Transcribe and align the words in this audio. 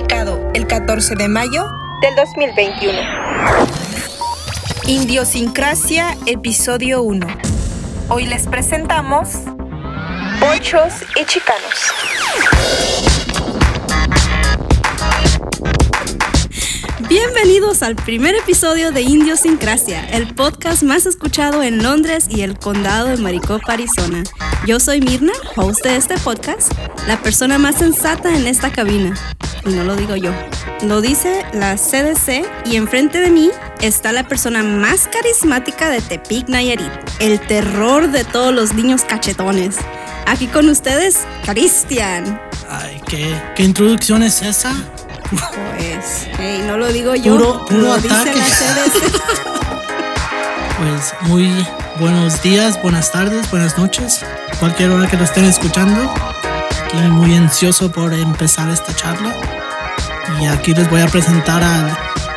Publicado 0.00 0.50
el 0.54 0.66
14 0.66 1.14
de 1.14 1.28
mayo 1.28 1.68
del 2.00 2.16
2021. 2.16 2.98
Indiosincrasia, 4.86 6.16
episodio 6.24 7.02
1. 7.02 7.26
Hoy 8.08 8.24
les 8.24 8.46
presentamos 8.46 9.28
Pochos 10.40 10.94
y 11.20 11.26
Chicanos. 11.26 13.09
Bienvenidos 17.10 17.82
al 17.82 17.96
primer 17.96 18.36
episodio 18.36 18.92
de 18.92 19.02
Indiosincrasia, 19.02 20.08
el 20.10 20.32
podcast 20.32 20.84
más 20.84 21.06
escuchado 21.06 21.60
en 21.64 21.82
Londres 21.82 22.28
y 22.30 22.42
el 22.42 22.56
condado 22.56 23.08
de 23.08 23.16
Maricopa, 23.16 23.72
Arizona. 23.72 24.22
Yo 24.64 24.78
soy 24.78 25.00
Mirna, 25.00 25.32
host 25.56 25.82
de 25.82 25.96
este 25.96 26.16
podcast, 26.18 26.72
la 27.08 27.20
persona 27.20 27.58
más 27.58 27.78
sensata 27.78 28.36
en 28.36 28.46
esta 28.46 28.70
cabina. 28.70 29.16
Y 29.66 29.70
no 29.70 29.82
lo 29.82 29.96
digo 29.96 30.14
yo, 30.14 30.30
lo 30.86 31.00
dice 31.00 31.44
la 31.52 31.74
CDC 31.74 32.44
y 32.66 32.76
enfrente 32.76 33.18
de 33.18 33.30
mí 33.30 33.50
está 33.80 34.12
la 34.12 34.28
persona 34.28 34.62
más 34.62 35.08
carismática 35.08 35.90
de 35.90 36.02
Tepic 36.02 36.48
Nayarit, 36.48 36.92
el 37.18 37.40
terror 37.40 38.12
de 38.12 38.22
todos 38.22 38.54
los 38.54 38.72
niños 38.72 39.02
cachetones. 39.02 39.78
Aquí 40.26 40.46
con 40.46 40.68
ustedes, 40.68 41.18
Cristian. 41.44 42.40
Ay, 42.68 43.00
¿qué, 43.08 43.34
¿qué 43.56 43.64
introducción 43.64 44.22
es 44.22 44.42
esa? 44.42 44.76
Pues, 45.30 46.26
hey, 46.38 46.64
no 46.66 46.76
lo 46.76 46.92
digo 46.92 47.14
yo, 47.14 47.36
Puro- 47.36 47.64
puro 47.66 47.80
lo 47.80 47.96
dice 47.98 48.14
ataque. 48.14 48.40
Pues 50.78 51.12
muy 51.28 51.66
buenos 51.98 52.40
días, 52.42 52.80
buenas 52.80 53.12
tardes, 53.12 53.50
buenas 53.50 53.76
noches, 53.76 54.20
cualquier 54.58 54.88
hora 54.90 55.06
que 55.08 55.18
lo 55.18 55.24
estén 55.24 55.44
escuchando. 55.44 56.10
Aquí 56.86 56.96
muy 57.10 57.34
ansioso 57.36 57.92
por 57.92 58.14
empezar 58.14 58.70
esta 58.70 58.94
charla. 58.96 59.34
Y 60.40 60.46
aquí 60.46 60.72
les 60.72 60.88
voy 60.88 61.02
a 61.02 61.06
presentar 61.06 61.62
al 61.62 61.94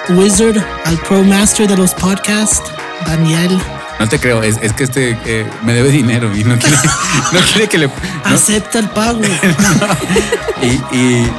Wizard, 0.09 0.62
al 0.86 0.98
Pro 0.98 1.23
Master 1.23 1.70
de 1.70 1.78
los 1.78 1.94
podcasts, 1.94 2.62
Daniel. 3.08 3.62
No 4.00 4.09
te 4.09 4.20
creo, 4.20 4.44
es, 4.44 4.58
es 4.62 4.73
que 4.73 4.84
este 4.84 5.18
eh, 5.25 5.50
me 5.62 5.73
debe 5.73 5.90
dinero 5.90 6.36
y 6.36 6.44
no 6.44 6.59
quiere, 6.59 6.75
no 7.31 7.40
quiere 7.53 7.70
que 7.70 7.78
le. 7.78 7.88
no, 7.88 7.94
Acepta 8.25 8.80
el 8.80 8.90
pago. 8.90 9.22
y, 10.62 10.66
y, 10.98 11.31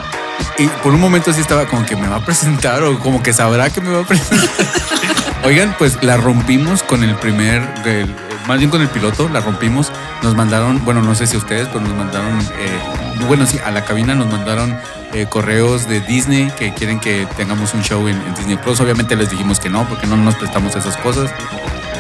y 0.59 0.67
por 0.83 0.93
un 0.95 1.01
momento 1.01 1.33
sí 1.33 1.41
estaba 1.41 1.67
como 1.67 1.85
que 1.85 1.97
me 1.97 2.07
va 2.09 2.17
a 2.17 2.25
presentar 2.25 2.83
o 2.85 2.99
como 2.99 3.23
que 3.23 3.33
sabrá 3.33 3.71
que 3.71 3.81
me 3.81 3.91
va 3.91 4.01
a 4.03 4.07
presentar. 4.07 4.49
Oigan, 5.45 5.75
pues 5.79 6.03
la 6.03 6.17
rompimos 6.17 6.83
con 6.83 7.03
el 7.05 7.15
primer, 7.17 7.63
el- 7.85 8.15
más 8.47 8.59
bien 8.59 8.71
con 8.71 8.81
el 8.83 8.89
piloto, 8.89 9.29
la 9.29 9.41
rompimos. 9.41 9.91
Nos 10.23 10.35
mandaron, 10.35 10.85
bueno, 10.85 11.03
no 11.03 11.15
sé 11.15 11.27
si 11.27 11.37
ustedes, 11.37 11.69
pero 11.69 11.81
nos 11.81 11.95
mandaron, 11.95 12.39
eh, 12.41 12.79
bueno, 13.27 13.47
sí, 13.47 13.59
a 13.65 13.71
la 13.71 13.85
cabina 13.85 14.15
nos 14.15 14.29
mandaron 14.31 14.79
eh, 15.13 15.27
correos 15.29 15.87
de 15.89 16.01
Disney 16.01 16.51
que 16.59 16.73
quieren 16.75 16.99
que 17.01 17.27
tengamos 17.37 17.75
un 17.75 17.83
show 17.83 18.07
en, 18.09 18.17
en 18.23 18.35
Disney 18.35 18.57
Plus. 18.57 18.81
Obviamente 18.81 19.17
les 19.17 19.31
dijimos 19.31 19.61
que 19.61 19.69
no, 19.71 19.87
porque 19.89 20.07
no 20.07 20.17
nos 20.17 20.35
prestamos 20.37 20.75
esas 20.77 20.97
cosas. 20.99 21.31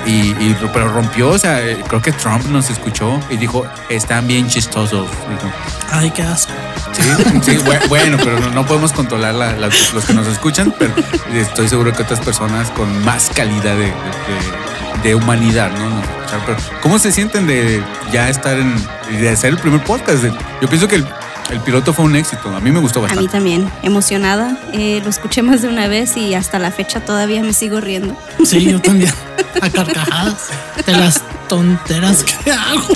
Y, 0.06 0.10
y- 0.32 0.56
pero 0.72 0.88
rompió, 0.92 1.30
o 1.30 1.38
sea, 1.38 1.58
creo 1.88 2.02
que 2.02 2.12
Trump 2.12 2.44
nos 2.46 2.68
escuchó 2.70 3.18
y 3.30 3.36
dijo, 3.36 3.64
están 3.88 4.26
bien 4.26 4.48
chistosos. 4.48 5.08
Dijo, 5.28 5.52
Ay, 5.90 6.10
qué 6.10 6.22
asco. 6.22 6.52
Sí, 6.92 7.02
sí, 7.42 7.56
bu- 7.64 7.88
bueno, 7.88 8.16
pero 8.22 8.38
no, 8.40 8.50
no 8.50 8.66
podemos 8.66 8.92
controlar 8.92 9.34
la- 9.34 9.52
la- 9.52 9.68
los 9.68 10.04
que 10.06 10.12
nos 10.14 10.26
escuchan, 10.26 10.74
pero 10.78 10.92
estoy 11.32 11.68
seguro 11.68 11.92
que 11.92 12.02
otras 12.02 12.20
personas 12.20 12.70
con 12.70 13.04
más 13.04 13.30
calidad 13.34 13.74
de, 13.76 13.84
de- 13.86 13.92
de- 13.92 15.02
de 15.02 15.14
humanidad, 15.14 15.70
¿no? 15.72 16.02
Pero, 16.46 16.56
¿Cómo 16.82 16.98
se 16.98 17.12
sienten 17.12 17.46
de 17.46 17.82
ya 18.12 18.28
estar 18.28 18.58
en, 18.58 18.74
de 19.10 19.28
hacer 19.30 19.50
el 19.50 19.58
primer 19.58 19.82
podcast? 19.84 20.24
Yo 20.60 20.68
pienso 20.68 20.88
que 20.88 20.96
el, 20.96 21.06
el 21.50 21.60
piloto 21.60 21.92
fue 21.92 22.04
un 22.04 22.16
éxito, 22.16 22.54
a 22.54 22.60
mí 22.60 22.70
me 22.70 22.80
gustó 22.80 23.00
A 23.00 23.02
mí 23.02 23.08
bastante. 23.08 23.32
también, 23.32 23.70
emocionada. 23.82 24.56
Eh, 24.72 25.00
lo 25.04 25.10
escuché 25.10 25.42
más 25.42 25.62
de 25.62 25.68
una 25.68 25.88
vez 25.88 26.16
y 26.16 26.34
hasta 26.34 26.58
la 26.58 26.70
fecha 26.70 27.00
todavía 27.00 27.42
me 27.42 27.52
sigo 27.52 27.80
riendo. 27.80 28.16
Sí, 28.44 28.64
yo 28.64 28.80
también. 28.80 29.12
A 29.60 29.70
carcajadas 29.70 30.48
de 30.84 30.92
las 30.92 31.22
tonteras 31.48 32.24
que 32.24 32.50
hago. 32.50 32.88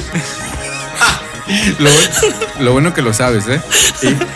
Lo, 1.78 1.90
lo 2.60 2.72
bueno 2.72 2.92
que 2.92 3.00
lo 3.02 3.12
sabes, 3.14 3.44
¿eh? 3.48 3.60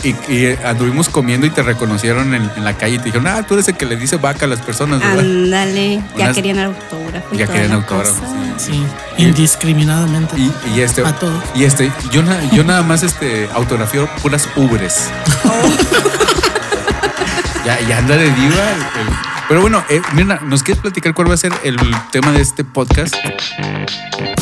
Y, 0.02 0.08
y- 0.08 0.16
y 0.34 0.56
anduvimos 0.64 1.08
comiendo 1.08 1.46
y 1.46 1.50
te 1.50 1.62
reconocieron 1.62 2.34
en, 2.34 2.50
en 2.56 2.64
la 2.64 2.74
calle 2.78 2.94
y 2.94 2.98
te 2.98 3.04
dijeron, 3.04 3.26
ah, 3.26 3.42
tú 3.46 3.54
eres 3.54 3.68
el 3.68 3.76
que 3.76 3.84
le 3.84 3.96
dice 3.96 4.16
vaca 4.16 4.46
a 4.46 4.48
las 4.48 4.60
personas, 4.60 5.00
¿verdad? 5.00 5.18
Ándale, 5.20 6.02
ya 6.16 6.24
Unas- 6.24 6.34
querían 6.34 6.58
autógrafo. 6.60 7.34
y 7.34 7.38
Ya 7.38 7.46
querían 7.46 7.72
autógrafo. 7.72 8.22
Sí, 8.56 8.82
indiscriminadamente. 9.18 10.36
Y, 10.38 10.50
y 10.74 10.80
este, 10.80 11.04
A 11.04 11.12
todos. 11.12 11.42
y 11.54 11.64
este, 11.64 11.92
yo, 12.10 12.22
na- 12.22 12.40
yo 12.52 12.64
nada 12.64 12.82
más 12.82 13.02
este 13.02 13.48
autografío 13.54 14.08
puras 14.22 14.48
ubres. 14.56 15.10
ya, 17.66 17.78
ya 17.88 17.98
anda 17.98 18.16
de 18.16 18.24
diva. 18.24 18.70
el- 18.70 19.00
el- 19.02 19.16
pero 19.48 19.60
bueno, 19.60 19.84
eh, 19.90 20.00
mira, 20.14 20.40
¿nos 20.46 20.62
quieres 20.62 20.80
platicar 20.80 21.12
cuál 21.12 21.28
va 21.28 21.34
a 21.34 21.36
ser 21.36 21.52
el 21.62 21.76
tema 22.10 22.32
de 22.32 22.40
este 22.40 22.64
podcast? 22.64 23.14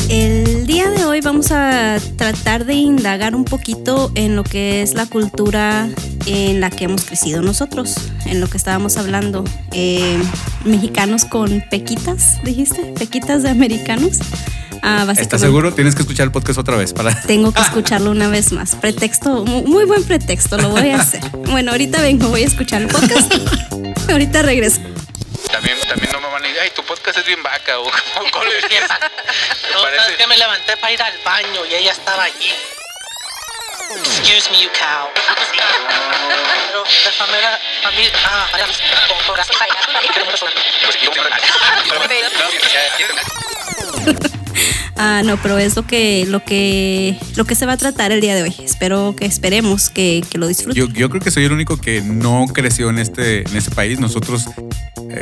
El 0.09 0.40
hoy 1.11 1.19
vamos 1.19 1.51
a 1.51 1.97
tratar 2.15 2.63
de 2.65 2.73
indagar 2.73 3.35
un 3.35 3.43
poquito 3.43 4.11
en 4.15 4.37
lo 4.37 4.43
que 4.45 4.81
es 4.81 4.93
la 4.93 5.05
cultura 5.05 5.89
en 6.25 6.61
la 6.61 6.69
que 6.69 6.85
hemos 6.85 7.03
crecido 7.03 7.41
nosotros, 7.41 7.95
en 8.25 8.39
lo 8.39 8.47
que 8.47 8.55
estábamos 8.55 8.95
hablando. 8.95 9.43
Eh, 9.73 10.17
mexicanos 10.63 11.25
con 11.25 11.63
pequitas, 11.69 12.41
dijiste, 12.45 12.93
pequitas 12.97 13.43
de 13.43 13.49
americanos. 13.49 14.19
Ah, 14.83 15.05
¿Estás 15.17 15.41
seguro? 15.41 15.73
Tienes 15.73 15.95
que 15.95 16.01
escuchar 16.01 16.25
el 16.27 16.31
podcast 16.31 16.57
otra 16.57 16.77
vez 16.77 16.93
para. 16.93 17.13
Tengo 17.23 17.51
que 17.51 17.61
escucharlo 17.67 18.09
una 18.11 18.29
vez 18.29 18.53
más. 18.53 18.75
Pretexto, 18.75 19.45
mu- 19.45 19.63
muy 19.67 19.83
buen 19.83 20.03
pretexto, 20.05 20.57
lo 20.57 20.69
voy 20.69 20.91
a 20.91 21.01
hacer. 21.01 21.21
Bueno, 21.51 21.71
ahorita 21.71 22.01
vengo, 22.01 22.29
voy 22.29 22.43
a 22.43 22.47
escuchar 22.47 22.81
el 22.83 22.87
podcast. 22.87 23.33
Ahorita 24.09 24.41
regreso. 24.41 24.79
Podcast 26.91 27.19
es 27.19 27.25
bien 27.25 27.41
vaca 27.41 27.79
o 27.79 27.83
como 28.31 28.43
le 28.43 28.59
No, 28.59 29.81
sabes 29.81 30.17
que 30.17 30.27
me 30.27 30.35
levanté 30.35 30.75
para 30.75 30.91
ir 30.91 31.01
al 31.01 31.17
baño 31.23 31.65
y 31.65 31.75
ella 31.75 31.93
estaba 31.93 32.23
allí. 32.23 32.53
Excuse 33.95 34.51
me, 34.51 34.61
you 34.61 34.69
cow. 34.77 35.07
Pero 36.67 36.83
déjame 37.05 37.31
ver 37.31 37.45
a 37.45 37.91
mí. 37.91 38.09
Ah, 38.25 38.47
corazón. 39.25 39.57
Ah, 44.97 45.23
no, 45.25 45.41
pero 45.41 45.57
es 45.57 45.75
lo 45.75 45.87
que, 45.87 46.25
lo 46.27 46.43
que, 46.45 47.17
lo 47.35 47.45
que 47.45 47.55
se 47.55 47.65
va 47.65 47.73
a 47.73 47.77
tratar 47.77 48.11
el 48.11 48.21
día 48.21 48.35
de 48.35 48.43
hoy. 48.43 48.55
Espero 48.63 49.15
que 49.17 49.25
esperemos 49.25 49.89
que, 49.89 50.23
que 50.29 50.37
lo 50.37 50.45
disfruten. 50.47 50.75
Yo, 50.75 50.93
yo 50.93 51.09
creo 51.09 51.21
que 51.21 51.31
soy 51.31 51.45
el 51.45 51.51
único 51.53 51.81
que 51.81 52.01
no 52.01 52.45
creció 52.53 52.91
en 52.91 52.99
este, 52.99 53.39
en 53.39 53.57
este 53.57 53.73
país. 53.73 53.99
Nosotros 53.99 54.45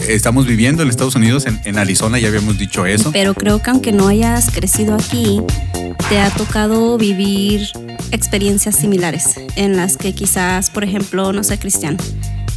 estamos 0.07 0.45
viviendo 0.45 0.83
en 0.83 0.89
Estados 0.89 1.15
Unidos, 1.15 1.45
en, 1.45 1.59
en 1.65 1.77
Arizona, 1.77 2.19
ya 2.19 2.27
habíamos 2.27 2.57
dicho 2.57 2.85
eso. 2.85 3.11
Pero 3.11 3.33
creo 3.33 3.61
que 3.61 3.69
aunque 3.69 3.91
no 3.91 4.07
hayas 4.07 4.51
crecido 4.51 4.95
aquí, 4.95 5.41
te 6.09 6.19
ha 6.19 6.29
tocado 6.31 6.97
vivir 6.97 7.67
experiencias 8.11 8.75
similares 8.75 9.39
en 9.55 9.75
las 9.75 9.97
que 9.97 10.13
quizás, 10.13 10.69
por 10.69 10.83
ejemplo, 10.83 11.33
no 11.33 11.43
sé, 11.43 11.59
Cristian, 11.59 11.97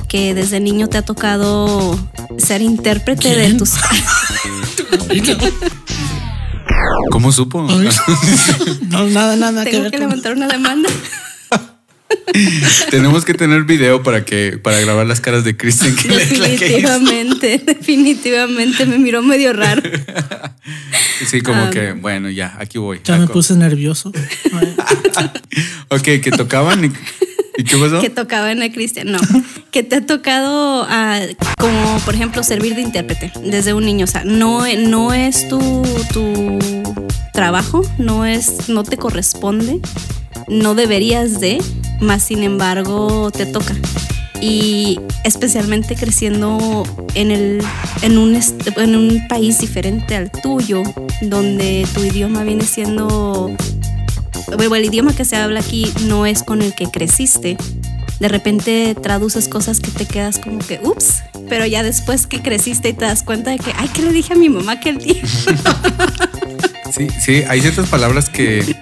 que 0.09 0.35
desde 0.35 0.61
niño 0.61 0.89
te 0.89 0.99
ha 0.99 1.03
tocado 1.03 1.99
ser 2.39 2.63
intérprete 2.63 3.35
de 3.37 3.55
tus... 3.55 3.73
¿Cómo 7.11 7.33
supo? 7.33 7.67
No, 8.89 9.07
nada, 9.07 9.37
nada 9.37 9.65
Tengo 9.65 9.91
que 9.91 9.99
levantar 9.99 10.35
una 10.35 10.49
demanda. 10.49 10.89
Tenemos 12.91 13.25
que 13.25 13.35
tener 13.35 13.65
video 13.65 14.03
para 14.03 14.25
que 14.25 14.59
para 14.63 14.81
grabar 14.81 15.07
las 15.07 15.21
caras 15.21 15.45
de 15.45 15.57
Kristen. 15.57 15.95
que 15.97 16.09
es 16.09 16.39
la 16.39 16.47
que 16.47 16.55
hizo. 16.57 16.67
Definitivamente, 16.89 17.59
definitivamente 17.67 18.87
me 18.87 18.99
miró 18.99 19.23
medio 19.23 19.53
raro. 19.53 19.83
Sí, 21.27 21.41
como 21.41 21.63
Ah. 21.63 21.71
que, 21.71 21.93
bueno, 21.93 22.31
ya, 22.31 22.57
aquí 22.59 22.79
voy. 22.79 23.01
Ya 23.05 23.17
me 23.17 23.29
puse 23.29 23.55
nervioso. 23.55 24.13
Ok, 25.89 26.03
que 26.03 26.31
tocaban 26.37 26.85
y, 26.85 26.89
¿y 27.59 27.65
qué 27.65 27.77
pasó? 27.77 28.01
que 28.01 28.11
tocaba 28.11 28.51
en 28.51 28.63
el 28.63 28.73
Cristian, 28.73 29.13
no, 29.13 29.21
que 29.71 29.83
te 29.83 29.97
ha 29.97 30.07
tocado 30.07 30.85
ah, 30.89 31.21
como 31.59 31.99
por 32.05 32.15
ejemplo 32.15 32.43
servir 32.43 32.75
de 32.75 32.83
intérprete 32.83 33.33
desde 33.45 33.73
un 33.75 33.85
niño, 33.85 34.05
o 34.05 34.09
sea, 34.09 34.25
no, 34.25 34.65
no 34.79 35.13
es 35.15 35.49
tu, 35.49 35.59
tu 36.13 36.59
trabajo, 37.33 37.85
no 37.99 38.25
es, 38.27 38.69
no 38.69 38.83
te 38.85 38.97
corresponde, 38.97 39.81
no 40.49 40.75
deberías 40.75 41.41
de, 41.41 41.59
más 42.03 42.23
sin 42.23 42.43
embargo 42.43 43.31
te 43.31 43.47
toca. 43.47 43.75
Y 44.41 44.99
especialmente 45.25 45.95
creciendo 45.95 46.83
en, 47.15 47.31
el, 47.31 47.63
en, 48.03 48.19
un, 48.19 48.39
en 48.77 48.97
un 48.97 49.29
país 49.29 49.61
diferente 49.61 50.17
al 50.17 50.31
tuyo, 50.31 50.83
donde 51.21 51.87
tu 51.95 52.03
idioma 52.03 52.43
viene 52.43 52.65
siendo 52.65 53.55
bueno, 54.57 54.75
el 54.77 54.85
idioma 54.85 55.15
que 55.15 55.25
se 55.25 55.37
habla 55.37 55.61
aquí 55.61 55.93
no 56.07 56.27
es 56.27 56.43
con 56.43 56.63
el 56.63 56.75
que 56.75 56.87
creciste. 56.87 57.57
De 58.21 58.29
repente 58.29 58.95
traduces 59.01 59.49
cosas 59.49 59.81
que 59.81 59.91
te 59.91 60.07
quedas 60.07 60.39
como 60.39 60.59
que, 60.59 60.81
ups, 60.83 61.23
pero 61.49 61.67
ya 61.67 61.83
después 61.83 62.27
que 62.27 62.41
creciste 62.41 62.91
y 62.91 62.93
te 62.93 63.05
das 63.05 63.23
cuenta 63.23 63.51
de 63.51 63.59
que, 63.59 63.73
ay, 63.77 63.89
¿qué 63.93 64.03
le 64.03 64.13
dije 64.13 64.35
a 64.35 64.37
mi 64.37 64.49
mamá 64.49 64.73
aquel 64.73 64.99
día? 64.99 65.23
Sí, 66.93 67.09
sí, 67.19 67.43
hay 67.49 67.63
ciertas 67.63 67.89
palabras 67.89 68.29
que, 68.29 68.77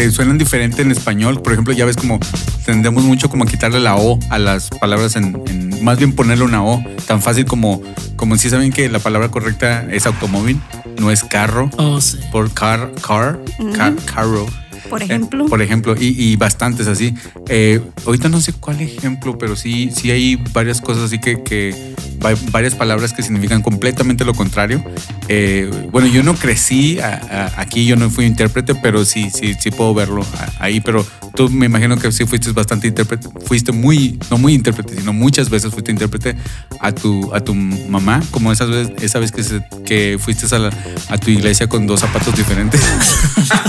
que 0.00 0.10
suenan 0.10 0.38
diferente 0.38 0.80
en 0.82 0.90
español. 0.90 1.42
Por 1.42 1.52
ejemplo, 1.52 1.74
ya 1.74 1.84
ves 1.84 1.96
como 1.96 2.18
tendemos 2.64 3.04
mucho 3.04 3.28
como 3.28 3.44
a 3.44 3.46
quitarle 3.46 3.80
la 3.80 3.96
O 3.96 4.18
a 4.30 4.38
las 4.38 4.68
palabras 4.70 5.14
en, 5.16 5.38
en- 5.48 5.84
más 5.84 5.98
bien 5.98 6.12
ponerle 6.14 6.44
una 6.44 6.64
O. 6.64 6.82
Tan 7.06 7.20
fácil 7.20 7.44
como, 7.44 7.82
como 8.16 8.36
si 8.38 8.48
saben 8.48 8.72
que 8.72 8.88
la 8.88 8.98
palabra 8.98 9.28
correcta 9.30 9.86
es 9.90 10.06
automóvil, 10.06 10.58
no 10.98 11.10
es 11.10 11.22
carro. 11.24 11.68
Oh, 11.76 12.00
sí. 12.00 12.18
Por 12.32 12.52
car, 12.54 12.92
car, 13.06 13.38
car- 13.76 13.94
carro. 14.06 14.46
Por 14.90 15.00
Eh, 15.02 15.04
ejemplo. 15.06 15.46
por 15.46 15.62
ejemplo, 15.62 15.94
y, 15.98 16.08
y 16.20 16.36
bastantes 16.36 16.86
así. 16.88 17.14
Eh, 17.48 17.80
ahorita 18.06 18.28
no 18.28 18.40
sé 18.40 18.52
cuál 18.52 18.80
ejemplo, 18.80 19.38
pero 19.38 19.56
sí, 19.56 19.90
sí 19.94 20.10
hay 20.10 20.36
varias 20.52 20.80
cosas 20.80 21.04
así 21.04 21.18
que, 21.18 21.42
que 21.42 21.94
va- 22.24 22.34
varias 22.50 22.74
palabras 22.74 23.12
que 23.12 23.22
significan 23.22 23.62
completamente 23.62 24.24
lo 24.24 24.34
contrario. 24.34 24.84
Eh, 25.28 25.70
bueno, 25.92 26.08
yo 26.08 26.22
no 26.22 26.34
crecí 26.34 26.98
a- 27.00 27.50
a- 27.56 27.60
aquí, 27.60 27.86
yo 27.86 27.96
no 27.96 28.10
fui 28.10 28.26
intérprete, 28.26 28.74
pero 28.74 29.04
sí, 29.04 29.30
sí, 29.30 29.54
sí 29.58 29.70
puedo 29.70 29.94
verlo 29.94 30.26
ahí. 30.58 30.80
Pero 30.80 31.06
tú 31.36 31.48
me 31.48 31.66
imagino 31.66 31.96
que 31.96 32.10
sí 32.12 32.26
fuiste 32.26 32.50
bastante 32.52 32.88
intérprete, 32.88 33.28
fuiste 33.46 33.72
muy, 33.72 34.18
no 34.30 34.38
muy 34.38 34.54
intérprete, 34.54 34.96
sino 34.96 35.12
muchas 35.12 35.48
veces 35.50 35.70
fuiste 35.72 35.92
intérprete 35.92 36.36
a 36.80 36.92
tu, 36.92 37.32
a 37.34 37.40
tu 37.40 37.54
mamá, 37.54 38.20
como 38.32 38.50
esas 38.52 38.68
veces, 38.70 38.92
esa 39.02 39.18
vez 39.20 39.30
que, 39.30 39.42
se- 39.44 39.62
que 39.86 40.18
fuiste 40.20 40.40
a, 40.54 40.58
la- 40.58 40.72
a 41.08 41.18
tu 41.18 41.30
iglesia 41.30 41.68
con 41.68 41.86
dos 41.86 42.00
zapatos 42.00 42.34
diferentes. 42.34 42.80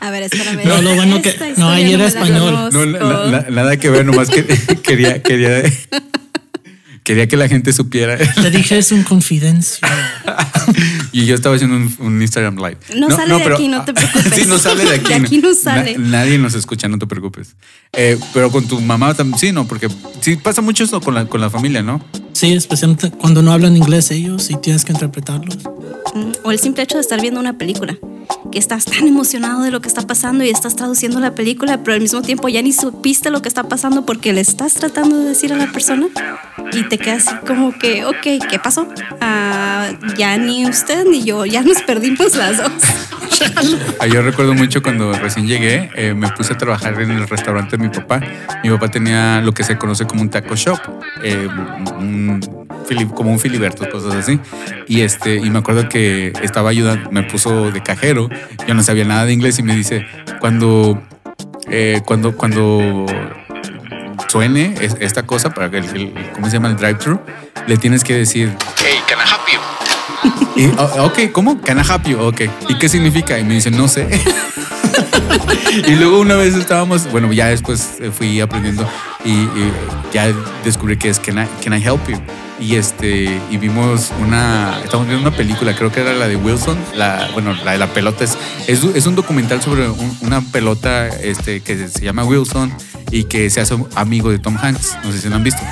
A 0.00 0.10
ver, 0.10 0.22
espérame. 0.24 0.64
No, 0.64 0.82
lo 0.82 0.94
bueno 0.94 1.20
que- 1.22 1.54
no, 1.56 1.68
ahí 1.70 1.92
era 1.92 2.06
español. 2.06 2.52
No, 2.54 2.70
conozco. 2.70 2.86
na- 2.86 3.40
na- 3.42 3.50
nada 3.50 3.76
que 3.76 3.90
ver, 3.90 4.04
nomás 4.04 4.28
que 4.28 4.44
quería, 4.82 5.22
quería, 5.22 5.62
quería 7.04 7.26
que 7.28 7.36
la 7.36 7.48
gente 7.48 7.72
supiera. 7.72 8.16
Te 8.18 8.50
dije 8.50 8.78
es 8.78 8.92
un 8.92 9.02
confidencia. 9.02 9.86
y 11.12 11.26
yo 11.26 11.34
estaba 11.34 11.54
haciendo 11.56 11.76
un, 11.76 11.94
un 11.98 12.22
Instagram 12.22 12.56
Live. 12.56 12.78
No 12.96 13.10
sale 13.10 13.36
de 13.36 13.44
aquí, 13.54 13.68
no 13.68 13.84
te 13.84 13.92
preocupes. 13.94 14.32
sí, 14.34 14.44
no 14.46 14.58
sale 14.58 14.84
de 14.84 14.94
aquí. 14.96 15.08
De 15.08 15.14
aquí 15.14 15.38
no 15.38 15.54
sale. 15.54 15.96
Na- 15.98 16.18
nadie 16.18 16.38
nos 16.38 16.54
escucha, 16.54 16.88
no 16.88 16.98
te 16.98 17.06
preocupes. 17.06 17.56
Eh, 17.92 18.18
pero 18.32 18.50
con 18.50 18.66
tu 18.66 18.80
mamá 18.80 19.14
también, 19.14 19.38
sí, 19.38 19.52
no, 19.52 19.66
porque 19.66 19.88
sí 20.20 20.36
pasa 20.36 20.60
mucho 20.62 20.84
eso 20.84 21.00
con 21.00 21.14
la, 21.14 21.24
con 21.26 21.40
la 21.40 21.50
familia, 21.50 21.82
¿no? 21.82 22.04
Sí, 22.32 22.52
especialmente 22.52 23.10
cuando 23.10 23.42
no 23.42 23.52
hablan 23.52 23.76
inglés 23.76 24.10
ellos 24.12 24.48
y 24.50 24.56
tienes 24.56 24.84
que 24.84 24.92
interpretarlos. 24.92 25.58
O 26.42 26.50
el 26.50 26.58
simple 26.58 26.82
hecho 26.82 26.96
de 26.96 27.02
estar 27.02 27.20
viendo 27.20 27.40
una 27.40 27.54
película, 27.54 27.96
que 28.50 28.58
estás 28.58 28.84
tan 28.84 29.06
emocionado 29.06 29.62
de 29.62 29.70
lo 29.70 29.80
que 29.80 29.88
está 29.88 30.02
pasando 30.02 30.44
y 30.44 30.50
estás 30.50 30.76
traduciendo 30.76 31.20
la 31.20 31.34
película, 31.34 31.78
pero 31.78 31.94
al 31.94 32.00
mismo 32.00 32.22
tiempo 32.22 32.48
ya 32.48 32.62
ni 32.62 32.72
supiste 32.72 33.30
lo 33.30 33.42
que 33.42 33.48
está 33.48 33.64
pasando 33.64 34.04
porque 34.04 34.32
le 34.32 34.40
estás 34.40 34.74
tratando 34.74 35.18
de 35.18 35.26
decir 35.26 35.52
a 35.52 35.56
la 35.56 35.70
persona 35.70 36.08
y 36.72 36.84
te 36.84 36.98
quedas 36.98 37.26
como 37.46 37.72
que, 37.72 38.04
ok, 38.04 38.48
¿qué 38.48 38.58
pasó? 38.62 38.88
Ah, 39.20 39.90
ya 40.16 40.36
ni 40.36 40.68
usted 40.68 41.04
ni 41.06 41.22
yo, 41.22 41.46
ya 41.46 41.62
nos 41.62 41.82
perdimos 41.82 42.34
las 42.36 42.58
dos. 42.58 42.72
Ah, 43.98 44.06
Yo 44.06 44.22
recuerdo 44.22 44.54
mucho 44.54 44.82
cuando 44.82 45.12
recién 45.12 45.46
llegué, 45.46 45.90
eh, 45.94 46.14
me 46.14 46.28
puse 46.30 46.52
a 46.52 46.58
trabajar 46.58 47.00
en 47.00 47.10
el 47.10 47.26
restaurante 47.28 47.76
de 47.76 47.82
mi 47.82 47.88
papá. 47.88 48.20
Mi 48.62 48.70
papá 48.70 48.88
tenía 48.88 49.40
lo 49.40 49.52
que 49.52 49.64
se 49.64 49.78
conoce 49.78 50.06
como 50.06 50.22
un 50.22 50.30
taco 50.30 50.56
shop, 50.56 50.78
eh, 51.22 51.48
un 51.98 52.59
como 53.14 53.30
un 53.30 53.38
filiberto, 53.38 53.88
cosas 53.90 54.14
así. 54.14 54.40
Y 54.88 55.02
este, 55.02 55.36
y 55.36 55.50
me 55.50 55.58
acuerdo 55.60 55.88
que 55.88 56.32
estaba 56.42 56.70
ayudando, 56.70 57.10
me 57.10 57.22
puso 57.22 57.70
de 57.70 57.82
cajero. 57.82 58.28
Yo 58.66 58.74
no 58.74 58.82
sabía 58.82 59.04
nada 59.04 59.24
de 59.26 59.32
inglés 59.32 59.58
y 59.58 59.62
me 59.62 59.74
dice 59.76 60.06
cuando, 60.40 61.00
eh, 61.70 62.00
cuando, 62.04 62.36
cuando 62.36 63.06
suene 64.28 64.74
es- 64.80 64.96
esta 65.00 65.24
cosa 65.24 65.50
para 65.54 65.70
que 65.70 65.78
el, 65.78 65.84
el- 65.96 66.14
¿cómo 66.34 66.46
se 66.48 66.54
llama 66.54 66.68
el 66.68 66.76
drive-thru? 66.76 67.20
Le 67.66 67.76
tienes 67.76 68.04
que 68.04 68.14
decir 68.14 68.52
Hey, 68.76 68.98
can 69.08 69.18
I 69.18 69.28
help 69.28 69.46
you? 69.52 70.60
y, 70.60 70.66
"Oh, 70.78 71.06
ok, 71.06 71.32
¿cómo? 71.32 71.60
Can 71.60 71.78
I 71.78 71.82
help 71.82 72.04
you? 72.06 72.18
Ok. 72.20 72.42
¿Y 72.68 72.74
qué 72.78 72.88
significa? 72.88 73.38
Y 73.38 73.44
me 73.44 73.54
dice, 73.54 73.70
no 73.70 73.88
sé. 73.88 74.08
y 75.86 75.94
luego 75.94 76.20
una 76.20 76.34
vez 76.36 76.54
estábamos, 76.54 77.10
bueno, 77.10 77.32
ya 77.32 77.46
después 77.46 77.96
eh, 78.00 78.10
fui 78.10 78.40
aprendiendo 78.40 78.88
y, 79.24 79.30
y 79.30 79.72
ya 80.12 80.26
descubrí 80.64 80.96
que 80.96 81.08
es 81.08 81.18
can 81.20 81.38
I, 81.38 81.46
can 81.64 81.72
I 81.72 81.82
help 81.82 82.00
you? 82.08 82.16
Y 82.60 82.74
este, 82.76 83.40
y 83.50 83.56
vimos 83.56 84.12
una, 84.20 84.78
estamos 84.84 85.06
viendo 85.08 85.26
una 85.26 85.34
película, 85.36 85.74
creo 85.74 85.90
que 85.90 86.00
era 86.00 86.12
la 86.12 86.28
de 86.28 86.36
Wilson, 86.36 86.76
la, 86.94 87.30
bueno, 87.32 87.54
la 87.64 87.72
de 87.72 87.78
la 87.78 87.86
pelota 87.86 88.22
es, 88.24 88.36
es, 88.66 88.84
es 88.84 89.06
un 89.06 89.14
documental 89.14 89.62
sobre 89.62 89.88
un- 89.88 90.16
una 90.20 90.42
pelota 90.42 91.08
este, 91.08 91.60
que 91.62 91.88
se 91.88 92.04
llama 92.04 92.22
Wilson 92.24 92.70
y 93.10 93.24
que 93.24 93.48
se 93.48 93.62
hace 93.62 93.76
amigo 93.94 94.30
de 94.30 94.38
Tom 94.38 94.58
Hanks. 94.60 94.98
No 95.02 95.10
sé 95.10 95.20
si 95.22 95.28
lo 95.28 95.36
han 95.36 95.44
visto. 95.44 95.62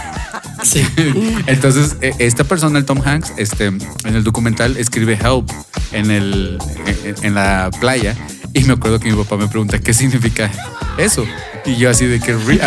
Sí. 0.60 0.84
Entonces, 1.46 1.96
eh, 2.00 2.12
esta 2.18 2.42
persona, 2.42 2.80
el 2.80 2.84
Tom 2.84 3.00
Hanks, 3.04 3.32
este, 3.36 3.66
en 3.66 3.80
el 4.04 4.24
documental 4.24 4.76
escribe 4.76 5.12
help 5.14 5.48
en, 5.92 6.10
el, 6.10 6.58
en, 7.04 7.14
en 7.24 7.34
la 7.36 7.70
playa. 7.78 8.16
Y 8.58 8.64
me 8.64 8.72
acuerdo 8.72 8.98
que 8.98 9.08
mi 9.08 9.16
papá 9.16 9.36
me 9.36 9.46
pregunta, 9.46 9.78
¿qué 9.78 9.94
significa 9.94 10.50
eso? 10.98 11.24
Y 11.64 11.76
yo 11.76 11.90
así 11.90 12.06
de 12.06 12.18
que 12.18 12.34
me, 12.34 12.58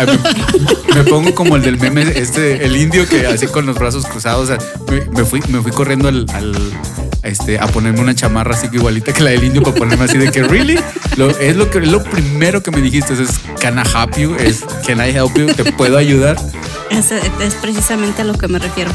me 0.94 1.04
pongo 1.04 1.34
como 1.34 1.56
el 1.56 1.62
del 1.62 1.78
meme, 1.78 2.02
este, 2.16 2.64
el 2.64 2.78
indio 2.78 3.06
que 3.06 3.26
así 3.26 3.46
con 3.46 3.66
los 3.66 3.78
brazos 3.78 4.06
cruzados. 4.06 4.48
o 4.48 4.56
sea, 4.56 4.58
me, 5.12 5.24
fui, 5.26 5.42
me 5.48 5.60
fui 5.60 5.70
corriendo 5.70 6.08
al, 6.08 6.24
al, 6.32 6.56
este, 7.22 7.58
a 7.58 7.66
ponerme 7.66 8.00
una 8.00 8.14
chamarra 8.14 8.54
así 8.54 8.70
que 8.70 8.76
igualita 8.76 9.12
que 9.12 9.22
la 9.22 9.30
del 9.32 9.44
indio 9.44 9.62
para 9.62 9.76
ponerme 9.76 10.06
así 10.06 10.16
de 10.16 10.30
que, 10.30 10.42
¿really? 10.44 10.78
Lo, 11.16 11.28
es 11.28 11.56
lo, 11.56 11.70
que, 11.70 11.78
es 11.80 11.88
lo 11.88 12.02
primero 12.02 12.62
que 12.62 12.70
me 12.70 12.80
dijiste, 12.80 13.12
es 13.12 13.38
can 13.60 13.76
I 13.76 13.82
help 13.82 14.16
you? 14.16 14.34
Es 14.36 14.64
can 14.86 14.98
I 14.98 15.10
help 15.10 15.36
you? 15.36 15.52
¿Te 15.52 15.70
puedo 15.72 15.98
ayudar? 15.98 16.38
Es, 16.88 17.12
es 17.12 17.54
precisamente 17.60 18.22
a 18.22 18.24
lo 18.24 18.38
que 18.38 18.48
me 18.48 18.58
refiero. 18.58 18.90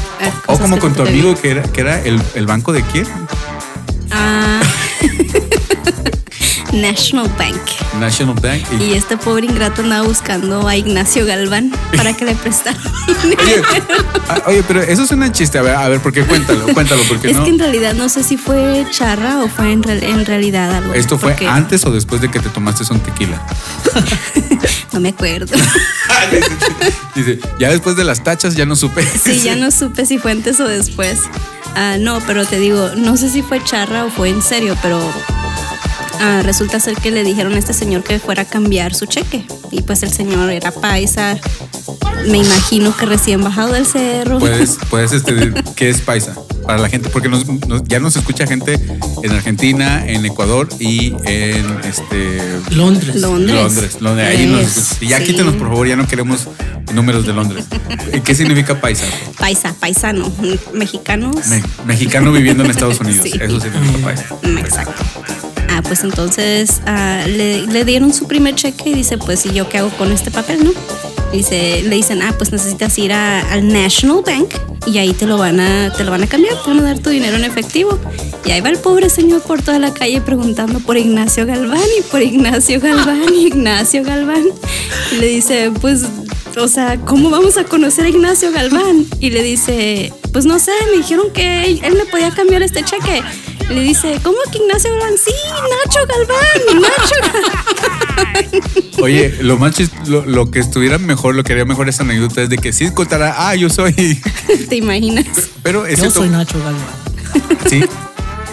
a 0.46 0.52
O 0.52 0.58
como 0.58 0.80
con 0.80 0.94
tu 0.94 1.02
amigo 1.02 1.36
que 1.36 1.52
era, 1.52 1.62
que 1.62 1.80
era 1.80 2.02
el, 2.02 2.20
el 2.34 2.46
banco 2.46 2.72
de 2.72 2.82
quién? 2.82 3.06
Ah. 4.10 4.60
National 6.72 7.28
Bank. 7.38 7.56
National 7.98 8.34
Bank. 8.40 8.62
Y- 8.78 8.84
Y 8.84 8.92
este 8.94 9.16
pobre 9.16 9.46
ingrato 9.46 9.82
andaba 9.82 10.06
buscando 10.06 10.66
a 10.68 10.76
Ignacio 10.76 11.24
Galván 11.26 11.72
para 11.96 12.12
que 12.14 12.24
le 12.24 12.34
prestara. 12.34 12.76
oye, 13.08 13.62
ah, 14.28 14.42
oye, 14.46 14.62
pero 14.66 14.82
eso 14.82 15.02
es 15.02 15.10
un 15.10 15.30
chiste. 15.32 15.58
A 15.58 15.62
ver, 15.62 15.74
a 15.74 15.88
ver, 15.88 16.00
¿por 16.00 16.12
qué? 16.12 16.22
Cuéntalo, 16.24 16.66
cuéntalo, 16.74 17.02
porque 17.08 17.30
es 17.30 17.36
no. 17.36 17.44
que 17.44 17.50
en 17.50 17.58
realidad 17.58 17.94
no 17.94 18.08
sé 18.08 18.22
si 18.22 18.36
fue 18.36 18.86
charra 18.90 19.38
o 19.42 19.48
fue 19.48 19.72
en, 19.72 19.82
real- 19.82 20.02
en 20.02 20.24
realidad 20.26 20.70
algo. 20.74 20.92
Esto 20.94 21.18
fue 21.18 21.32
porque 21.32 21.48
antes 21.48 21.84
o 21.84 21.90
después 21.90 22.20
de 22.20 22.30
que 22.30 22.38
te 22.40 22.48
tomaste 22.48 22.84
un 22.92 23.00
tequila. 23.00 23.40
No 24.92 25.00
me 25.00 25.10
acuerdo. 25.10 25.54
Dice, 27.14 27.38
ya 27.58 27.70
después 27.70 27.94
de 27.96 28.04
las 28.04 28.24
tachas 28.24 28.54
ya 28.56 28.66
no 28.66 28.74
supe. 28.74 29.04
Sí, 29.04 29.40
ya 29.44 29.54
no 29.54 29.70
supe 29.70 30.06
si 30.06 30.18
fue 30.18 30.32
antes 30.32 30.58
o 30.60 30.66
después. 30.66 31.20
Ah, 31.76 31.96
no, 32.00 32.20
pero 32.26 32.44
te 32.46 32.58
digo, 32.58 32.90
no 32.96 33.16
sé 33.16 33.30
si 33.30 33.42
fue 33.42 33.62
charra 33.62 34.04
o 34.06 34.10
fue 34.10 34.30
en 34.30 34.42
serio, 34.42 34.76
pero 34.82 34.98
ah, 36.20 36.42
resulta 36.44 36.80
ser 36.80 36.94
que 36.96 37.10
le 37.10 37.24
dijeron 37.24 37.54
a 37.54 37.58
este 37.58 37.72
señor 37.72 38.02
que 38.04 38.18
fuera 38.18 38.42
a 38.42 38.44
cambiar 38.44 38.94
su 38.94 39.06
cheque. 39.06 39.44
Y 39.70 39.82
pues 39.82 40.02
el 40.02 40.12
señor 40.12 40.50
era 40.50 40.70
paisa. 40.70 41.38
Me 42.28 42.38
imagino 42.38 42.94
que 42.96 43.06
recién 43.06 43.42
bajado 43.44 43.72
del 43.74 43.86
cerro. 43.86 44.38
Puedes, 44.38 44.78
puedes 44.90 45.12
este, 45.12 45.52
¿qué 45.76 45.88
es 45.88 46.00
paisa? 46.00 46.34
Para 46.66 46.78
la 46.78 46.88
gente, 46.88 47.08
porque 47.08 47.28
nos- 47.28 47.46
nos- 47.66 47.84
ya 47.84 47.98
nos 48.00 48.16
escucha 48.16 48.46
gente 48.46 48.78
en 49.22 49.32
Argentina, 49.32 50.04
en 50.06 50.26
Ecuador 50.26 50.68
y 50.78 51.14
en 51.24 51.64
este 51.84 52.40
Londres. 52.72 53.16
Londres. 53.16 53.54
Londres. 53.56 53.96
Londres. 54.00 54.28
Ahí 54.28 54.46
nos 54.46 54.60
Es, 54.62 54.76
escucha. 54.76 55.04
Y 55.04 55.08
ya 55.08 55.18
sí. 55.18 55.24
quítenos, 55.24 55.54
por 55.54 55.68
favor, 55.68 55.86
ya 55.86 55.96
no 55.96 56.06
queremos 56.06 56.48
números 56.92 57.26
de 57.26 57.32
Londres. 57.32 57.64
¿Qué 58.24 58.34
significa 58.34 58.80
paisa? 58.80 59.04
Paisa, 59.38 59.74
paisano. 59.78 60.30
Mexicanos. 60.74 61.46
Me- 61.46 61.62
mexicano 61.86 62.32
viviendo 62.32 62.64
en 62.64 62.70
Estados 62.70 63.00
Unidos. 63.00 63.18
Sí. 63.28 63.38
Eso 63.40 63.60
significa 63.60 63.98
paisa. 64.04 64.24
Exacto. 64.58 65.02
Ah, 65.78 65.82
pues 65.82 66.02
entonces 66.02 66.82
ah, 66.86 67.22
le, 67.28 67.64
le 67.68 67.84
dieron 67.84 68.12
su 68.12 68.26
primer 68.26 68.56
cheque 68.56 68.90
y 68.90 68.94
dice, 68.94 69.16
pues, 69.16 69.46
¿y 69.46 69.52
yo 69.52 69.68
qué 69.68 69.78
hago 69.78 69.90
con 69.90 70.10
este 70.10 70.32
papel, 70.32 70.64
no? 70.64 70.72
Dice, 71.32 71.82
le 71.86 71.94
dicen, 71.94 72.20
ah, 72.20 72.34
pues 72.36 72.50
necesitas 72.50 72.98
ir 72.98 73.12
a- 73.12 73.52
al 73.52 73.68
National 73.68 74.22
Bank 74.26 74.54
y 74.86 74.98
ahí 74.98 75.12
te 75.12 75.24
lo 75.26 75.38
van 75.38 75.60
a, 75.60 75.92
te 75.92 76.02
lo 76.02 76.10
van 76.10 76.24
a 76.24 76.26
cambiar, 76.26 76.54
te 76.64 76.68
van 76.70 76.80
a 76.80 76.82
dar 76.82 76.98
tu 76.98 77.10
dinero 77.10 77.36
en 77.36 77.44
efectivo. 77.44 77.96
Y 78.44 78.50
ahí 78.50 78.60
va 78.60 78.70
el 78.70 78.78
pobre 78.78 79.08
señor 79.08 79.40
por 79.42 79.62
toda 79.62 79.78
la 79.78 79.92
calle 79.94 80.20
preguntando 80.20 80.80
por 80.80 80.96
Ignacio 80.96 81.46
Galván 81.46 81.78
y 81.96 82.02
por 82.10 82.22
Ignacio 82.22 82.80
Galván 82.80 83.22
y 83.32 83.46
Ignacio 83.46 84.02
Galván. 84.02 84.42
Y 85.12 85.16
le 85.16 85.26
dice, 85.28 85.70
pues, 85.80 86.02
o 86.56 86.66
sea, 86.66 86.98
¿cómo 87.04 87.30
vamos 87.30 87.56
a 87.56 87.62
conocer 87.62 88.06
a 88.06 88.08
Ignacio 88.08 88.50
Galván? 88.50 89.06
Y 89.20 89.30
le 89.30 89.44
dice, 89.44 90.12
pues 90.32 90.44
no 90.44 90.58
sé, 90.58 90.72
me 90.90 90.96
dijeron 90.96 91.26
que 91.32 91.66
él, 91.66 91.80
él 91.84 91.94
me 91.94 92.04
podía 92.06 92.30
cambiar 92.32 92.62
este 92.62 92.82
cheque. 92.82 93.22
Le 93.68 93.80
dice, 93.82 94.18
¿cómo 94.22 94.36
que 94.50 94.58
Ignacio 94.58 94.90
Galván? 94.92 95.14
Sí, 95.22 95.32
Nacho 95.84 96.00
Galván, 96.08 96.82
Nacho 96.82 97.14
Galván. 97.20 98.62
Oye, 99.02 99.36
lo 99.42 99.58
más 99.58 99.74
lo, 100.06 100.24
lo 100.24 100.50
que 100.50 100.58
estuviera 100.58 100.98
mejor, 100.98 101.34
lo 101.34 101.44
que 101.44 101.52
haría 101.52 101.64
mejor 101.66 101.88
esa 101.88 102.02
anécdota 102.02 102.42
es 102.42 102.48
de 102.48 102.56
que 102.56 102.72
sí 102.72 102.90
contara, 102.92 103.34
ah, 103.38 103.54
yo 103.54 103.68
soy. 103.70 103.92
¿Te 104.68 104.76
imaginas? 104.76 105.26
Pero 105.62 105.86
es 105.86 106.00
Yo 106.00 106.10
soy 106.10 106.28
Nacho 106.30 106.58
Galván. 106.58 107.58
sí. 107.68 107.84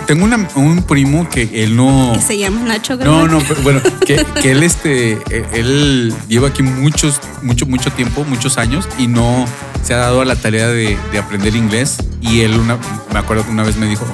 Tengo 0.06 0.24
una- 0.26 0.48
un 0.54 0.84
primo 0.84 1.28
que 1.30 1.50
él 1.64 1.76
no. 1.76 2.12
Que 2.14 2.22
se 2.22 2.38
llama 2.38 2.62
Nacho 2.62 2.96
Galván. 2.98 3.28
No, 3.28 3.40
no, 3.40 3.46
pero 3.48 3.62
bueno, 3.64 3.82
que, 4.06 4.24
que 4.42 4.52
él 4.52 4.62
este, 4.64 5.14
eh, 5.32 5.46
él 5.54 6.14
lleva 6.28 6.50
aquí 6.50 6.62
muchos, 6.62 7.20
mucho, 7.42 7.66
mucho 7.66 7.90
tiempo, 7.92 8.24
muchos 8.26 8.58
años 8.60 8.88
y 9.00 9.08
no 9.08 9.46
se 9.82 9.94
ha 9.96 9.98
dado 9.98 10.22
a 10.22 10.26
la 10.26 10.36
tarea 10.36 10.68
de, 10.68 10.96
de 11.12 11.18
aprender 11.18 11.56
inglés. 11.56 11.98
Y 12.22 12.42
él 12.42 12.54
una, 12.60 12.78
me 13.14 13.18
acuerdo 13.20 13.46
que 13.46 13.52
una 13.52 13.64
vez 13.64 13.78
me 13.78 13.88
dijo, 13.88 14.06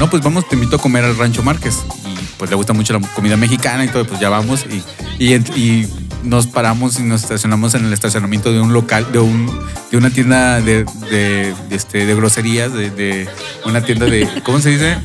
no, 0.00 0.08
pues 0.08 0.22
vamos, 0.22 0.48
te 0.48 0.54
invito 0.54 0.76
a 0.76 0.78
comer 0.78 1.04
al 1.04 1.14
Rancho 1.18 1.42
Márquez. 1.42 1.84
Y 2.06 2.16
pues 2.38 2.48
le 2.48 2.56
gusta 2.56 2.72
mucho 2.72 2.94
la 2.94 3.00
comida 3.14 3.36
mexicana 3.36 3.84
y 3.84 3.88
todo, 3.88 4.06
pues 4.06 4.18
ya 4.18 4.30
vamos. 4.30 4.64
Y, 5.18 5.34
y, 5.34 5.86
nos 6.22 6.46
paramos 6.46 6.98
y 6.98 7.02
nos 7.02 7.22
estacionamos 7.22 7.74
en 7.74 7.86
el 7.86 7.92
estacionamiento 7.94 8.52
de 8.52 8.60
un 8.60 8.74
local, 8.74 9.06
de 9.10 9.18
un 9.20 9.46
de 9.90 9.96
una 9.96 10.10
tienda 10.10 10.60
de, 10.60 10.84
de, 11.10 11.54
de, 11.70 11.76
este, 11.76 12.04
de 12.04 12.14
groserías, 12.14 12.74
de, 12.74 12.90
de 12.90 13.26
una 13.64 13.82
tienda 13.82 14.04
de, 14.04 14.28
¿cómo 14.44 14.60
se 14.60 14.68
dice? 14.70 14.98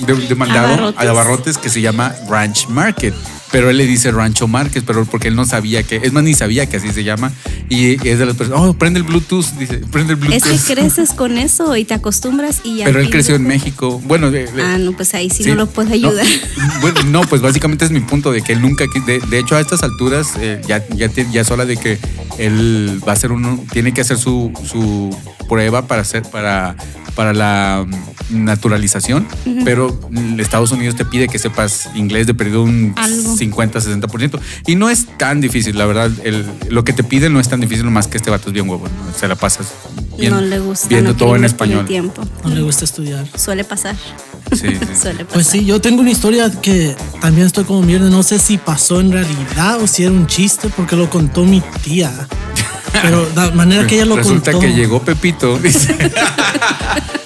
De, 0.00 0.14
de 0.14 0.34
mandado 0.34 0.72
Abarrotes. 0.72 0.98
a 1.06 1.10
abarrotes 1.10 1.58
que 1.58 1.68
se 1.68 1.82
llama 1.82 2.14
Ranch 2.26 2.68
Market. 2.68 3.14
Pero 3.52 3.68
él 3.70 3.76
le 3.76 3.86
dice 3.86 4.10
Rancho 4.10 4.48
Market, 4.48 4.82
pero 4.86 5.04
porque 5.04 5.28
él 5.28 5.36
no 5.36 5.44
sabía 5.44 5.82
que, 5.82 5.96
es 6.02 6.12
más, 6.12 6.24
ni 6.24 6.32
sabía 6.34 6.64
que 6.66 6.78
así 6.78 6.90
se 6.90 7.04
llama. 7.04 7.30
Y 7.68 7.92
es 8.08 8.18
de 8.18 8.26
las 8.26 8.34
personas, 8.34 8.60
oh, 8.62 8.72
prende 8.74 8.98
el 8.98 9.04
Bluetooth, 9.04 9.44
dice, 9.58 9.78
prende 9.90 10.14
el 10.14 10.18
Es 10.32 10.42
Bluetooth. 10.42 10.66
que 10.66 10.72
creces 10.74 11.10
con 11.12 11.36
eso 11.38 11.76
y 11.76 11.84
te 11.84 11.92
acostumbras 11.94 12.62
y 12.64 12.78
ya. 12.78 12.86
Pero 12.86 13.00
él 13.00 13.10
creció 13.10 13.34
en 13.34 13.42
México. 13.46 14.00
Bueno, 14.06 14.30
de- 14.30 14.46
de- 14.50 14.62
Ah, 14.62 14.78
no, 14.78 14.92
pues 14.92 15.12
ahí 15.14 15.28
sí, 15.30 15.44
Sí. 15.44 15.50
no 15.50 15.54
lo 15.56 15.66
puedes 15.66 15.90
No, 16.00 16.08
ayudar. 16.08 16.26
bueno, 16.80 17.02
no, 17.04 17.20
pues 17.22 17.42
básicamente 17.42 17.84
es 17.84 17.90
mi 17.90 18.00
punto 18.00 18.32
de 18.32 18.40
que 18.42 18.52
él 18.54 18.62
nunca, 18.62 18.84
de, 19.06 19.20
de 19.20 19.38
hecho 19.38 19.54
a 19.56 19.60
estas 19.60 19.82
alturas 19.82 20.28
eh, 20.40 20.60
ya, 20.66 20.84
ya, 20.88 21.08
ya 21.08 21.40
es 21.42 21.50
hora 21.50 21.66
de 21.66 21.76
que 21.76 21.98
él 22.38 23.00
va 23.06 23.12
a 23.12 23.14
hacer 23.14 23.32
uno, 23.32 23.62
tiene 23.72 23.92
que 23.92 24.00
hacer 24.00 24.16
su, 24.18 24.50
su 24.70 25.14
prueba 25.48 25.86
para 25.86 26.02
hacer, 26.02 26.22
para, 26.22 26.76
para 27.14 27.32
la 27.32 27.84
mm, 28.30 28.44
naturalización, 28.44 29.26
pero 29.64 29.98
mm, 30.10 30.40
Estados 30.40 30.72
Unidos 30.72 30.96
te 30.96 31.04
pide 31.04 31.28
que 31.28 31.38
sepas 31.38 31.88
inglés 31.94 32.26
de 32.26 32.34
perdido 32.34 32.62
un 32.62 32.94
Algo. 32.96 33.36
50-60%. 33.36 34.40
Y 34.66 34.74
no 34.76 34.88
es 34.90 35.06
tan 35.18 35.40
difícil, 35.40 35.76
la 35.78 35.86
verdad. 35.86 36.10
El- 36.24 36.46
lo 36.70 36.84
que 36.84 36.92
te 36.92 37.04
piden 37.04 37.32
no 37.32 37.40
es 37.40 37.48
tan 37.48 37.60
difícil, 37.60 37.84
más 37.90 38.06
que 38.06 38.16
este 38.16 38.30
vato 38.30 38.48
es 38.48 38.54
bien 38.54 38.68
huevo. 38.68 38.84
¿no? 38.86 39.18
Se 39.18 39.28
la 39.28 39.34
pasas 39.36 39.66
bien, 40.18 40.32
no 40.32 40.40
le 40.40 40.58
gusta. 40.58 40.88
viendo 40.88 41.10
no 41.10 41.16
todo 41.16 41.36
en 41.36 41.44
español. 41.44 41.84
tiempo. 41.86 42.22
No 42.44 42.50
le 42.54 42.62
gusta 42.62 42.84
estudiar. 42.84 43.26
Suele 43.36 43.64
pasar. 43.64 43.96
Sí, 44.52 44.58
sí. 44.58 44.66
Suele 45.00 45.24
pasar. 45.24 45.26
Pues 45.34 45.46
sí, 45.46 45.64
yo 45.64 45.80
tengo 45.80 46.00
una 46.00 46.10
historia 46.10 46.50
que 46.60 46.94
también 47.20 47.46
estoy 47.46 47.64
como 47.64 47.82
mierda. 47.82 48.08
No 48.10 48.22
sé 48.22 48.38
si 48.38 48.58
pasó 48.58 49.00
en 49.00 49.12
realidad 49.12 49.80
o 49.82 49.86
si 49.86 50.02
era 50.04 50.12
un 50.12 50.26
chiste 50.26 50.68
porque 50.76 50.96
lo 50.96 51.08
contó 51.10 51.44
mi 51.44 51.62
tía. 51.82 52.10
Pero 53.02 53.28
la 53.34 53.50
manera 53.50 53.86
que 53.86 53.96
ella 53.96 54.04
lo 54.04 54.16
Resulta 54.16 54.52
contó. 54.52 54.66
que 54.66 54.74
llegó 54.74 55.02
Pepito, 55.02 55.58
dice. 55.58 55.96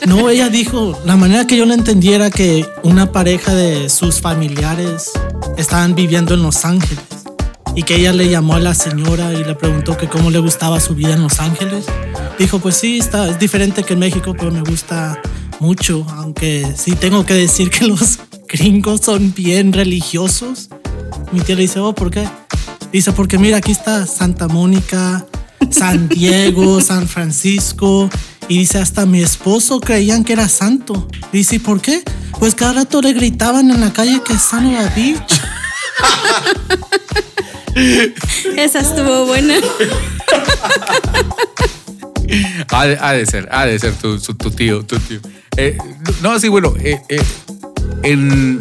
No, 0.07 0.31
ella 0.31 0.49
dijo, 0.49 0.97
la 1.05 1.17
manera 1.17 1.49
que 1.49 1.57
yo 1.57 1.67
la 1.67 1.75
entendiera 1.75 2.31
que 2.31 2.65
una 2.85 3.11
pareja 3.11 3.53
de 3.55 3.89
sus 3.89 4.21
familiares 4.21 5.11
estaban 5.57 5.97
viviendo 5.97 6.35
en 6.35 6.45
Los 6.45 6.65
Ángeles 6.65 7.03
y 7.75 7.83
que 7.83 7.97
ella 7.97 8.13
le 8.13 8.29
llamó 8.29 8.55
a 8.55 8.61
la 8.61 8.73
señora 8.73 9.33
y 9.33 9.43
le 9.43 9.57
preguntó 9.57 9.97
que 9.97 10.07
cómo 10.09 10.31
le 10.31 10.39
gustaba 10.39 10.79
su 10.79 10.95
vida 10.95 11.15
en 11.15 11.25
Los 11.25 11.41
Ángeles. 11.41 11.87
Dijo, 12.39 12.61
pues 12.61 12.77
sí, 12.77 12.99
está, 12.99 13.29
es 13.29 13.41
diferente 13.41 13.83
que 13.83 13.95
en 13.95 13.99
México, 13.99 14.33
pero 14.39 14.53
me 14.53 14.61
gusta 14.61 15.21
mucho, 15.59 16.07
aunque 16.11 16.65
sí 16.77 16.93
tengo 16.93 17.27
que 17.27 17.35
decir 17.35 17.69
que 17.71 17.85
los 17.85 18.21
gringos 18.49 19.01
son 19.03 19.35
bien 19.35 19.73
religiosos. 19.73 20.69
Mi 21.33 21.41
tía 21.41 21.57
le 21.57 21.63
dice, 21.63 21.81
oh, 21.81 21.95
¿por 21.97 22.13
qué? 22.13 22.29
Dice, 22.93 23.13
porque 23.13 23.39
mira, 23.39 23.59
aquí 23.59 23.73
está 23.73 24.07
Santa 24.07 24.49
Mónica, 24.49 25.27
San 25.71 26.09
Diego, 26.09 26.81
San 26.81 27.07
Francisco. 27.09 28.09
Y 28.49 28.59
dice, 28.59 28.79
hasta 28.79 29.07
mi 29.07 29.21
esposo 29.23 29.81
creían 29.81 30.25
que 30.25 30.33
era 30.33 30.49
santo. 30.49 31.09
Dice, 31.33 31.57
¿y 31.57 31.59
por 31.59 31.81
qué? 31.81 32.03
Pues 32.39 32.55
cada 32.55 32.75
rato 32.75 33.03
le 33.03 33.13
gritaban 33.13 33.71
en 33.71 33.81
la 33.81 33.93
calle 33.93 34.23
que 34.25 34.35
es 34.35 34.43
San 34.43 34.71
Beach. 34.95 35.41
Esa 38.57 38.81
estuvo 38.81 39.27
buena. 39.27 39.55
Ha 42.71 42.87
de, 42.87 42.99
ha 43.01 43.13
de 43.13 43.27
ser, 43.27 43.49
ha 43.53 43.67
de 43.67 43.79
ser 43.79 43.95
tu, 43.95 44.19
su- 44.19 44.35
tu 44.35 44.51
tío, 44.51 44.85
tu 44.85 44.99
tío. 45.01 45.21
Eh, 45.57 45.77
no, 46.23 46.39
sí, 46.39 46.49
bueno, 46.49 46.75
eh, 46.79 47.01
eh, 47.09 47.23
en, 48.03 48.59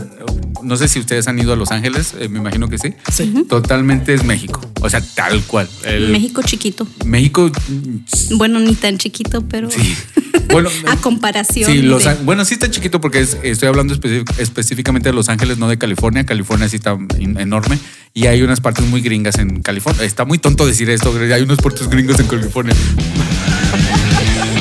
no 0.63 0.75
sé 0.77 0.87
si 0.87 0.99
ustedes 0.99 1.27
han 1.27 1.37
ido 1.39 1.53
a 1.53 1.55
Los 1.55 1.71
Ángeles, 1.71 2.13
eh, 2.19 2.29
me 2.29 2.39
imagino 2.39 2.67
que 2.69 2.77
sí. 2.77 2.93
Sí. 3.11 3.45
Totalmente 3.49 4.13
es 4.13 4.23
México, 4.23 4.61
o 4.81 4.89
sea, 4.89 5.01
tal 5.01 5.41
cual. 5.43 5.67
El- 5.83 6.09
México 6.09 6.41
chiquito. 6.43 6.87
México, 7.05 7.51
mm, 7.67 8.37
Bueno, 8.37 8.59
ni 8.59 8.73
tan 8.75 8.97
chiquito, 8.97 9.41
pero 9.47 9.69
sí. 9.69 9.95
Bueno, 10.51 10.69
a 10.87 10.95
comparación. 10.97 11.69
Sí, 11.69 11.81
Los 11.81 12.03
de- 12.05 12.13
bueno, 12.23 12.45
sí 12.45 12.53
está 12.53 12.69
chiquito 12.69 13.01
porque 13.01 13.19
es- 13.19 13.37
estoy 13.43 13.67
hablando 13.67 13.93
específicamente 14.37 15.09
de 15.09 15.13
Los 15.15 15.27
Ángeles, 15.27 15.57
no 15.57 15.67
de 15.67 15.77
California. 15.77 16.25
California 16.25 16.69
sí 16.69 16.75
está 16.77 16.97
in- 17.19 17.39
enorme 17.39 17.79
y 18.13 18.27
hay 18.27 18.41
unas 18.41 18.61
partes 18.61 18.85
muy 18.85 19.01
gringas 19.01 19.37
en 19.39 19.61
California. 19.61 20.03
Está 20.03 20.23
muy 20.23 20.37
tonto 20.37 20.65
decir 20.65 20.89
esto, 20.89 21.13
hay 21.33 21.41
unos 21.41 21.57
puertos 21.57 21.89
gringos 21.89 22.19
en 22.19 22.27
California. 22.27 22.75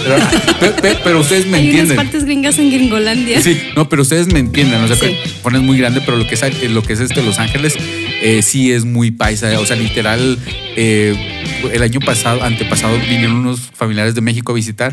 Pero, 0.04 0.16
pe- 0.60 0.82
pe- 0.82 0.98
pero 1.02 1.20
ustedes 1.20 1.46
me 1.46 1.56
Hay 1.58 1.64
unas 1.64 1.70
entienden. 1.80 1.96
partes 1.96 2.24
gringas 2.24 2.58
en 2.58 2.70
Gringolandia. 2.70 3.40
Sí, 3.40 3.60
no, 3.74 3.88
pero 3.88 4.02
ustedes 4.02 4.26
me 4.32 4.38
entienden. 4.38 4.82
O 4.82 4.86
sea, 4.86 4.96
Sí. 4.96 5.06
California 5.22 5.60
es 5.60 5.66
muy 5.66 5.78
grande, 5.78 6.00
pero 6.04 6.16
lo 6.16 6.26
que 6.26 6.34
es, 6.34 6.70
lo 6.70 6.82
que 6.82 6.92
es 6.92 7.00
este 7.00 7.22
Los 7.22 7.38
Ángeles 7.38 7.74
eh, 8.22 8.42
sí 8.42 8.70
es 8.72 8.84
muy 8.84 9.10
paisa. 9.10 9.58
O 9.60 9.66
sea, 9.66 9.76
literal, 9.76 10.38
eh, 10.76 11.14
el 11.72 11.82
año 11.82 12.00
pasado, 12.00 12.42
antepasado, 12.44 12.96
vinieron 12.98 13.36
unos 13.36 13.60
familiares 13.74 14.14
de 14.14 14.20
México 14.20 14.52
a 14.52 14.54
visitar 14.54 14.92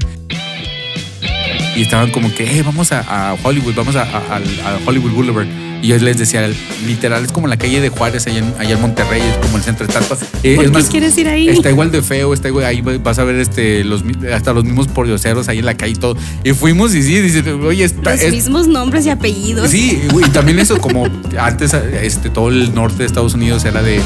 y 1.76 1.82
estaban 1.82 2.12
como 2.12 2.34
que, 2.34 2.44
"Eh, 2.60 2.64
vamos 2.64 2.92
a, 2.92 3.00
a 3.32 3.34
Hollywood, 3.42 3.74
vamos 3.76 3.96
a, 3.96 4.04
a- 4.04 4.36
al- 4.36 4.60
a 4.66 4.80
Hollywood 4.86 5.12
Boulevard. 5.12 5.48
Y 5.82 5.88
yo 5.88 5.98
les 5.98 6.18
decía, 6.18 6.48
literal, 6.86 7.26
es 7.26 7.32
como 7.32 7.48
la 7.48 7.58
calle 7.58 7.82
de 7.82 7.90
Juárez, 7.90 8.28
allá 8.28 8.40
en, 8.40 8.54
allá 8.60 8.76
en 8.76 8.82
Monterrey, 8.82 9.22
es 9.22 9.38
como 9.38 9.58
el 9.58 9.64
centro 9.64 9.88
de 9.88 9.94
tanto. 9.94 10.18
Eh, 10.44 10.56
¿Por 10.56 10.66
es 10.66 10.72
qué 10.86 10.92
quieres 10.92 11.18
ir 11.18 11.28
ahí? 11.28 11.50
Está 11.50 11.70
igual 11.70 11.92
de 11.92 12.02
feo, 12.04 12.34
está 12.34 12.48
igual, 12.50 12.66
ahí 12.66 12.82
vas 12.82 13.18
a 13.20 13.24
ver 13.24 13.36
este, 13.38 13.84
los, 13.84 14.04
hasta 14.34 14.54
los 14.54 14.64
mismos 14.64 14.88
pordioseros 14.88 15.48
ahí 15.50 15.60
en 15.60 15.66
la 15.66 15.76
calle 15.76 15.94
y 15.94 15.96
todo. 15.96 16.16
Y 16.44 16.52
fuimos 16.54 16.94
y 16.94 17.02
sí, 17.02 17.20
dice, 17.20 17.52
oye, 17.54 17.84
está, 17.84 18.12
Los 18.12 18.22
es- 18.22 18.32
mismos 18.32 18.68
nombres 18.68 19.06
y 19.06 19.10
apellidos. 19.10 19.70
Sí, 19.72 20.02
güey, 20.12 20.26
y 20.28 20.30
también 20.30 20.60
eso, 20.60 20.78
como 20.80 21.08
antes 21.40 21.74
este, 21.74 22.30
todo 22.30 22.50
el 22.50 22.74
norte 22.76 23.00
de 23.00 23.06
Estados 23.06 23.34
Unidos 23.34 23.66
era 23.66 23.82
de, 23.82 24.00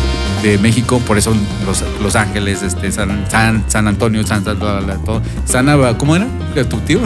de 0.43 0.57
México, 0.59 0.99
por 1.05 1.17
eso 1.17 1.35
Los, 1.65 1.83
los 2.01 2.15
Ángeles, 2.15 2.61
este, 2.63 2.91
San, 2.91 3.25
San, 3.29 3.63
San 3.67 3.87
Antonio, 3.87 4.25
San, 4.25 4.43
San- 4.45 4.57
todo. 4.57 5.21
Sana, 5.45 5.97
¿cómo 5.97 6.15
era? 6.15 6.25
¿Tu 6.69 6.77
tío? 6.79 7.01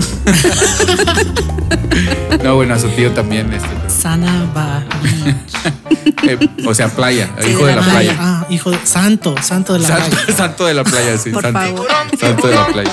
no, 2.44 2.56
bueno, 2.56 2.76
a 2.76 2.80
su 2.80 2.88
tío 2.90 3.10
también, 3.12 3.52
este, 3.52 3.68
Sana 3.90 4.46
eh, 6.24 6.50
o 6.68 6.74
sea, 6.74 6.90
playa, 6.90 7.30
Sí, 7.40 7.50
hijo 7.52 7.66
de 7.66 7.72
de 7.72 7.76
la 7.76 7.82
la 7.86 7.92
playa. 7.94 8.16
Ah, 8.20 8.46
hijo 8.50 8.72
de 8.72 8.80
santo, 8.86 9.36
santo 9.42 9.74
de 9.74 9.80
la 9.80 9.88
Santo, 9.88 10.10
playa. 10.18 10.34
santo 10.38 10.66
de 10.66 10.74
la 10.74 10.84
playa, 10.84 11.18
sí. 11.18 11.30
Por 11.32 11.42
santo, 11.44 11.60
favor. 11.60 11.88
santo 12.20 12.48
de 12.48 12.56
la 12.56 12.68
playa. 12.68 12.92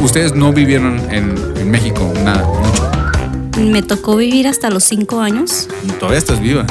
Ustedes 0.00 0.34
no 0.34 0.52
vivieron 0.52 0.98
en, 1.10 1.34
en 1.56 1.70
México 1.70 2.12
nada, 2.22 2.44
mucho. 2.46 2.90
Me 3.60 3.82
tocó 3.82 4.16
vivir 4.16 4.46
hasta 4.46 4.70
los 4.70 4.84
cinco 4.84 5.20
años 5.20 5.66
Todavía 5.98 6.18
estás 6.18 6.38
viva. 6.40 6.64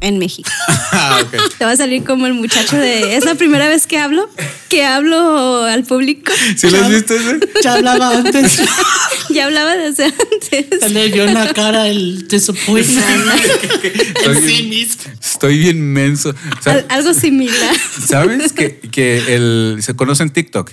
En 0.00 0.18
México. 0.18 0.50
Ah. 0.90 1.20
Te 1.58 1.64
va 1.66 1.72
a 1.72 1.76
salir 1.76 2.02
como 2.02 2.26
el 2.26 2.32
muchacho 2.32 2.74
de. 2.76 3.14
Es 3.16 3.24
la 3.26 3.34
primera 3.34 3.68
vez 3.68 3.86
que 3.86 3.98
hablo, 3.98 4.28
que 4.70 4.86
hablo 4.86 5.62
al 5.64 5.84
público. 5.84 6.32
¿Sí 6.56 6.70
lo 6.70 6.78
has 6.78 6.88
visto 6.88 7.14
ese? 7.14 7.38
Ya 7.62 7.74
hablaba 7.74 8.10
antes. 8.16 8.58
Ya 9.30 9.44
hablaba 9.44 9.76
desde 9.76 10.04
antes. 10.06 10.90
Le 10.90 11.08
vio 11.08 11.24
en 11.24 11.34
la 11.34 11.52
cara 11.52 11.86
el 11.88 12.26
disappointment. 12.26 13.04
Estoy 13.84 14.40
bien, 14.40 14.88
estoy 15.20 15.58
bien 15.58 15.92
menso. 15.92 16.30
O 16.30 16.62
sea, 16.62 16.72
Al- 16.72 16.86
algo 16.88 17.12
similar. 17.12 17.76
¿Sabes 18.06 18.54
que, 18.54 18.78
que 18.78 19.34
el, 19.34 19.78
se 19.82 19.94
conoce 19.94 20.22
en 20.22 20.30
TikTok? 20.30 20.70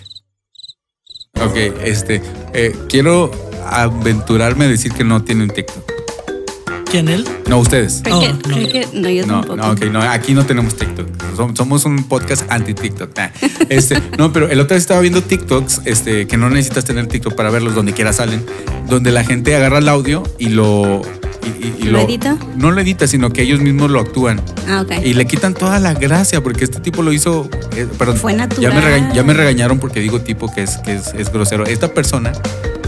Ok, 1.41 1.55
este, 1.83 2.21
eh, 2.53 2.73
quiero 2.87 3.29
aventurarme 3.69 4.65
a 4.65 4.67
decir 4.69 4.93
que 4.93 5.03
no 5.03 5.21
tienen 5.25 5.49
TikTok. 5.49 5.84
¿Quién 6.89 7.09
él? 7.09 7.27
No, 7.49 7.59
ustedes. 7.59 8.01
Creo 8.03 8.19
que, 8.21 8.27
Oh, 8.27 8.33
no. 8.33 8.39
creo 8.41 8.67
que- 8.71 8.87
no, 8.93 9.09
yo 9.09 9.25
No, 9.25 9.33
tampoco. 9.41 9.55
no, 9.57 9.71
ok, 9.71 9.81
no, 9.91 10.01
aquí 10.01 10.33
no 10.33 10.45
tenemos 10.45 10.75
TikTok. 10.75 11.07
Som- 11.35 11.55
Somos 11.55 11.83
un 11.85 12.03
podcast 12.05 12.49
anti-TikTok. 12.49 13.17
Nah. 13.17 13.29
Este, 13.69 14.01
no, 14.17 14.31
pero 14.31 14.49
el 14.49 14.59
otro 14.59 14.75
día 14.75 14.77
estaba 14.81 15.01
viendo 15.01 15.21
TikToks, 15.21 15.81
este, 15.85 16.27
que 16.27 16.37
no 16.37 16.49
necesitas 16.49 16.85
tener 16.85 17.07
TikTok 17.07 17.33
para 17.35 17.49
verlos 17.49 17.75
donde 17.75 17.93
quiera 17.93 18.13
salen, 18.13 18.45
donde 18.87 19.11
la 19.11 19.23
gente 19.23 19.55
agarra 19.55 19.79
el 19.79 19.89
audio 19.89 20.23
y 20.39 20.49
lo. 20.49 21.01
Y- 21.45 21.65
y- 21.67 21.75
y 21.87 21.89
¿Lo 21.91 21.99
edita? 22.01 22.37
No 22.55 22.71
lo 22.71 22.81
edita, 22.81 23.07
sino 23.07 23.31
que 23.31 23.41
ellos 23.43 23.59
mismos 23.61 23.89
lo 23.91 23.99
actúan. 23.99 24.41
Ah, 24.67 24.81
ok. 24.81 24.93
Y 25.05 25.13
le 25.13 25.25
quitan 25.25 25.53
toda 25.53 25.79
la 25.79 25.93
gracia 25.93 26.41
porque 26.41 26.63
este 26.65 26.79
tipo 26.79 27.01
lo 27.03 27.13
hizo. 27.13 27.49
eh, 27.75 27.87
perdón, 27.97 28.17
Fue 28.17 28.33
Ya 28.33 28.37
me, 28.37 28.75
natural. 28.75 29.13
ya 29.13 29.23
me 29.23 29.33
regañaron 29.33 29.79
porque 29.79 29.99
digo 29.99 30.21
tipo 30.21 30.51
que 30.53 30.63
es, 30.63 30.77
que 30.77 30.95
es, 30.95 31.13
es 31.17 31.31
grosero. 31.31 31.65
Esta 31.65 31.93
persona 31.93 32.31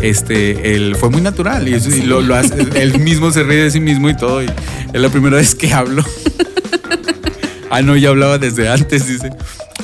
este, 0.02 0.76
él 0.76 0.96
fue 1.00 1.10
muy 1.10 1.22
natural 1.22 1.68
y, 1.68 1.80
lo, 2.04 2.22
lo 2.22 2.36
hace. 2.36 2.56
él 2.76 3.00
mismo 3.00 3.32
se 3.32 3.44
ríe 3.44 3.64
de 3.64 3.72
sí 3.72 3.80
mismo 3.80 4.10
y 4.10 4.16
todo. 4.18 4.44
Y 4.44 4.48
es 4.94 5.02
la 5.02 5.10
primera 5.10 5.38
vez 5.38 5.56
que 5.56 5.74
hablo. 5.74 6.04
ah, 7.70 7.82
no, 7.82 7.96
ya 7.96 8.10
hablaba 8.10 8.38
desde 8.38 8.70
antes, 8.70 9.08
dice. 9.08 9.30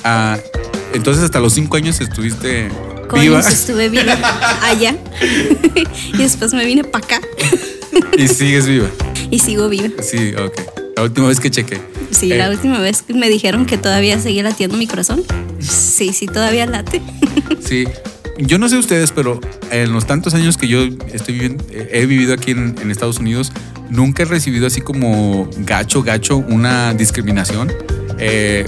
Ah, 0.04 0.38
entonces, 0.94 1.24
hasta 1.24 1.40
los 1.40 1.54
cinco 1.54 1.78
años 1.78 2.00
estuviste 2.02 2.70
viva 3.14 3.40
estuve 3.42 3.90
viva 3.90 4.16
allá. 4.64 4.96
y 6.14 6.18
después 6.18 6.54
me 6.54 6.66
vine 6.66 6.84
para 6.84 7.06
acá. 7.06 7.22
y 8.18 8.28
sigues 8.28 8.68
viva. 8.68 8.88
Y 9.32 9.40
sigo 9.40 9.70
viva. 9.70 9.90
Sí, 10.02 10.34
ok. 10.36 10.54
La 10.96 11.04
última 11.04 11.28
vez 11.28 11.40
que 11.40 11.50
chequé. 11.50 11.80
Sí, 12.12 12.32
Eh, 12.32 12.38
la 12.38 12.50
última 12.50 12.80
vez 12.80 13.02
que 13.02 13.14
me 13.14 13.28
dijeron 13.30 13.66
que 13.66 13.78
todavía 13.78 14.20
seguía 14.20 14.44
latiendo 14.44 14.78
mi 14.78 14.86
corazón. 14.88 15.24
Sí, 15.60 16.14
sí, 16.14 16.26
todavía 16.28 16.66
late. 16.66 17.02
Sí, 17.66 17.86
yo 18.38 18.58
no 18.60 18.68
sé 18.68 18.78
ustedes, 18.78 19.12
pero 19.12 19.40
en 19.72 19.94
los 19.94 20.06
tantos 20.06 20.34
años 20.34 20.58
que 20.58 20.68
yo 20.68 20.82
estoy 21.14 21.34
viviendo, 21.36 21.64
eh, 21.72 21.90
he 21.94 22.06
vivido 22.06 22.34
aquí 22.34 22.52
en, 22.52 22.76
en 22.82 22.92
Estados 22.92 23.20
Unidos, 23.20 23.52
nunca 23.90 24.24
he 24.24 24.26
recibido 24.26 24.68
así 24.68 24.82
como 24.82 25.50
gacho, 25.60 26.04
gacho, 26.04 26.38
una 26.38 26.94
discriminación. 26.94 27.72
Eh, 28.20 28.66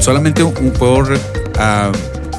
solamente 0.00 0.42
un, 0.44 0.54
puedo 0.72 1.02
re- 1.02 1.18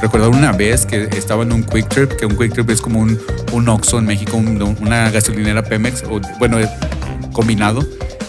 recordar 0.01 0.29
una 0.29 0.51
vez 0.51 0.85
que 0.85 1.03
estaba 1.17 1.43
en 1.43 1.51
un 1.51 1.63
Quick 1.63 1.87
Trip, 1.89 2.11
que 2.13 2.25
un 2.25 2.37
Quick 2.37 2.53
Trip 2.53 2.69
es 2.69 2.81
como 2.81 2.99
un, 2.99 3.19
un 3.51 3.69
Oxxo 3.69 3.99
en 3.99 4.05
México, 4.05 4.37
un- 4.37 4.61
una 4.81 5.09
gasolinera 5.11 5.63
Pemex, 5.63 6.03
o, 6.09 6.19
bueno, 6.39 6.59
eh, 6.59 6.69
combinado. 7.33 7.83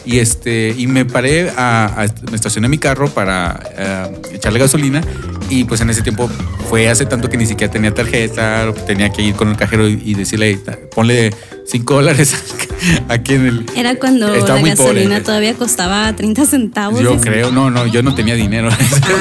Y, 0.05 0.19
este, 0.21 0.73
y 0.77 0.87
me 0.87 1.05
paré, 1.05 1.51
a- 1.57 2.07
me 2.31 2.37
estacioné 2.37 2.69
mi 2.69 2.79
carro 2.79 3.09
para 3.11 3.61
eh, 3.77 4.21
echarle 4.35 4.59
gasolina 4.61 5.01
y 5.51 5.65
pues 5.65 5.81
en 5.81 5.91
ese 5.91 6.03
tiempo 6.03 6.29
fue 6.69 6.89
hace 6.89 7.07
tanto 7.07 7.29
que 7.31 7.37
ni 7.37 7.47
siquiera 7.47 7.73
tenía 7.73 7.93
tarjeta, 7.95 8.73
tenía 8.87 9.11
que 9.11 9.23
ir 9.23 9.35
con 9.35 9.49
el 9.49 9.57
cajero 9.57 9.89
y, 9.89 10.01
y 10.05 10.15
decirle, 10.15 10.59
ponle 10.95 11.35
5 11.67 11.95
dólares 11.95 12.35
aquí 13.09 13.35
en 13.35 13.47
el... 13.47 13.67
Era 13.77 13.95
cuando 13.97 14.29
la 14.29 14.41
pobre. 14.45 14.63
gasolina 14.71 15.23
todavía 15.23 15.55
costaba 15.55 16.15
30 16.15 16.47
centavos. 16.47 17.01
Yo 17.01 17.21
creo, 17.21 17.51
no, 17.53 17.71
no, 17.71 17.87
yo 17.87 18.03
no 18.03 18.15
tenía 18.15 18.35
dinero. 18.35 18.69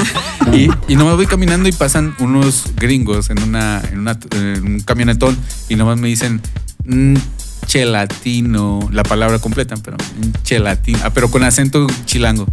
y, 0.54 0.70
y 0.88 0.96
nomás 0.96 1.16
voy 1.16 1.26
caminando 1.28 1.68
y 1.70 1.72
pasan 1.72 2.16
unos 2.20 2.64
gringos 2.78 3.30
en, 3.30 3.42
una, 3.44 3.82
en, 3.92 4.00
una- 4.00 4.20
en 4.32 4.66
un 4.66 4.80
camionetón 4.82 5.38
y 5.70 5.76
nomás 5.76 5.98
me 6.00 6.08
dicen 6.08 6.42
"Mm, 6.86 7.16
chelatino, 7.68 8.90
la 8.92 9.04
palabra 9.04 9.40
completa, 9.40 9.76
pero 9.84 9.98
"Mm, 9.98 10.44
chelatino, 10.44 11.00
ah, 11.04 11.10
pero 11.12 11.30
con 11.30 11.44
acento 11.44 11.86
chilango. 12.06 12.48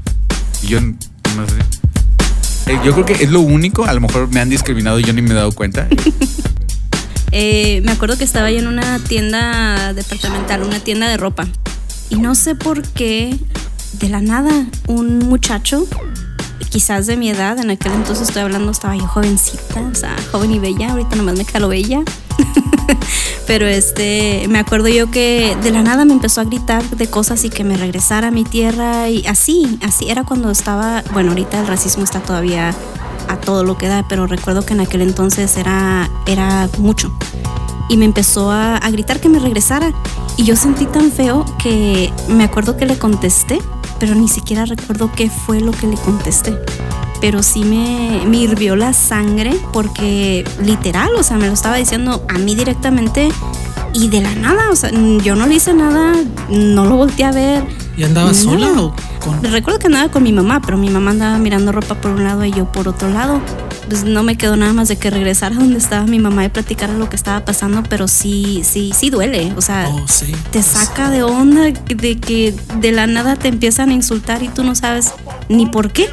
Y 0.63 0.67
yo 0.69 0.81
no 0.81 1.47
sé. 1.49 1.57
Eh, 2.67 2.79
Yo 2.85 2.93
creo 2.93 3.05
que 3.05 3.13
es 3.15 3.31
lo 3.31 3.41
único, 3.41 3.85
a 3.85 3.93
lo 3.93 4.01
mejor 4.01 4.29
me 4.33 4.41
han 4.41 4.49
discriminado 4.49 4.99
y 4.99 5.05
yo 5.05 5.13
ni 5.13 5.23
me 5.23 5.31
he 5.31 5.35
dado 5.35 5.53
cuenta. 5.53 5.89
Eh, 7.35 7.81
me 7.83 7.93
acuerdo 7.93 8.19
que 8.19 8.25
estaba 8.25 8.51
yo 8.51 8.59
en 8.59 8.67
una 8.67 8.99
tienda 8.99 9.95
departamental, 9.95 10.63
una 10.65 10.81
tienda 10.81 11.09
de 11.09 11.17
ropa. 11.17 11.49
Y 12.11 12.17
no 12.17 12.35
sé 12.35 12.55
por 12.55 12.83
qué, 12.83 13.39
de 13.95 14.11
la 14.11 14.21
nada, 14.21 14.67
un 14.87 15.19
muchacho, 15.21 15.87
quizás 16.69 17.07
de 17.07 17.17
mi 17.17 17.31
edad, 17.31 17.59
en 17.59 17.71
aquel 17.71 17.93
entonces 17.93 18.29
estoy 18.29 18.43
hablando, 18.43 18.71
estaba 18.71 18.97
yo 18.97 19.07
jovencita, 19.07 19.81
o 19.81 19.95
sea, 19.95 20.15
joven 20.31 20.53
y 20.53 20.59
bella, 20.59 20.91
ahorita 20.91 21.17
nomás 21.17 21.39
me 21.39 21.47
calo 21.47 21.69
bella. 21.69 22.03
Pero 23.47 23.67
este, 23.67 24.47
me 24.49 24.59
acuerdo 24.59 24.89
yo 24.89 25.11
que 25.11 25.57
de 25.63 25.71
la 25.73 25.83
nada 25.83 26.05
me 26.05 26.13
empezó 26.13 26.41
a 26.41 26.45
gritar 26.45 26.83
de 26.91 27.07
cosas 27.09 27.45
y 27.45 27.51
que 27.51 27.65
me 27.65 27.77
regresara 27.77 28.29
a 28.29 28.31
mi 28.31 28.45
tierra 28.45 29.09
y 29.09 29.27
así, 29.27 29.79
así 29.83 30.11
era 30.11 30.25
cuando 30.25 30.51
estaba, 30.51 31.03
bueno, 31.13 31.31
ahorita 31.31 31.61
el 31.61 31.67
racismo 31.67 32.05
está 32.05 32.21
todavía 32.21 32.75
a 33.29 33.37
todo 33.37 33.65
lo 33.65 33.77
que 33.77 33.89
da, 33.89 34.07
pero 34.09 34.27
recuerdo 34.27 34.65
que 34.65 34.75
en 34.75 34.81
aquel 34.81 35.03
entonces 35.03 35.57
era, 35.57 36.09
era 36.27 36.69
mucho. 36.79 37.13
Y 37.89 37.97
me 37.97 38.05
empezó 38.05 38.51
a, 38.51 38.77
a 38.77 38.91
gritar 38.91 39.21
que 39.21 39.29
me 39.29 39.39
regresara. 39.39 39.93
Y 40.37 40.45
yo 40.45 40.57
sentí 40.57 40.87
tan 40.87 41.11
feo 41.11 41.45
que 41.63 42.13
me 42.29 42.45
acuerdo 42.45 42.77
que 42.77 42.87
le 42.87 42.97
contesté, 42.97 43.61
pero 43.99 44.15
ni 44.15 44.29
siquiera 44.29 44.65
recuerdo 44.65 45.11
qué 45.15 45.29
fue 45.29 45.61
lo 45.61 45.73
que 45.73 45.89
le 45.89 45.97
contesté. 45.97 46.59
Pero 47.23 47.43
sí 47.43 47.61
me, 47.65 48.21
me 48.27 48.37
hirvió 48.37 48.77
la 48.77 48.93
sangre 48.93 49.57
porque 49.73 50.45
literal, 50.63 51.09
o 51.17 51.23
sea, 51.23 51.39
me 51.39 51.47
lo 51.47 51.55
estaba 51.55 51.77
diciendo 51.77 52.27
a 52.29 52.37
mí 52.39 52.55
directamente 52.55 53.31
y 53.95 54.09
de 54.09 54.21
la 54.23 54.35
nada, 54.35 54.71
o 54.71 54.77
sea, 54.77 54.91
yo 55.23 55.37
no 55.37 55.47
le 55.47 55.55
hice 55.55 55.73
nada, 55.73 56.13
no 56.51 56.85
lo 56.85 56.97
volteé 56.97 57.25
a 57.25 57.31
ver. 57.33 57.65
¿Y 57.97 58.05
andabas 58.05 58.45
No. 58.45 58.53
sola 58.53 58.73
o 58.83 58.95
con.? 59.21 59.43
Recuerdo 59.45 59.79
que 59.79 59.87
andaba 59.87 60.09
con 60.11 60.23
mi 60.23 60.33
mamá, 60.33 60.61
pero 60.65 60.77
mi 60.79 60.89
mamá 60.91 61.11
andaba 61.13 61.39
mirando 61.39 61.73
ropa 61.73 61.95
por 61.95 62.11
un 62.11 62.25
lado 62.25 62.45
y 62.45 62.51
yo 62.51 62.71
por 62.73 62.89
otro 62.89 63.09
lado. 63.11 63.41
Pues 63.89 64.05
no 64.05 64.23
me 64.23 64.37
quedó 64.37 64.57
nada 64.57 64.73
más 64.73 64.89
de 64.89 64.97
que 64.97 65.11
regresara 65.11 65.55
donde 65.57 65.77
estaba 65.79 66.07
mi 66.07 66.19
mamá 66.19 66.45
y 66.45 66.49
platicara 66.49 66.95
lo 66.95 67.09
que 67.11 67.17
estaba 67.17 67.45
pasando, 67.45 67.83
pero 67.89 68.09
sí, 68.09 68.63
sí, 68.65 68.93
sí 68.99 69.11
duele. 69.11 69.53
O 69.57 69.61
sea, 69.61 69.89
Oh, 69.93 70.01
sí. 70.09 70.33
te 70.51 70.63
saca 70.63 71.11
de 71.11 71.23
onda 71.23 71.61
de 71.65 72.19
que 72.19 72.55
de 72.81 72.93
la 72.93 73.07
nada 73.07 73.37
te 73.37 73.49
empiezan 73.49 73.91
a 73.91 73.93
insultar 73.93 74.43
y 74.43 74.49
tú 74.49 74.65
no 74.65 74.75
sabes 74.75 75.13
ni 75.51 75.67
por 75.67 75.93
qué. 75.93 76.09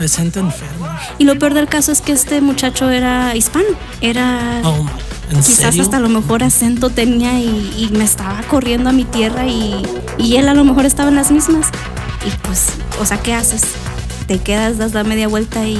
Me 0.00 0.08
siento 0.08 0.40
enfermo. 0.40 0.88
Y 1.18 1.24
lo 1.24 1.38
peor 1.38 1.54
del 1.54 1.66
caso 1.68 1.92
es 1.92 2.00
que 2.00 2.12
este 2.12 2.40
muchacho 2.40 2.90
era 2.90 3.34
hispano, 3.36 3.66
era 4.00 4.60
Oh, 4.64 4.86
¿en 5.30 5.36
quizás 5.42 5.56
serio? 5.56 5.82
hasta 5.82 5.98
a 5.98 6.00
lo 6.00 6.08
mejor 6.08 6.42
acento 6.42 6.90
tenía 6.90 7.38
y, 7.38 7.72
y 7.78 7.96
me 7.96 8.04
estaba 8.04 8.40
corriendo 8.42 8.90
a 8.90 8.92
mi 8.92 9.04
tierra 9.04 9.46
y, 9.46 9.82
y 10.18 10.36
él 10.36 10.48
a 10.48 10.54
lo 10.54 10.64
mejor 10.64 10.84
estaba 10.84 11.08
en 11.10 11.16
las 11.16 11.30
mismas. 11.30 11.68
Y 12.26 12.30
pues, 12.46 12.66
o 13.00 13.04
sea, 13.06 13.18
¿qué 13.18 13.34
haces? 13.34 13.62
Te 14.26 14.38
quedas, 14.38 14.78
das 14.78 14.94
la 14.94 15.04
media 15.04 15.28
vuelta 15.28 15.64
y... 15.66 15.78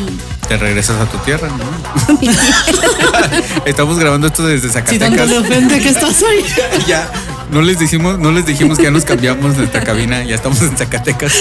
Te 0.48 0.58
regresas 0.58 1.00
a 1.00 1.06
tu 1.06 1.16
tierra, 1.18 1.48
¿no? 1.48 2.18
Estamos 3.64 3.98
grabando 3.98 4.26
esto 4.26 4.46
desde 4.46 4.68
Si 4.68 4.74
tanto 4.74 4.98
Zacatecas. 4.98 5.28
le 5.28 5.38
ofende 5.38 5.80
que 5.80 5.88
estás 5.88 6.22
ahí. 6.22 6.44
ya 6.86 7.08
no 7.54 7.62
les 7.62 7.78
dijimos, 7.78 8.18
no 8.18 8.30
les 8.32 8.44
dijimos 8.44 8.76
que 8.76 8.84
ya 8.84 8.90
nos 8.90 9.04
cambiamos 9.04 9.56
nuestra 9.56 9.82
cabina, 9.82 10.22
ya 10.24 10.34
estamos 10.34 10.60
en 10.60 10.76
Zacatecas. 10.76 11.32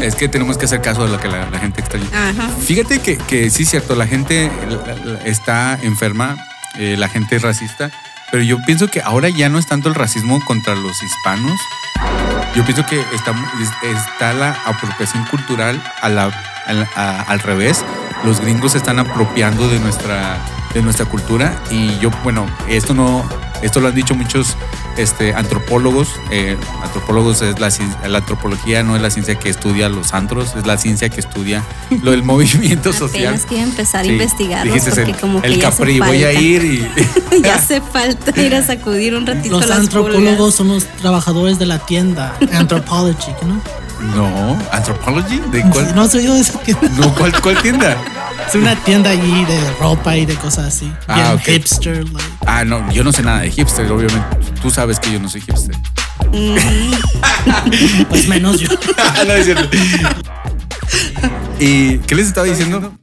Es 0.00 0.14
que 0.14 0.28
tenemos 0.28 0.56
que 0.58 0.66
hacer 0.66 0.80
caso 0.80 1.04
de 1.04 1.10
lo 1.10 1.18
que 1.18 1.26
la, 1.28 1.50
la 1.50 1.58
gente 1.58 1.80
extraña. 1.80 2.06
Ajá. 2.12 2.48
Fíjate 2.62 3.00
que, 3.00 3.16
que 3.18 3.50
sí, 3.50 3.64
cierto, 3.64 3.96
la 3.96 4.06
gente 4.06 4.50
está 5.24 5.78
enferma, 5.82 6.36
eh, 6.78 6.96
la 6.98 7.08
gente 7.08 7.36
es 7.36 7.42
racista, 7.42 7.90
pero 8.30 8.42
yo 8.42 8.58
pienso 8.66 8.88
que 8.88 9.00
ahora 9.02 9.28
ya 9.28 9.48
no 9.48 9.58
es 9.58 9.66
tanto 9.66 9.88
el 9.88 9.94
racismo 9.94 10.40
contra 10.44 10.74
los 10.74 11.02
hispanos. 11.02 11.58
Yo 12.54 12.64
pienso 12.64 12.84
que 12.86 13.00
está, 13.14 13.32
es- 13.60 13.96
está 14.06 14.32
la 14.32 14.50
apropiación 14.66 15.24
cultural 15.26 15.82
a 16.02 16.08
la- 16.08 16.30
a 16.66 16.72
la- 16.72 16.88
a- 16.94 17.22
al 17.22 17.40
revés. 17.40 17.84
Los 18.24 18.40
gringos 18.40 18.72
se 18.72 18.78
están 18.78 18.98
apropiando 18.98 19.68
de 19.68 19.78
nuestra, 19.80 20.38
de 20.74 20.82
nuestra 20.82 21.06
cultura 21.06 21.62
y 21.70 21.98
yo, 22.00 22.10
bueno, 22.22 22.46
esto 22.68 22.92
no, 22.94 23.24
esto 23.62 23.80
lo 23.80 23.88
han 23.88 23.94
dicho 23.94 24.14
muchos 24.14 24.56
este, 24.96 25.32
antropólogos. 25.34 26.08
Eh, 26.30 26.56
antropólogos 26.82 27.42
es 27.42 27.58
la, 27.58 27.70
la 28.08 28.18
antropología 28.18 28.82
no 28.82 28.96
es 28.96 29.02
la 29.02 29.10
ciencia 29.10 29.36
que 29.36 29.48
estudia 29.48 29.88
los 29.88 30.12
antros, 30.14 30.54
es 30.56 30.66
la 30.66 30.76
ciencia 30.76 31.08
que 31.08 31.20
estudia 31.20 31.62
lo 32.02 32.10
del 32.10 32.22
movimiento 32.32 32.92
social. 32.92 33.28
Apenas 33.34 33.46
que 33.46 33.60
empezar 33.60 34.00
a 34.00 34.04
Sí, 34.04 34.10
investigarlos 34.10 34.74
dijiste 34.74 34.90
porque 35.00 35.12
el, 35.12 35.16
como 35.18 35.40
que 35.40 35.46
el 35.48 35.60
ya 35.60 35.70
Capri, 35.70 36.00
voy 36.00 36.24
a 36.24 36.32
ir 36.32 36.64
y 36.64 37.42
ya 37.42 37.54
hace 37.54 37.80
falta 37.80 38.38
ir 38.40 38.54
a 38.54 38.62
sacudir 38.62 39.14
un 39.14 39.26
ratito 39.26 39.58
Los 39.58 39.66
las 39.68 39.78
antropólogos 39.78 40.36
pulgas. 40.36 40.54
son 40.54 40.68
los 40.68 40.84
trabajadores 40.84 41.58
de 41.58 41.66
la 41.66 41.78
tienda. 41.78 42.34
Anthropology, 42.52 43.32
¿no? 43.46 43.60
no, 44.14 44.58
anthropology, 44.70 45.40
¿de 45.50 45.62
cuál? 45.70 45.94
¿No 45.94 46.02
has 46.02 46.14
oído 46.14 46.34
de 46.34 46.40
esa 46.40 46.58
tienda? 46.58 46.88
No, 46.98 47.14
¿cuál, 47.14 47.40
cuál 47.40 47.62
tienda? 47.62 47.96
Es 48.48 48.54
una 48.54 48.76
tienda 48.84 49.10
allí 49.10 49.44
de 49.44 49.70
ropa 49.80 50.16
y 50.16 50.26
de 50.26 50.34
cosas 50.34 50.66
así. 50.66 50.92
Ah, 51.08 51.14
Bien 51.14 51.26
ok. 51.32 51.40
hipster, 51.42 52.04
like. 52.04 52.24
Ah, 52.46 52.64
no, 52.64 52.90
yo 52.92 53.02
no 53.02 53.12
sé 53.12 53.22
nada 53.22 53.40
de 53.40 53.50
hipster, 53.50 53.90
obviamente. 53.90 54.24
Tú 54.62 54.70
sabes 54.70 55.00
que 55.00 55.12
yo 55.12 55.20
no 55.20 55.28
soy 55.28 55.40
hipster. 55.40 55.76
Pues 58.08 58.28
menos 58.28 58.60
yo. 58.60 58.68
no 59.26 59.32
es 59.32 59.44
cierto. 59.44 59.68
¿Y 61.58 61.98
qué 61.98 62.14
les 62.14 62.28
estaba 62.28 62.46
diciendo? 62.46 62.96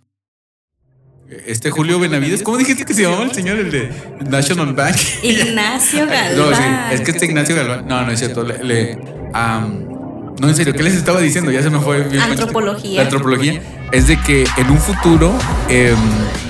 Este 1.46 1.72
Julio 1.72 2.00
Benavides, 2.00 2.44
¿cómo 2.44 2.58
dijiste 2.58 2.86
que 2.86 2.94
se 2.94 3.04
llamaba 3.04 3.24
el 3.24 3.32
señor, 3.34 3.58
el 3.58 3.72
de 3.72 3.92
National 4.30 4.74
Bank? 4.74 4.96
Ignacio 5.24 6.06
Galván. 6.06 6.36
No, 6.52 6.56
sí, 6.56 6.64
es 6.92 7.02
que 7.02 7.12
este 7.12 7.26
Ignacio 7.26 7.56
Galván. 7.56 7.88
No, 7.88 8.06
no 8.06 8.12
es 8.12 8.20
cierto. 8.20 8.44
Le, 8.44 8.96
no, 8.96 10.48
en 10.48 10.56
serio, 10.56 10.74
¿qué 10.74 10.84
les 10.84 10.96
estaba 10.96 11.20
diciendo? 11.20 11.52
Ya 11.52 11.62
se 11.62 11.70
me 11.70 11.80
fue. 11.80 12.06
Antropología. 12.20 12.98
La 12.98 13.04
antropología 13.04 13.62
es 13.92 14.08
de 14.08 14.18
que 14.20 14.46
en 14.58 14.70
un 14.70 14.78
futuro, 14.78 15.34
em, 15.70 15.96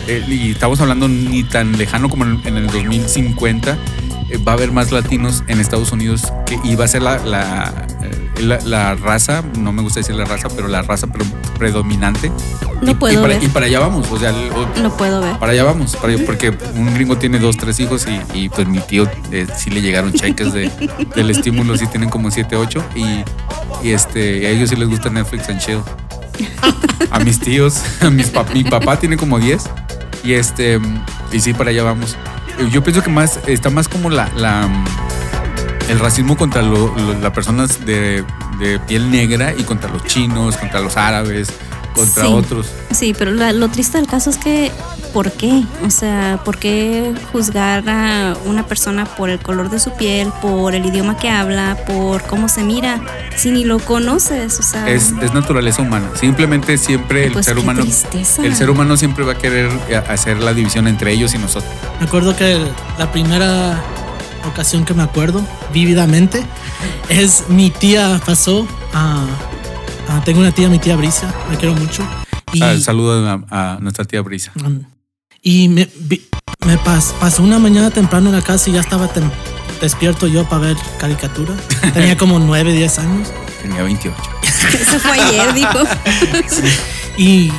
eh, 0.08 0.24
y 0.28 0.52
estamos 0.52 0.80
hablando 0.82 1.08
ni 1.08 1.44
tan 1.44 1.78
lejano 1.78 2.10
como 2.10 2.26
en, 2.26 2.40
en 2.46 2.58
el 2.58 2.68
2050, 2.68 3.78
eh, 4.30 4.38
va 4.38 4.54
a 4.54 4.56
haber 4.56 4.72
más 4.72 4.92
latinos 4.92 5.44
en 5.48 5.60
Estados 5.60 5.92
Unidos 5.92 6.32
que 6.46 6.60
y 6.64 6.76
va 6.76 6.86
a 6.86 6.88
ser 6.88 7.02
la, 7.02 7.18
la, 7.26 7.88
eh, 8.04 8.42
la- 8.42 8.60
la 8.62 8.96
raza, 8.96 9.44
no 9.58 9.72
me 9.72 9.82
gusta 9.82 10.00
decir 10.00 10.16
la 10.16 10.26
raza, 10.26 10.48
pero 10.56 10.68
la 10.68 10.82
raza 10.84 11.08
pre- 11.08 11.26
predominante. 11.58 12.32
No 12.82 12.92
Y- 12.92 12.96
puedo 12.96 13.14
y 13.14 13.18
para, 13.18 13.28
ver. 13.36 13.44
y 13.44 13.48
para 13.48 13.66
allá 13.68 13.80
vamos, 13.80 14.08
o 14.12 14.18
sea, 14.18 14.30
el- 14.30 14.82
No 14.82 14.96
puedo 14.98 15.22
ver. 15.22 15.38
para 15.38 15.52
allá 15.52 15.64
vamos, 15.64 15.96
para 15.98 16.18
porque 16.26 16.50
un 16.76 16.94
gringo 16.94 17.18
tiene 17.18 17.38
dos, 17.40 17.58
tres 17.58 17.80
hijos 17.80 18.08
y, 18.08 18.40
y, 18.40 18.50
pues 18.50 18.68
mi 18.68 18.80
tío 18.80 19.08
sí 19.56 19.70
le 19.70 19.82
llegaron 19.82 20.14
cheques 20.14 20.52
de, 20.54 20.72
del 21.16 21.30
estímulo, 21.30 21.78
sí 21.78 21.86
tienen 21.88 22.10
como 22.10 22.32
siete, 22.32 22.56
ocho 22.56 22.84
y, 22.96 23.24
y 23.88 23.92
este, 23.92 24.48
a 24.48 24.50
ellos 24.50 24.70
sí 24.70 24.76
les 24.76 24.88
gusta 24.90 25.10
Netflix 25.10 25.50
and 25.50 25.60
chill. 25.60 25.80
A 27.10 27.20
mis 27.20 27.40
tíos, 27.40 27.82
a 28.02 28.10
mis 28.10 28.32
mi 28.54 28.64
papá 28.64 28.98
tiene 28.98 29.18
como 29.18 29.40
10 29.40 29.64
y 30.24 30.34
este, 30.34 30.80
y 31.32 31.40
sí, 31.40 31.54
para 31.54 31.72
allá 31.72 31.84
vamos. 31.84 32.16
Yo 32.72 32.84
pienso 32.84 33.02
que 33.04 33.10
más, 33.10 33.40
está 33.48 33.70
más 33.70 33.88
como 33.88 34.10
la, 34.10 34.30
el 35.90 36.00
racismo 36.00 36.38
contra 36.38 36.62
las 36.62 37.32
personas 37.32 37.86
de 37.86 38.24
piel 38.88 39.12
negra 39.12 39.54
y 39.58 39.64
contra 39.64 39.90
los 39.90 40.06
chinos, 40.06 40.58
contra 40.58 40.80
los 40.80 40.96
árabes, 40.98 41.50
contra 41.94 42.26
Sí. 42.26 42.34
otros. 42.34 42.68
Sí, 42.92 43.14
pero 43.18 43.32
la- 43.32 43.54
lo 43.54 43.70
triste 43.70 43.98
del 43.98 44.08
caso 44.08 44.30
es 44.30 44.38
que, 44.38 44.72
¿por 45.14 45.32
qué? 45.32 45.64
O 45.86 45.90
sea, 45.90 46.40
¿por 46.46 46.58
qué 46.58 47.14
juzgar 47.32 47.88
a 47.90 48.36
una 48.46 48.66
persona 48.66 49.06
por 49.06 49.30
el 49.30 49.40
color 49.40 49.70
de 49.70 49.80
su 49.80 49.92
piel, 49.94 50.32
por 50.42 50.74
el 50.76 50.86
idioma 50.86 51.18
que 51.18 51.30
habla, 51.30 51.78
por 51.86 52.24
cómo 52.24 52.48
se 52.50 52.64
mira, 52.64 53.02
si 53.36 53.52
ni 53.52 53.64
lo 53.66 53.80
conoces? 53.80 54.60
O 54.60 54.64
sea, 54.64 54.88
Es, 54.90 55.14
es 55.22 55.34
naturaleza 55.34 55.82
humana. 55.82 56.10
Simplemente 56.20 56.78
siempre 56.78 57.26
el 57.28 57.34
Pues 57.34 57.46
ser 57.46 57.56
qué 57.56 57.62
humano. 57.62 57.82
tristeza. 57.82 58.46
El 58.46 58.56
ser 58.56 58.70
humano 58.70 58.96
siempre 58.98 59.24
va 59.26 59.34
a 59.34 59.38
querer 59.38 59.70
eh, 59.90 59.96
hacer 59.98 60.38
la 60.42 60.54
división 60.54 60.88
entre 60.88 61.12
ellos 61.12 61.34
y 61.34 61.38
nosotros. 61.38 61.72
Me 62.00 62.06
acuerdo 62.08 62.36
que 62.36 62.58
la 62.98 63.12
primera 63.12 63.82
ocasión 64.48 64.86
que 64.86 64.94
me 64.94 65.04
acuerdo 65.04 65.46
vívidamente 65.72 66.44
es 67.10 67.44
mi 67.50 67.70
tía 67.70 68.20
pasó 68.26 68.66
a... 68.94 69.24
a- 70.18 70.22
tengo 70.24 70.40
una 70.42 70.52
tía, 70.52 70.70
mi 70.70 70.80
tía 70.80 70.96
Brisa, 70.96 71.34
la 71.50 71.58
quiero 71.58 71.76
mucho. 71.76 72.04
Y, 72.54 72.62
Ah, 72.62 72.76
saludo 72.80 73.28
a, 73.30 73.44
a 73.76 73.78
nuestra 73.80 74.04
tía 74.06 74.22
Brisa. 74.22 74.52
um, 74.66 74.84
y 75.42 75.68
me, 75.70 75.88
me 76.66 76.78
pas- 76.80 77.14
pasó 77.20 77.42
una 77.44 77.58
mañana 77.60 77.90
temprano 77.92 78.30
en 78.30 78.36
la 78.36 78.42
casa 78.42 78.70
y 78.70 78.74
ya 78.74 78.82
estaba 78.82 79.12
tem- 79.14 79.32
despierto 79.82 80.28
yo 80.28 80.48
para 80.48 80.62
ver 80.68 80.78
caricatura. 81.00 81.54
Tenía 81.94 82.16
como 82.18 82.38
9, 82.40 82.74
10 82.74 83.00
años. 83.00 83.30
Tenía 83.62 83.84
28. 83.84 84.16
Eso 84.82 85.00
fue 85.00 85.20
ayer, 85.20 85.54
dijo. 85.54 85.80
Y, 87.18 87.52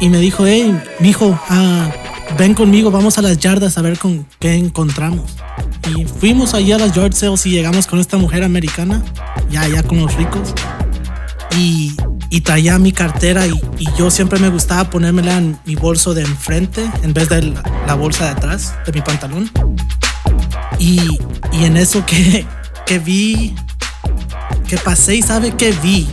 y 0.00 0.08
me 0.08 0.18
dijo, 0.18 0.46
hey, 0.46 0.74
mijo, 0.98 1.38
ah, 1.48 1.90
ven 2.38 2.54
conmigo, 2.54 2.90
vamos 2.90 3.18
a 3.18 3.22
las 3.22 3.38
yardas 3.38 3.76
a 3.78 3.82
ver 3.82 3.98
con 3.98 4.26
qué 4.40 4.54
encontramos. 4.54 5.30
Y 5.94 6.04
fuimos 6.06 6.54
allí 6.54 6.72
a 6.72 6.78
las 6.78 6.92
yard 6.92 7.12
sales 7.14 7.44
y 7.46 7.50
llegamos 7.50 7.86
con 7.86 7.98
esta 8.00 8.16
mujer 8.16 8.42
americana, 8.42 9.02
ya, 9.50 9.68
ya 9.68 9.82
con 9.82 10.00
los 10.00 10.14
ricos. 10.14 10.54
Y, 11.56 11.96
y 12.30 12.40
traía 12.40 12.78
mi 12.78 12.92
cartera 12.92 13.46
y, 13.46 13.60
y 13.78 13.86
yo 13.96 14.10
siempre 14.10 14.38
me 14.38 14.48
gustaba 14.48 14.90
ponérmela 14.90 15.38
en 15.38 15.58
mi 15.64 15.76
bolso 15.76 16.14
de 16.14 16.22
enfrente 16.22 16.90
en 17.02 17.14
vez 17.14 17.28
de 17.28 17.42
la, 17.42 17.62
la 17.86 17.94
bolsa 17.94 18.24
de 18.24 18.30
atrás 18.30 18.74
de 18.86 18.92
mi 18.92 19.00
pantalón. 19.00 19.50
Y, 20.78 21.00
y 21.52 21.64
en 21.64 21.76
eso 21.76 22.04
que, 22.06 22.46
que 22.86 22.98
vi, 22.98 23.54
que 24.66 24.76
pasé 24.78 25.16
y 25.16 25.22
sabe 25.22 25.52
que 25.56 25.72
vi. 25.72 26.08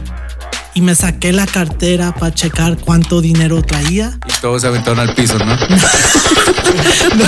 Y 0.74 0.82
me 0.82 0.96
saqué 0.96 1.34
la 1.34 1.46
cartera 1.46 2.14
para 2.14 2.34
checar 2.34 2.78
cuánto 2.78 3.20
dinero 3.20 3.62
traía. 3.62 4.18
Y 4.26 4.32
todos 4.42 4.62
se 4.62 4.70
aventaron 4.70 5.00
al 5.00 5.14
piso, 5.16 5.38
¿no? 5.38 5.58
No. 7.18 7.26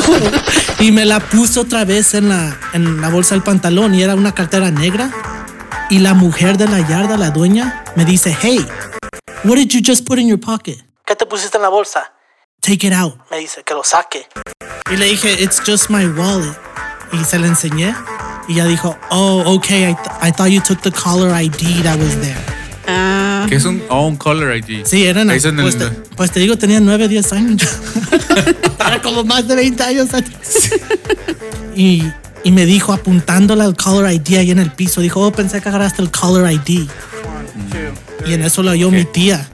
Y 0.80 0.92
me 0.94 1.04
la 1.04 1.20
puso 1.20 1.62
otra 1.62 1.84
vez 1.84 2.14
en 2.14 2.30
la, 2.30 2.58
en 2.72 3.02
la 3.02 3.10
bolsa 3.10 3.36
del 3.36 3.44
pantalón 3.44 3.94
y 3.94 4.02
era 4.02 4.16
una 4.16 4.34
cartera 4.34 4.72
negra. 4.72 5.12
Y 5.90 6.00
la 6.00 6.14
mujer 6.14 6.58
de 6.58 6.68
la 6.68 6.80
yarda, 6.88 7.18
la 7.18 7.30
dueña, 7.30 7.84
me 7.96 8.06
dice, 8.06 8.36
hey, 8.42 8.66
what 9.44 9.56
did 9.56 9.70
you 9.70 9.82
just 9.86 10.06
put 10.08 10.18
in 10.18 10.28
your 10.28 10.40
pocket? 10.40 10.78
¿Qué 11.06 11.16
te 11.16 11.26
pusiste 11.26 11.58
en 11.58 11.64
la 11.64 11.70
bolsa? 11.70 12.14
Take 12.62 12.88
it 12.88 12.94
out. 12.94 13.16
Me 13.30 13.38
dice, 13.40 13.64
que 13.64 13.74
lo 13.74 13.84
saque. 13.84 14.28
Y 14.92 14.96
le 14.98 15.06
dije, 15.06 15.42
it's 15.44 15.62
just 15.66 15.90
my 15.90 16.06
wallet. 16.08 16.56
Y 17.12 17.24
se 17.26 17.38
la 17.38 17.48
enseñé. 17.48 17.94
Y 18.48 18.54
ella 18.54 18.66
dijo, 18.66 18.98
oh, 19.12 19.44
okay, 19.56 19.84
I, 19.92 19.96
th- 19.96 20.08
I 20.22 20.32
thought 20.32 20.50
you 20.50 20.62
took 20.62 20.82
the 20.82 20.92
caller 20.92 21.30
ID 21.34 21.84
that 21.84 22.00
was 22.00 22.20
there. 22.22 22.38
Ah, 22.88 23.46
Que 23.48 23.56
es 23.58 23.66
un, 23.66 23.82
oh, 23.90 24.08
un 24.08 24.16
color 24.18 24.56
ID. 24.56 24.86
Sí, 24.86 25.06
eran. 25.06 25.30
Eso 25.30 25.50
en 25.50 25.60
el- 25.60 25.64
pues, 25.66 25.78
te, 25.78 25.86
pues 26.16 26.32
te 26.32 26.40
digo, 26.40 26.58
tenía 26.58 26.80
9, 26.80 27.08
10 27.08 27.34
años. 27.34 27.62
Era 28.80 29.02
como 29.02 29.24
más 29.24 29.48
de 29.48 29.56
20 29.56 29.84
años 29.84 30.14
atrás. 30.14 30.70
Y, 31.76 32.04
y 32.44 32.52
me 32.52 32.66
dijo, 32.66 32.94
apuntándola 32.94 33.64
al 33.66 33.76
caller 33.76 34.12
ID 34.14 34.38
ahí 34.38 34.52
en 34.52 34.60
el 34.60 34.72
piso, 34.72 35.02
dijo, 35.02 35.22
oh, 35.22 35.32
pensé 35.32 35.62
que 35.62 35.70
agarraste 35.70 36.02
el 36.02 36.12
caller 36.12 36.52
ID. 36.52 36.88
Y 38.28 38.34
en 38.34 38.42
eso 38.44 38.64
lo 38.64 38.72
oyó 38.72 38.90
mi 38.92 39.06
tía. 39.06 39.48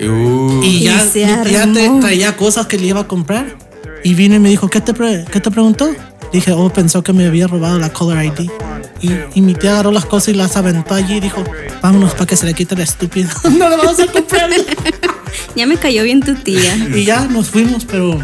Uh, 0.00 0.62
Y 0.62 0.66
Y 0.66 0.80
ya 0.80 1.00
se 1.00 1.24
mi 1.26 1.42
tía 1.48 1.70
te 1.72 1.88
traía 2.00 2.36
cosas 2.36 2.66
que 2.66 2.78
le 2.78 2.86
iba 2.88 3.00
a 3.00 3.08
comprar. 3.08 3.56
Y 4.04 4.14
vino 4.14 4.34
y 4.36 4.38
me 4.38 4.48
dijo, 4.50 4.68
¿qué 4.68 4.80
te, 4.80 4.92
pre- 4.94 5.24
qué 5.30 5.40
te 5.40 5.50
preguntó? 5.50 5.90
Dije, 6.32 6.52
oh, 6.52 6.68
pensó 6.70 7.02
que 7.02 7.12
me 7.12 7.26
había 7.26 7.46
robado 7.46 7.78
la 7.78 7.88
caller 7.90 8.24
ID. 8.26 8.50
Y, 9.00 9.10
y 9.34 9.40
mi 9.42 9.54
tía 9.54 9.72
agarró 9.72 9.90
las 9.92 10.04
cosas 10.06 10.28
y 10.28 10.34
las 10.34 10.56
aventó 10.56 10.94
allí 10.94 11.16
y 11.16 11.20
dijo, 11.20 11.42
vámonos 11.82 12.12
para 12.12 12.26
que 12.26 12.36
se 12.36 12.46
le 12.46 12.54
quite 12.54 12.74
el 12.74 12.80
estúpido. 12.82 13.28
no 13.44 13.68
le 13.70 13.76
vamos 13.76 13.98
a 14.00 14.06
comprar. 14.06 14.50
ya 15.56 15.66
me 15.66 15.76
cayó 15.76 16.02
bien 16.02 16.20
tu 16.20 16.34
tía. 16.34 16.76
Y 16.94 17.04
ya 17.04 17.26
nos 17.26 17.48
fuimos, 17.50 17.84
pero 17.84 18.18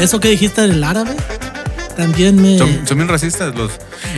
eso 0.00 0.20
que 0.20 0.28
dijiste 0.28 0.62
del 0.62 0.82
árabe 0.82 1.14
también 1.94 2.40
me. 2.40 2.58
son, 2.58 2.86
son 2.86 2.96
bien 2.98 3.08
racistas 3.08 3.54
los. 3.54 3.72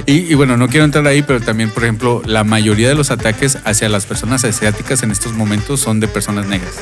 Y, 0.07 0.13
y 0.13 0.35
bueno, 0.35 0.57
no 0.57 0.69
quiero 0.69 0.85
entrar 0.85 1.07
ahí, 1.07 1.23
pero 1.23 1.41
también, 1.41 1.71
por 1.71 1.85
ejemplo, 1.85 2.23
la 2.27 2.45
mayoría 2.45 2.89
de 2.89 2.95
los 2.95 3.11
ataques 3.11 3.59
hacia 3.65 3.89
las 3.89 4.07
personas 4.07 4.45
asiáticas 4.45 5.03
en 5.03 5.11
estos 5.11 5.33
momentos 5.33 5.81
son 5.81 6.01
de 6.01 6.09
personas 6.09 6.47
negras. 6.47 6.75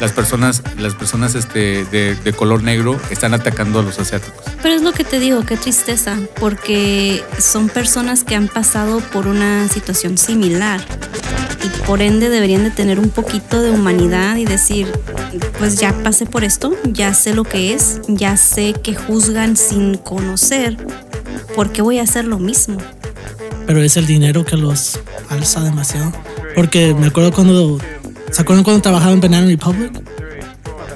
Las 0.00 0.12
personas, 0.12 0.62
las 0.78 0.94
personas 0.94 1.34
este, 1.34 1.84
de, 1.86 2.14
de 2.14 2.32
color 2.32 2.62
negro 2.62 3.00
están 3.10 3.32
atacando 3.32 3.80
a 3.80 3.82
los 3.82 3.98
asiáticos. 3.98 4.44
Pero 4.62 4.74
es 4.74 4.82
lo 4.82 4.92
que 4.92 5.04
te 5.04 5.18
digo, 5.18 5.44
qué 5.46 5.56
tristeza, 5.56 6.18
porque 6.38 7.22
son 7.38 7.68
personas 7.68 8.24
que 8.24 8.36
han 8.36 8.48
pasado 8.48 9.00
por 9.00 9.26
una 9.26 9.68
situación 9.68 10.18
similar 10.18 10.80
y 11.66 11.86
por 11.86 12.00
ende 12.02 12.28
deberían 12.28 12.64
de 12.64 12.70
tener 12.70 12.98
un 13.00 13.10
poquito 13.10 13.60
de 13.60 13.70
humanidad 13.70 14.36
y 14.36 14.44
decir, 14.44 14.86
pues 15.58 15.76
ya 15.80 15.92
pasé 16.02 16.26
por 16.26 16.44
esto, 16.44 16.74
ya 16.84 17.12
sé 17.14 17.34
lo 17.34 17.44
que 17.44 17.74
es, 17.74 18.00
ya 18.08 18.36
sé 18.36 18.72
que 18.82 18.94
juzgan 18.94 19.56
sin 19.56 19.96
conocer, 19.96 20.76
¿por 21.54 21.72
qué 21.72 21.82
voy 21.82 21.98
a 21.98 22.02
hacer 22.02 22.24
lo 22.24 22.38
mismo? 22.38 22.78
Pero 23.66 23.82
es 23.82 23.96
el 23.96 24.06
dinero 24.06 24.44
que 24.44 24.56
los 24.56 25.00
alza 25.28 25.60
demasiado. 25.60 26.12
Porque 26.54 26.94
me 26.94 27.08
acuerdo 27.08 27.32
cuando. 27.32 27.78
¿Se 28.30 28.42
acuerdan 28.42 28.62
cuando 28.64 28.80
trabajaba 28.80 29.12
en 29.12 29.20
Banana 29.20 29.46
Republic? 29.46 29.92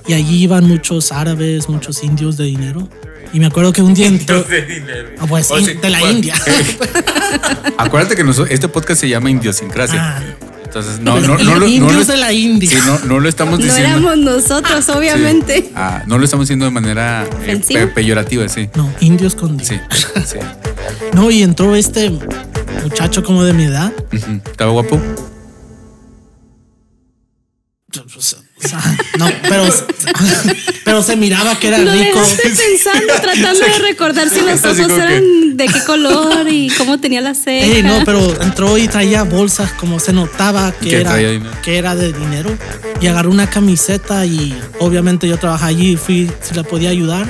Y 0.06 0.12
allí 0.14 0.42
iban 0.44 0.64
muchos 0.68 1.10
árabes, 1.12 1.68
muchos 1.68 2.02
indios 2.04 2.36
de 2.36 2.44
dinero. 2.44 2.88
Y 3.32 3.40
me 3.40 3.46
acuerdo 3.46 3.72
que 3.72 3.82
un 3.82 3.92
día 3.94 4.06
entró. 4.06 4.44
Ah, 5.18 5.26
pues, 5.28 5.50
Oh, 5.50 5.58
in- 5.58 5.66
sí, 5.66 5.74
de 5.74 5.90
la 5.90 5.98
bueno. 6.00 6.14
India. 6.16 6.34
Acuérdate 7.78 8.14
que 8.16 8.24
nosotros- 8.24 8.52
este 8.52 8.68
podcast 8.68 9.00
se 9.00 9.08
llama 9.08 9.30
Idiosincrasia. 9.30 10.18
Ah. 10.18 10.22
Entonces, 10.70 11.00
no, 11.00 11.18
no, 11.18 11.36
no, 11.36 11.56
lo- 11.56 11.66
no, 11.68 12.04
de 12.04 12.16
la 12.16 12.32
India. 12.32 12.70
sí, 12.70 12.76
no, 12.86 12.98
no 13.00 13.18
lo 13.18 13.28
estamos 13.28 13.58
No 13.58 13.64
diciendo. 13.64 13.88
éramos 14.12 14.18
nosotros, 14.18 14.84
Sí. 14.86 14.92
obviamente. 14.92 15.68
Ah, 15.74 16.04
no 16.06 16.16
lo 16.16 16.24
estamos 16.24 16.46
diciendo 16.46 16.64
de 16.64 16.70
manera 16.70 17.28
eh, 17.44 17.60
pe- 17.66 17.88
peyorativa, 17.88 18.48
sí. 18.48 18.68
No, 18.76 18.88
indios 19.00 19.34
con 19.34 19.58
Sí, 19.58 19.74
sí. 20.24 20.38
No, 21.12 21.28
y 21.28 21.42
entró 21.42 21.74
este 21.74 22.08
muchacho 22.84 23.24
como 23.24 23.42
de 23.42 23.52
mi 23.52 23.64
edad. 23.64 23.92
¿Estaba 24.12 24.70
guapo? 24.70 25.00
O 28.62 28.68
sea, 28.68 28.78
no, 29.18 29.26
pero, 29.48 29.64
pero 30.84 31.02
se 31.02 31.16
miraba 31.16 31.58
que 31.58 31.68
era 31.68 31.78
Lo 31.78 31.92
rico. 31.92 32.20
pensando, 32.42 33.14
tratando 33.20 33.60
de 33.60 33.78
recordar 33.78 34.28
si 34.28 34.40
los 34.40 34.64
ojos 34.64 34.90
eran 34.90 35.56
de 35.56 35.66
qué 35.66 35.84
color 35.84 36.46
y 36.48 36.68
cómo 36.76 37.00
tenía 37.00 37.20
la 37.20 37.34
ceja. 37.34 37.66
Ey, 37.66 37.82
no, 37.82 38.02
pero 38.04 38.20
entró 38.42 38.76
y 38.76 38.86
traía 38.88 39.22
bolsas 39.22 39.72
como 39.72 39.98
se 39.98 40.12
notaba 40.12 40.72
que 40.72 41.00
era, 41.00 41.16
que 41.62 41.78
era 41.78 41.94
de 41.94 42.12
dinero. 42.12 42.50
Y 43.00 43.06
agarró 43.06 43.30
una 43.30 43.48
camiseta 43.48 44.26
y 44.26 44.54
obviamente 44.78 45.26
yo 45.26 45.38
trabajaba 45.38 45.68
allí 45.68 45.92
y 45.92 45.96
fui 45.96 46.30
si 46.42 46.54
le 46.54 46.64
podía 46.64 46.90
ayudar. 46.90 47.26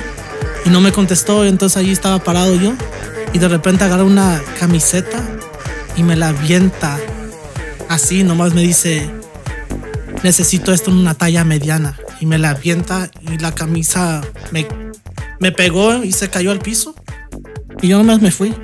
Y 0.67 0.71
no 0.71 0.81
me 0.81 0.93
contestó, 0.93 1.45
entonces 1.45 1.77
allí 1.77 1.93
estaba 1.93 2.19
parado 2.23 2.55
yo. 2.55 2.73
Y 3.33 3.39
de 3.39 3.49
repente 3.49 3.85
agarra 3.85 4.05
una 4.05 4.43
camiseta 4.59 5.23
y 5.97 6.03
me 6.03 6.17
la 6.17 6.29
avienta. 6.29 6.99
Así, 7.89 8.25
nomás 8.25 8.55
me 8.55 8.63
dice, 8.63 9.11
necesito 10.23 10.73
esto 10.73 10.91
en 10.91 10.97
una 10.99 11.15
talla 11.15 11.45
mediana. 11.45 11.97
Y 12.21 12.27
me 12.27 12.39
la 12.39 12.51
avienta 12.51 13.11
y 13.23 13.39
la 13.39 13.53
camisa 13.55 14.23
me, 14.53 14.67
me 15.39 15.53
pegó 15.53 16.03
y 16.05 16.13
se 16.13 16.29
cayó 16.29 16.51
al 16.51 16.59
piso. 16.61 16.95
Y 17.83 17.89
yo 17.89 17.99
nomás 17.99 18.21
me 18.21 18.31
fui. 18.31 18.55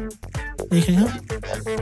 Dije, 0.71 0.97
"Ah, 0.99 1.21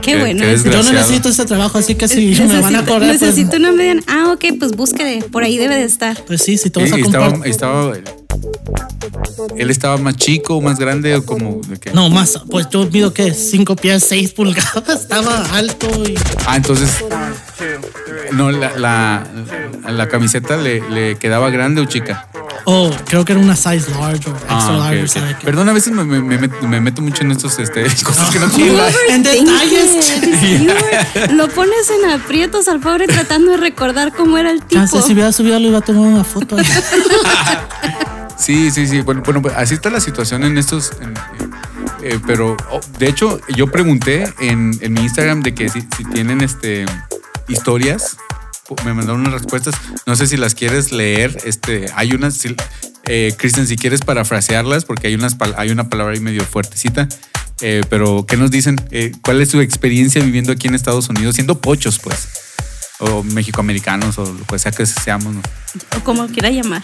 Qué 0.01 0.11
Qué- 0.13 0.19
bueno. 0.19 0.41
qué 0.41 0.57
yo 0.69 0.83
no 0.83 0.91
necesito 0.91 1.29
ese 1.29 1.45
trabajo, 1.45 1.79
así 1.79 1.95
que 1.95 2.07
si 2.07 2.27
me 2.27 2.39
van 2.61 2.75
a 2.75 2.81
Necesito- 2.81 2.85
cobrar, 2.85 3.09
pues, 3.09 3.21
necesito 3.21 3.57
una 3.57 3.71
mediana. 3.71 4.01
Ah, 4.07 4.31
ok, 4.33 4.45
pues 4.59 4.73
búsquede. 4.73 5.23
Por 5.23 5.43
ahí 5.43 5.57
debe 5.57 5.75
de 5.75 5.85
estar. 5.85 6.23
pues 6.25 6.43
sí, 6.43 6.57
si 6.57 6.69
te 6.69 6.79
Y- 6.79 6.83
vas 6.83 6.91
a 6.93 6.99
y 6.99 7.01
comprar. 7.01 7.33
estaba, 7.45 7.45
estaba, 7.47 7.93
él 9.57 9.69
estaba 9.69 9.97
más 9.97 10.15
chico, 10.17 10.61
más 10.61 10.77
grande 10.79 11.15
o 11.15 11.25
como 11.25 11.61
de 11.67 11.77
qué? 11.79 11.91
No, 11.91 12.09
más, 12.09 12.39
pues 12.49 12.67
yo 12.69 12.85
mido 12.91 13.13
que 13.13 13.33
5 13.33 13.75
pies, 13.75 14.03
6 14.07 14.31
pulgadas, 14.33 14.87
estaba 15.01 15.45
alto 15.53 15.87
y. 16.07 16.15
Ah, 16.45 16.55
entonces 16.57 17.03
no 18.31 18.51
la, 18.51 18.75
la, 18.77 19.23
la 19.89 20.07
camiseta 20.09 20.57
le, 20.57 20.81
le 20.89 21.15
quedaba 21.17 21.49
grande 21.49 21.81
o 21.81 21.85
chica. 21.85 22.27
Oh, 22.67 22.89
creo 23.05 23.23
que 23.25 23.33
era 23.33 23.41
una 23.41 23.55
size 23.55 23.91
large 23.91 24.27
o 24.29 24.33
extra 24.33 24.47
Ah, 24.49 24.87
ok, 24.89 24.91
large. 25.15 25.45
Perdón, 25.45 25.69
a 25.69 25.73
veces 25.73 25.93
me, 25.93 26.03
me- 26.03 26.19
me 26.21 26.39
met- 26.39 26.61
me 26.61 26.81
meto 26.81 27.01
mucho 27.03 27.21
en 27.23 27.31
estos 27.31 27.59
este, 27.59 27.83
cosas 28.03 28.31
que 28.31 28.39
no 28.39 28.49
tienen 28.49 28.75
nada. 28.75 28.89
En 29.09 29.21
detalles. 29.23 30.21
Lo 31.33 31.47
pones 31.49 31.89
en 31.91 32.09
aprietos 32.09 32.67
al 32.67 32.79
pobre 32.79 33.05
tratando 33.07 33.51
de 33.51 33.57
recordar 33.57 34.13
cómo 34.13 34.37
era 34.39 34.49
el 34.51 34.61
tipo. 34.63 34.81
Ya 34.81 34.87
sé, 34.87 35.01
si 35.03 35.13
hubiera 35.13 35.31
subido, 35.31 35.59
le 35.59 35.67
iba 35.67 35.77
a 35.77 35.81
tomar 35.81 36.07
una 36.07 36.23
foto. 36.23 36.57
Sí, 38.37 38.71
sí, 38.71 38.87
sí. 38.87 39.01
Bueno, 39.01 39.21
bueno, 39.23 39.41
pues, 39.41 39.55
así 39.55 39.73
está 39.73 39.89
la 39.89 39.99
situación 39.99 40.43
en 40.43 40.57
estos. 40.57 40.91
en- 41.01 41.13
eh, 42.03 42.19
pero 42.27 42.55
oh, 42.69 42.79
de 42.99 43.07
hecho, 43.07 43.39
yo 43.55 43.71
pregunté 43.71 44.31
en, 44.39 44.77
en 44.81 44.93
mi 44.93 45.01
Instagram 45.01 45.41
de 45.41 45.55
que 45.55 45.69
si, 45.69 45.81
si 45.97 46.03
tienen 46.05 46.41
este 46.41 46.85
historias. 47.47 48.17
Me 48.83 48.93
mandaron 48.93 49.21
unas 49.21 49.33
respuestas. 49.33 49.75
No 50.07 50.15
sé 50.15 50.25
si 50.27 50.37
las 50.37 50.55
quieres 50.55 50.91
leer. 50.91 51.37
Este, 51.45 51.85
hay 51.95 52.13
unas. 52.13 52.35
si- 52.35 52.55
eh, 53.07 53.33
Kristen, 53.37 53.67
si 53.67 53.75
quieres 53.75 54.01
parafrasearlas, 54.01 54.85
porque 54.85 55.07
hay 55.07 55.15
unas 55.15 55.35
hay 55.57 55.69
una 55.69 55.89
palabra 55.89 56.13
ahí 56.13 56.19
medio 56.19 56.43
fuertecita. 56.43 57.07
Eh, 57.61 57.83
pero, 57.89 58.25
¿qué 58.27 58.35
nos 58.37 58.51
dicen? 58.51 58.75
Eh, 58.91 59.11
¿Cuál 59.21 59.39
es 59.41 59.49
su 59.49 59.61
experiencia 59.61 60.21
viviendo 60.21 60.51
aquí 60.51 60.67
en 60.67 60.75
Estados 60.75 61.07
Unidos? 61.09 61.35
Siendo 61.35 61.61
pochos, 61.61 61.99
pues. 61.99 62.27
O 62.99 63.23
mexicoamericanos, 63.23 64.17
o 64.17 64.25
lo 64.25 64.45
que 64.45 64.57
sea 64.59 64.71
que 64.71 64.85
seamos. 64.85 65.33
¿no? 65.35 65.41
O 65.97 66.03
como 66.03 66.27
quiera 66.27 66.49
llamar. 66.49 66.83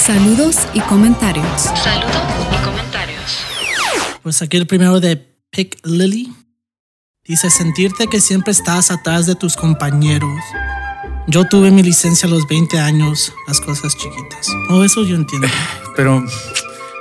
Saludos 0.00 0.56
y 0.72 0.80
comentarios. 0.80 1.44
Saludos 1.60 2.22
y 2.50 2.64
comentarios. 2.64 3.44
Pues 4.22 4.40
aquí 4.40 4.56
el 4.56 4.66
primero 4.66 4.98
de 4.98 5.16
Pick 5.50 5.76
Lily. 5.84 6.32
Dice 7.22 7.50
sentirte 7.50 8.06
que 8.06 8.18
siempre 8.18 8.52
estás 8.52 8.90
atrás 8.90 9.26
de 9.26 9.34
tus 9.34 9.56
compañeros. 9.56 10.40
Yo 11.26 11.44
tuve 11.44 11.70
mi 11.70 11.82
licencia 11.82 12.26
a 12.26 12.30
los 12.30 12.48
20 12.48 12.78
años, 12.80 13.34
las 13.46 13.60
cosas 13.60 13.94
chiquitas. 13.94 14.48
Oh, 14.70 14.82
eso 14.82 15.04
yo 15.04 15.16
entiendo. 15.16 15.48
Pero 15.96 16.24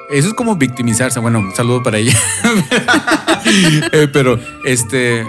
eso 0.09 0.27
es 0.27 0.33
como 0.33 0.57
victimizarse. 0.57 1.21
Bueno, 1.21 1.39
un 1.39 1.55
saludo 1.55 1.81
para 1.81 1.99
ella. 1.99 2.19
Eh, 3.93 4.07
pero 4.11 4.37
este, 4.65 5.25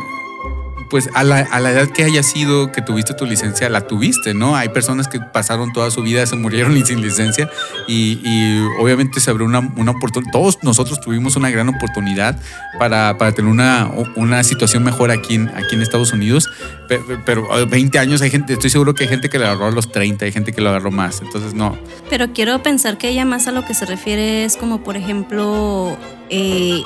pues 0.90 1.08
a 1.14 1.22
la, 1.24 1.38
a 1.38 1.60
la 1.60 1.70
edad 1.70 1.88
que 1.88 2.04
haya 2.04 2.22
sido 2.22 2.72
que 2.72 2.82
tuviste 2.82 3.14
tu 3.14 3.24
licencia, 3.24 3.68
la 3.68 3.86
tuviste, 3.86 4.34
¿no? 4.34 4.56
Hay 4.56 4.70
personas 4.70 5.08
que 5.08 5.20
pasaron 5.20 5.72
toda 5.72 5.90
su 5.90 6.02
vida, 6.02 6.26
se 6.26 6.36
murieron 6.36 6.84
sin 6.84 7.00
licencia 7.00 7.48
y, 7.86 8.20
y 8.24 8.66
obviamente 8.78 9.20
se 9.20 9.30
abrió 9.30 9.46
una, 9.46 9.60
una 9.76 9.92
oportunidad. 9.92 10.32
Todos 10.32 10.58
nosotros 10.62 11.00
tuvimos 11.00 11.36
una 11.36 11.50
gran 11.50 11.68
oportunidad 11.68 12.38
para, 12.78 13.16
para 13.18 13.32
tener 13.32 13.50
una, 13.50 13.90
una 14.16 14.42
situación 14.42 14.82
mejor 14.82 15.10
aquí 15.10 15.36
en, 15.36 15.48
aquí 15.48 15.76
en 15.76 15.82
Estados 15.82 16.12
Unidos, 16.12 16.50
pero, 16.88 17.04
pero 17.24 17.66
20 17.66 17.98
años 17.98 18.20
hay 18.22 18.30
gente, 18.30 18.54
estoy 18.54 18.70
seguro 18.70 18.94
que 18.94 19.04
hay 19.04 19.10
gente 19.10 19.28
que 19.28 19.38
lo 19.38 19.46
agarró 19.46 19.66
a 19.66 19.70
los 19.70 19.92
30, 19.92 20.24
hay 20.24 20.32
gente 20.32 20.52
que 20.52 20.60
lo 20.60 20.70
agarró 20.70 20.90
más, 20.90 21.20
entonces 21.20 21.54
no. 21.54 21.78
Pero 22.08 22.32
quiero 22.32 22.62
pensar 22.62 22.98
que 22.98 23.08
ella 23.08 23.24
más 23.24 23.46
a 23.46 23.52
lo 23.52 23.64
que 23.64 23.74
se 23.74 23.86
refiere 23.86 24.44
es 24.44 24.56
como, 24.56 24.82
por 24.82 24.96
ejemplo, 24.96 25.96
eh, 26.30 26.82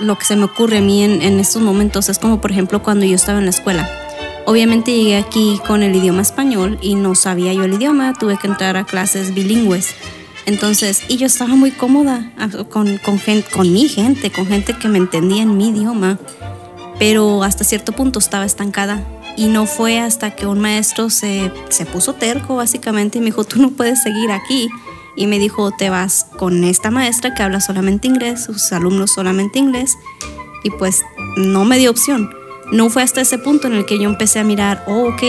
lo 0.00 0.18
que 0.18 0.24
se 0.24 0.36
me 0.36 0.44
ocurre 0.44 0.78
a 0.78 0.80
mí 0.80 1.02
en, 1.02 1.22
en, 1.22 1.40
estos 1.40 1.62
momentos 1.62 2.08
es 2.08 2.18
como, 2.18 2.40
por 2.40 2.50
ejemplo, 2.50 2.82
cuando 2.82 3.06
yo 3.06 3.14
estaba 3.14 3.38
en 3.38 3.44
la 3.44 3.50
escuela. 3.50 3.88
Obviamente 4.46 4.92
llegué 4.92 5.16
aquí 5.16 5.60
con 5.66 5.82
el 5.82 5.94
idioma 5.94 6.22
español 6.22 6.78
y 6.80 6.94
no 6.94 7.14
sabía 7.14 7.52
yo 7.52 7.64
el 7.64 7.74
idioma, 7.74 8.14
tuve 8.18 8.36
que 8.36 8.46
entrar 8.46 8.76
a 8.76 8.84
clases 8.84 9.34
bilingües. 9.34 9.94
Entonces, 10.46 11.02
y 11.08 11.16
yo 11.16 11.26
estaba 11.26 11.54
muy 11.54 11.70
cómoda 11.70 12.32
con, 12.70 12.98
con, 12.98 13.20
con 13.52 13.72
mi 13.72 13.88
gente, 13.88 14.30
con 14.30 14.46
gente 14.46 14.72
que 14.72 14.88
me 14.88 14.98
entendía 14.98 15.42
en 15.42 15.56
mi 15.56 15.68
idioma, 15.68 16.18
pero 16.98 17.44
hasta 17.44 17.64
cierto 17.64 17.92
punto 17.92 18.18
estaba 18.18 18.44
estancada. 18.44 19.04
Y 19.36 19.46
no 19.46 19.66
fue 19.66 20.00
hasta 20.00 20.32
que 20.32 20.46
un 20.46 20.58
maestro 20.58 21.08
se, 21.08 21.52
se 21.68 21.86
puso 21.86 22.14
terco, 22.14 22.56
básicamente, 22.56 23.18
y 23.18 23.20
me 23.20 23.26
dijo, 23.26 23.44
tú 23.44 23.60
no 23.60 23.70
puedes 23.70 24.02
seguir 24.02 24.32
aquí 24.32 24.68
y 25.16 25.26
me 25.26 25.38
dijo, 25.38 25.70
te 25.72 25.90
vas 25.90 26.26
con 26.38 26.64
esta 26.64 26.90
maestra 26.90 27.34
que 27.34 27.42
habla 27.42 27.60
solamente 27.60 28.08
inglés, 28.08 28.44
sus 28.44 28.72
alumnos 28.72 29.12
solamente 29.12 29.58
inglés, 29.58 29.98
y 30.62 30.70
pues 30.70 31.02
no 31.36 31.64
me 31.64 31.78
dio 31.78 31.90
opción. 31.90 32.30
No 32.72 32.88
fue 32.88 33.02
hasta 33.02 33.20
ese 33.20 33.38
punto 33.38 33.66
en 33.66 33.74
el 33.74 33.86
que 33.86 33.98
yo 33.98 34.08
empecé 34.08 34.38
a 34.38 34.44
mirar, 34.44 34.84
oh, 34.86 35.08
ok, 35.08 35.22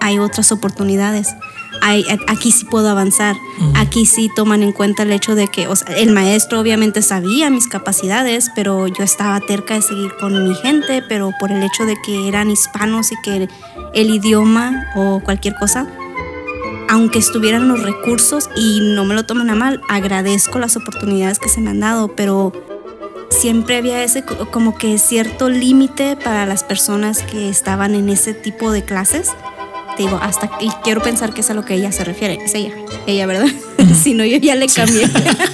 hay 0.00 0.18
otras 0.18 0.52
oportunidades. 0.52 1.34
Hay, 1.82 2.06
aquí 2.26 2.52
sí 2.52 2.64
puedo 2.64 2.88
avanzar, 2.88 3.36
aquí 3.74 4.06
sí 4.06 4.30
toman 4.34 4.62
en 4.62 4.72
cuenta 4.72 5.02
el 5.02 5.12
hecho 5.12 5.34
de 5.34 5.46
que 5.48 5.68
o 5.68 5.76
sea, 5.76 5.94
el 5.94 6.10
maestro 6.10 6.58
obviamente 6.58 7.02
sabía 7.02 7.50
mis 7.50 7.68
capacidades, 7.68 8.50
pero 8.54 8.86
yo 8.86 9.04
estaba 9.04 9.40
terca 9.40 9.74
de 9.74 9.82
seguir 9.82 10.16
con 10.18 10.48
mi 10.48 10.54
gente, 10.54 11.02
pero 11.06 11.32
por 11.38 11.52
el 11.52 11.62
hecho 11.62 11.84
de 11.84 11.96
que 12.00 12.28
eran 12.28 12.50
hispanos 12.50 13.12
y 13.12 13.16
que 13.22 13.36
el, 13.36 13.50
el 13.92 14.08
idioma 14.10 14.86
o 14.96 15.20
cualquier 15.20 15.54
cosa, 15.56 15.86
aunque 16.88 17.18
estuvieran 17.18 17.68
los 17.68 17.82
recursos 17.82 18.48
y 18.56 18.80
no 18.80 19.04
me 19.04 19.14
lo 19.14 19.24
tomen 19.24 19.50
a 19.50 19.54
mal, 19.54 19.80
agradezco 19.88 20.58
las 20.58 20.76
oportunidades 20.76 21.38
que 21.38 21.48
se 21.48 21.60
me 21.60 21.70
han 21.70 21.80
dado, 21.80 22.08
pero 22.14 22.52
siempre 23.30 23.76
había 23.76 24.02
ese 24.02 24.24
como 24.24 24.76
que 24.76 24.98
cierto 24.98 25.48
límite 25.48 26.16
para 26.16 26.46
las 26.46 26.62
personas 26.64 27.22
que 27.22 27.48
estaban 27.48 27.94
en 27.94 28.08
ese 28.08 28.34
tipo 28.34 28.70
de 28.70 28.84
clases. 28.84 29.30
Te 29.96 30.02
digo, 30.04 30.18
hasta 30.22 30.50
y 30.60 30.68
quiero 30.84 31.00
pensar 31.02 31.32
que 31.32 31.40
es 31.40 31.50
a 31.50 31.54
lo 31.54 31.64
que 31.64 31.74
ella 31.74 31.90
se 31.90 32.04
refiere, 32.04 32.38
es 32.44 32.54
ella, 32.54 32.72
ella, 33.06 33.26
¿verdad? 33.26 33.46
si 34.02 34.14
no, 34.14 34.24
yo 34.24 34.36
ya 34.38 34.54
le 34.54 34.66
cambié. 34.68 35.08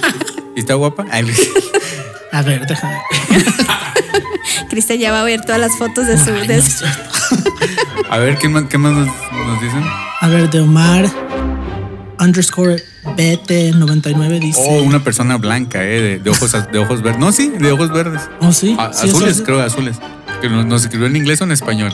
¿Y 0.55 0.59
está 0.59 0.75
guapa? 0.75 1.05
A 2.31 2.41
ver, 2.41 2.65
déjame. 2.65 2.97
Cristian 4.69 4.97
ya 4.99 5.11
va 5.11 5.21
a 5.21 5.23
ver 5.23 5.41
todas 5.41 5.61
las 5.61 5.77
fotos 5.77 6.07
de 6.07 6.17
su. 6.17 6.31
Ay, 6.31 6.47
de 6.47 6.57
no 6.57 6.61
su- 6.63 6.67
es 6.67 6.77
cierto. 6.79 7.53
A 8.09 8.17
ver, 8.17 8.37
¿qué 8.39 8.49
más, 8.49 8.63
qué 8.69 8.77
más 8.79 8.91
nos, 8.93 9.07
nos 9.07 9.61
dicen? 9.61 9.83
A 10.23 10.27
ver, 10.29 10.49
de 10.49 10.61
Omar 10.61 11.05
underscore 12.19 12.81
BT99 13.17 14.39
dice. 14.39 14.61
Oh, 14.65 14.81
una 14.83 15.03
persona 15.03 15.37
blanca, 15.37 15.83
¿eh? 15.83 15.99
De, 16.01 16.19
de 16.19 16.29
ojos, 16.29 16.55
de 16.71 16.79
ojos 16.79 17.01
verdes. 17.01 17.19
No, 17.19 17.31
sí, 17.33 17.49
de 17.59 17.71
ojos 17.73 17.91
verdes. 17.91 18.21
Oh, 18.39 18.53
sí. 18.53 18.73
A- 18.79 18.93
sí, 18.93 19.09
azules, 19.09 19.41
creo, 19.45 19.61
azules. 19.61 19.97
Que 20.41 20.47
nos, 20.49 20.65
nos 20.65 20.83
escribió 20.83 21.07
en 21.07 21.17
inglés 21.17 21.41
o 21.41 21.43
en 21.43 21.51
español. 21.51 21.93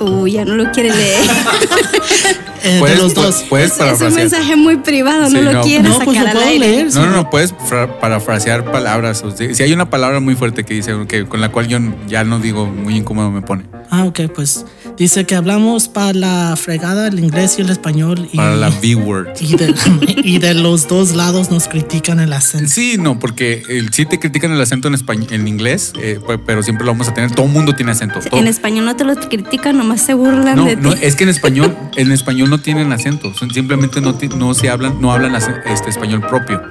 Uy, 0.00 0.32
ya 0.32 0.44
no 0.44 0.54
lo 0.56 0.70
quiere 0.70 0.90
leer. 0.94 1.20
eh, 2.62 2.72
de 2.74 2.78
Puedes- 2.80 2.98
los 2.98 3.14
dos. 3.14 3.44
pu- 3.44 3.48
Puedes 3.48 3.72
es, 3.80 3.80
es 3.80 4.00
un 4.02 4.14
mensaje 4.14 4.56
muy 4.56 4.76
privado, 4.76 5.28
Sí, 5.28 5.34
no 5.36 5.42
lo 5.42 5.52
no. 5.54 5.62
quiere 5.62 5.88
No, 5.88 5.98
pues 6.00 6.18
sacar 6.18 6.34
lo 6.34 6.40
al 6.42 6.46
aire. 6.48 6.66
leer. 6.66 6.94
No, 6.94 7.06
no, 7.06 7.12
no, 7.12 7.30
puedes 7.30 7.54
fra- 7.66 7.98
parafrasear 8.00 8.70
palabras. 8.70 9.22
o 9.22 9.30
sea, 9.34 9.54
si 9.54 9.62
hay 9.62 9.72
una 9.72 9.88
palabra 9.88 10.20
muy 10.20 10.34
fuerte 10.34 10.64
que 10.64 10.74
dice, 10.74 10.92
que, 11.08 11.26
con 11.26 11.40
la 11.40 11.50
cual 11.50 11.68
yo 11.68 11.78
ya 12.06 12.24
no 12.24 12.38
digo, 12.38 12.66
muy 12.66 12.96
incómodo 12.96 13.30
me 13.30 13.40
pone. 13.40 13.64
Ah, 13.90 14.04
ok, 14.04 14.20
pues 14.34 14.64
dice 15.00 15.24
que 15.24 15.34
hablamos 15.34 15.88
para 15.88 16.12
la 16.12 16.54
fregada 16.56 17.08
el 17.08 17.18
inglés 17.18 17.56
y 17.58 17.62
el 17.62 17.70
español. 17.70 18.28
Y, 18.32 18.36
Para 18.36 18.54
la 18.54 18.68
B-word. 18.70 19.30
y, 19.40 19.56
de, 19.56 19.74
y 20.22 20.38
de 20.38 20.54
los 20.54 20.86
dos 20.86 21.14
lados 21.16 21.50
nos 21.50 21.66
critican 21.66 22.20
el 22.20 22.32
acento. 22.32 22.68
Sí, 22.70 22.96
no, 22.98 23.18
porque 23.18 23.62
el, 23.68 23.92
sí 23.92 24.04
te 24.06 24.18
critican 24.20 24.52
el 24.52 24.60
acento 24.60 24.86
en 24.88 24.94
español, 24.94 25.26
en 25.30 25.48
inglés, 25.48 25.92
eh, 26.00 26.20
pe- 26.24 26.38
pero 26.38 26.62
siempre 26.62 26.84
lo 26.86 26.92
vamos 26.92 27.08
a 27.08 27.14
tener. 27.14 27.30
Todo 27.32 27.46
el 27.46 27.52
mundo 27.52 27.74
tiene 27.74 27.90
acento. 27.92 28.20
todo- 28.20 28.38
En 28.38 28.46
español 28.46 28.84
no 28.84 28.94
te 28.94 29.04
lo 29.04 29.16
critican, 29.16 29.76
nomás 29.78 30.02
se 30.02 30.14
burlan 30.14 30.54
No, 30.56 30.64
de 30.66 30.76
ti. 30.76 30.82
no, 30.82 30.92
es 30.92 31.16
que 31.16 31.24
en 31.24 31.30
español, 31.30 31.76
en 31.96 32.12
español 32.12 32.50
no 32.50 32.60
tienen 32.60 32.92
acento. 32.92 33.32
Simplemente 33.34 34.00
no, 34.00 34.14
ti- 34.14 34.28
no 34.28 34.54
se 34.54 34.68
hablan, 34.68 35.00
no 35.00 35.12
hablan 35.12 35.34
este 35.34 35.90
español 35.90 36.20
propio. 36.28 36.62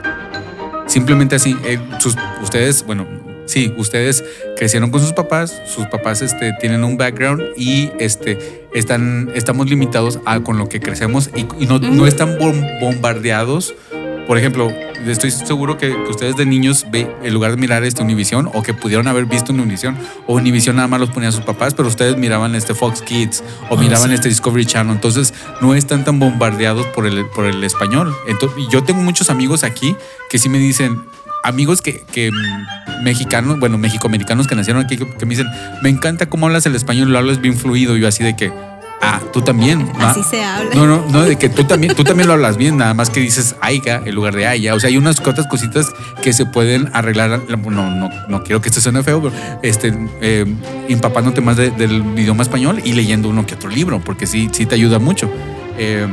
Simplemente 0.87 1.35
así. 1.35 1.55
eh, 1.65 1.79
sus- 1.99 2.15
ustedes, 2.41 2.83
bueno, 2.85 3.05
sí, 3.49 3.73
ustedes 3.77 4.23
crecieron 4.57 4.91
con 4.91 5.01
sus 5.01 5.13
papás, 5.13 5.62
sus 5.65 5.85
papás 5.88 6.21
este, 6.21 6.53
tienen 6.62 6.83
un 6.83 6.97
background 6.97 7.41
y 7.57 7.91
este, 7.99 8.67
están, 8.73 9.31
estamos 9.35 9.69
limitados 9.69 10.19
a 10.25 10.39
con 10.41 10.57
lo 10.57 10.69
que 10.69 10.79
crecemos 10.79 11.29
y, 11.35 11.41
y 11.62 11.65
no, 11.67 11.79
no 11.79 12.07
están 12.07 12.38
bom- 12.38 12.79
bombardeados. 12.79 13.73
Por 14.27 14.38
ejemplo, 14.38 14.71
estoy 15.07 15.31
seguro 15.31 15.79
que, 15.79 15.88
que 15.89 16.12
ustedes 16.12 16.35
de 16.35 16.45
niños, 16.45 16.85
ve, 16.91 17.07
en 17.23 17.33
lugar 17.33 17.49
de 17.49 17.57
mirar 17.57 17.83
este 17.83 18.03
Univision, 18.03 18.47
o 18.53 18.62
que 18.62 18.75
pudieron 18.75 19.07
haber 19.07 19.25
visto 19.25 19.51
un 19.51 19.59
Univision, 19.59 19.97
o 20.27 20.35
Univision 20.35 20.75
nada 20.75 20.88
más 20.88 20.99
los 20.99 21.09
ponían 21.09 21.31
sus 21.31 21.41
papás, 21.43 21.73
pero 21.73 21.88
ustedes 21.88 22.15
miraban 22.15 22.53
este 22.53 22.75
Fox 22.75 23.01
Kids 23.01 23.43
o 23.71 23.75
Ah, 23.75 23.79
miraban 23.81 24.09
sí. 24.09 24.13
este 24.13 24.29
Discovery 24.29 24.67
Channel. 24.67 24.93
Entonces, 24.93 25.33
no 25.62 25.73
están 25.73 26.03
tan 26.05 26.19
bombardeados 26.19 26.85
por 26.88 27.07
el, 27.07 27.25
por 27.25 27.45
el 27.47 27.63
español. 27.63 28.15
Entonces, 28.27 28.65
yo 28.69 28.83
tengo 28.83 29.01
muchos 29.01 29.31
amigos 29.31 29.63
aquí 29.63 29.95
que 30.29 30.38
sí 30.38 30.47
me 30.47 30.59
dicen, 30.59 31.01
amigos 31.43 31.82
que, 31.82 32.04
que 32.12 32.32
mm, 32.32 33.04
mexicanos, 33.04 33.60
bueno, 33.60 33.78
mexicoamericanos 33.78 34.47
que 34.47 34.56
nacieron 34.56 34.84
aquí, 34.84 34.97
que, 34.97 35.08
que 35.08 35.25
me 35.25 35.32
dicen, 35.36 35.47
me 35.82 35.89
encanta 35.89 36.28
cómo 36.28 36.47
hablas 36.47 36.65
el 36.65 36.75
español, 36.75 37.12
lo 37.12 37.17
hablas 37.17 37.41
bien 37.41 37.56
fluido. 37.56 37.95
Y 37.97 38.02
yo 38.02 38.08
así 38.08 38.23
de 38.23 38.36
que, 38.36 38.52
ah, 39.02 39.19
tú 39.32 39.41
también. 39.41 39.88
¿va? 39.99 40.12
Así 40.12 40.21
se 40.23 40.43
habla. 40.43 40.75
No, 40.75 40.86
no, 40.86 41.06
no, 41.10 41.23
de 41.23 41.38
que 41.38 41.49
tú 41.49 41.63
también, 41.63 41.95
tú 41.95 42.04
también 42.04 42.28
lo 42.28 42.34
hablas 42.34 42.58
bien, 42.58 42.78
nada 42.78 42.93
más 42.93 43.10
que 43.10 43.19
dices 43.21 43.56
aiga 43.62 44.02
en 44.06 44.13
lugar 44.15 44.36
de 44.36 44.47
aya. 44.47 44.75
O 44.75 44.80
sea, 44.80 44.89
hay 44.89 44.97
unas 44.97 45.19
otras 45.19 45.47
cositas 45.47 45.89
que 46.23 46.34
se 46.34 46.45
pueden 46.45 46.89
arreglar. 46.93 47.41
No, 47.47 47.58
no, 47.69 48.10
no 48.28 48.43
quiero 48.43 48.62
que 48.62 48.69
esto 48.69 48.82
suene 48.82 49.02
feo, 49.04 49.21
pero 49.21 49.34
este, 49.63 49.93
eh, 50.21 50.45
empapándote 50.89 51.41
más 51.41 51.56
de- 51.58 51.71
del 51.71 52.04
idioma 52.17 52.43
español 52.43 52.82
y 52.84 52.93
leyendo 52.93 53.30
uno 53.30 53.45
que 53.45 53.56
otro 53.56 53.69
libro, 53.69 53.99
porque 54.04 54.28
sí, 54.28 54.49
sí 54.52 54.65
te 54.65 54.75
ayuda 54.75 54.99
mucho. 54.99 55.32
Eh, 55.81 56.05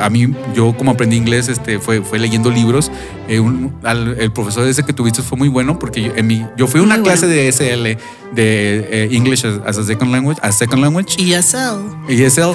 a, 0.00 0.06
a 0.06 0.10
mí, 0.10 0.32
yo 0.54 0.72
como 0.76 0.92
aprendí 0.92 1.16
inglés, 1.16 1.48
este, 1.48 1.78
fue, 1.80 2.00
fue 2.02 2.18
leyendo 2.20 2.50
libros. 2.50 2.90
Eh, 3.28 3.40
un- 3.40 3.74
al- 3.82 4.16
el 4.18 4.30
profesor 4.32 4.66
ese 4.66 4.84
que 4.84 4.92
tuviste 4.92 5.22
fue 5.22 5.36
muy 5.36 5.48
bueno 5.48 5.78
porque 5.78 6.02
yo, 6.04 6.12
en 6.16 6.26
mi, 6.26 6.46
yo 6.56 6.66
fui 6.66 6.80
a 6.80 6.84
una 6.84 6.94
Muy 6.96 7.04
clase 7.04 7.26
bueno. 7.26 7.42
de 7.42 7.48
SL, 7.52 7.98
de 8.34 8.88
eh, 8.90 9.08
English 9.12 9.44
as, 9.44 9.60
as 9.66 9.76
a 9.78 9.84
Second 9.84 10.12
Language, 10.12 10.38
as 10.42 10.54
second 10.56 10.80
language. 10.82 11.16
ESL. 11.18 11.78
Y 12.08 12.22
es 12.22 12.38
él. 12.38 12.52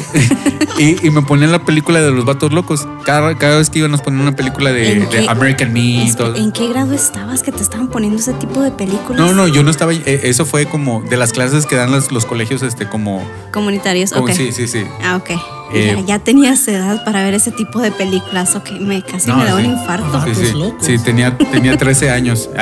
y, 0.79 1.05
y 1.07 1.09
me 1.11 1.21
ponían 1.21 1.51
la 1.51 1.63
película 1.63 2.01
de 2.01 2.11
los 2.11 2.25
vatos 2.25 2.53
locos. 2.53 2.87
Cada, 3.05 3.37
cada 3.37 3.57
vez 3.57 3.69
que 3.69 3.79
iban 3.79 3.91
nos 3.91 4.01
ponían 4.01 4.21
una 4.21 4.35
película 4.35 4.71
de, 4.71 4.93
¿En 4.93 4.99
de 5.01 5.07
qué- 5.09 5.25
American 5.29 5.73
Me 5.73 6.05
Es 6.05 6.15
todo. 6.15 6.35
¿En 6.35 6.51
qué 6.53 6.67
grado 6.69 6.93
estabas 6.93 7.43
que 7.43 7.51
te 7.51 7.61
estaban 7.61 7.89
poniendo 7.89 8.19
ese 8.19 8.33
tipo 8.33 8.61
de 8.61 8.71
películas? 8.71 9.19
No, 9.19 9.33
no, 9.33 9.47
yo 9.47 9.63
no 9.63 9.69
estaba. 9.69 9.93
eh, 9.93 10.21
Eso 10.23 10.45
fue 10.45 10.65
como 10.65 11.01
de 11.01 11.17
las 11.17 11.33
clases 11.33 11.65
que 11.65 11.75
dan 11.75 11.91
los, 11.91 12.11
los 12.11 12.25
colegios, 12.25 12.63
este, 12.63 12.87
como. 12.87 13.21
Comunitarios, 13.51 14.11
como- 14.13 14.25
ok. 14.25 14.31
Sí, 14.31 14.51
sí, 14.51 14.67
sí. 14.67 14.83
Ah, 15.03 15.17
ok. 15.17 15.31
Eh, 15.73 15.95
ya, 16.01 16.05
ya 16.17 16.19
tenías 16.19 16.67
edad 16.67 17.03
para 17.03 17.23
ver 17.23 17.33
ese 17.33 17.51
tipo 17.51 17.79
de 17.79 17.91
películas. 17.91 18.55
Ok, 18.55 18.71
me 18.79 19.01
casi 19.01 19.27
No, 19.29 19.37
me 19.37 19.45
da 19.45 19.51
sí. 19.57 19.65
un 19.65 19.71
infarto. 19.71 20.05
Ah, 20.13 20.23
Sí, 20.25 20.29
Vatos 20.31 20.47
sí. 20.47 20.53
locos. 20.57 20.85
Sí, 20.85 20.97
tenía, 20.99 21.37
tenía 21.37 21.77
13 21.77 22.09
años. 22.11 22.49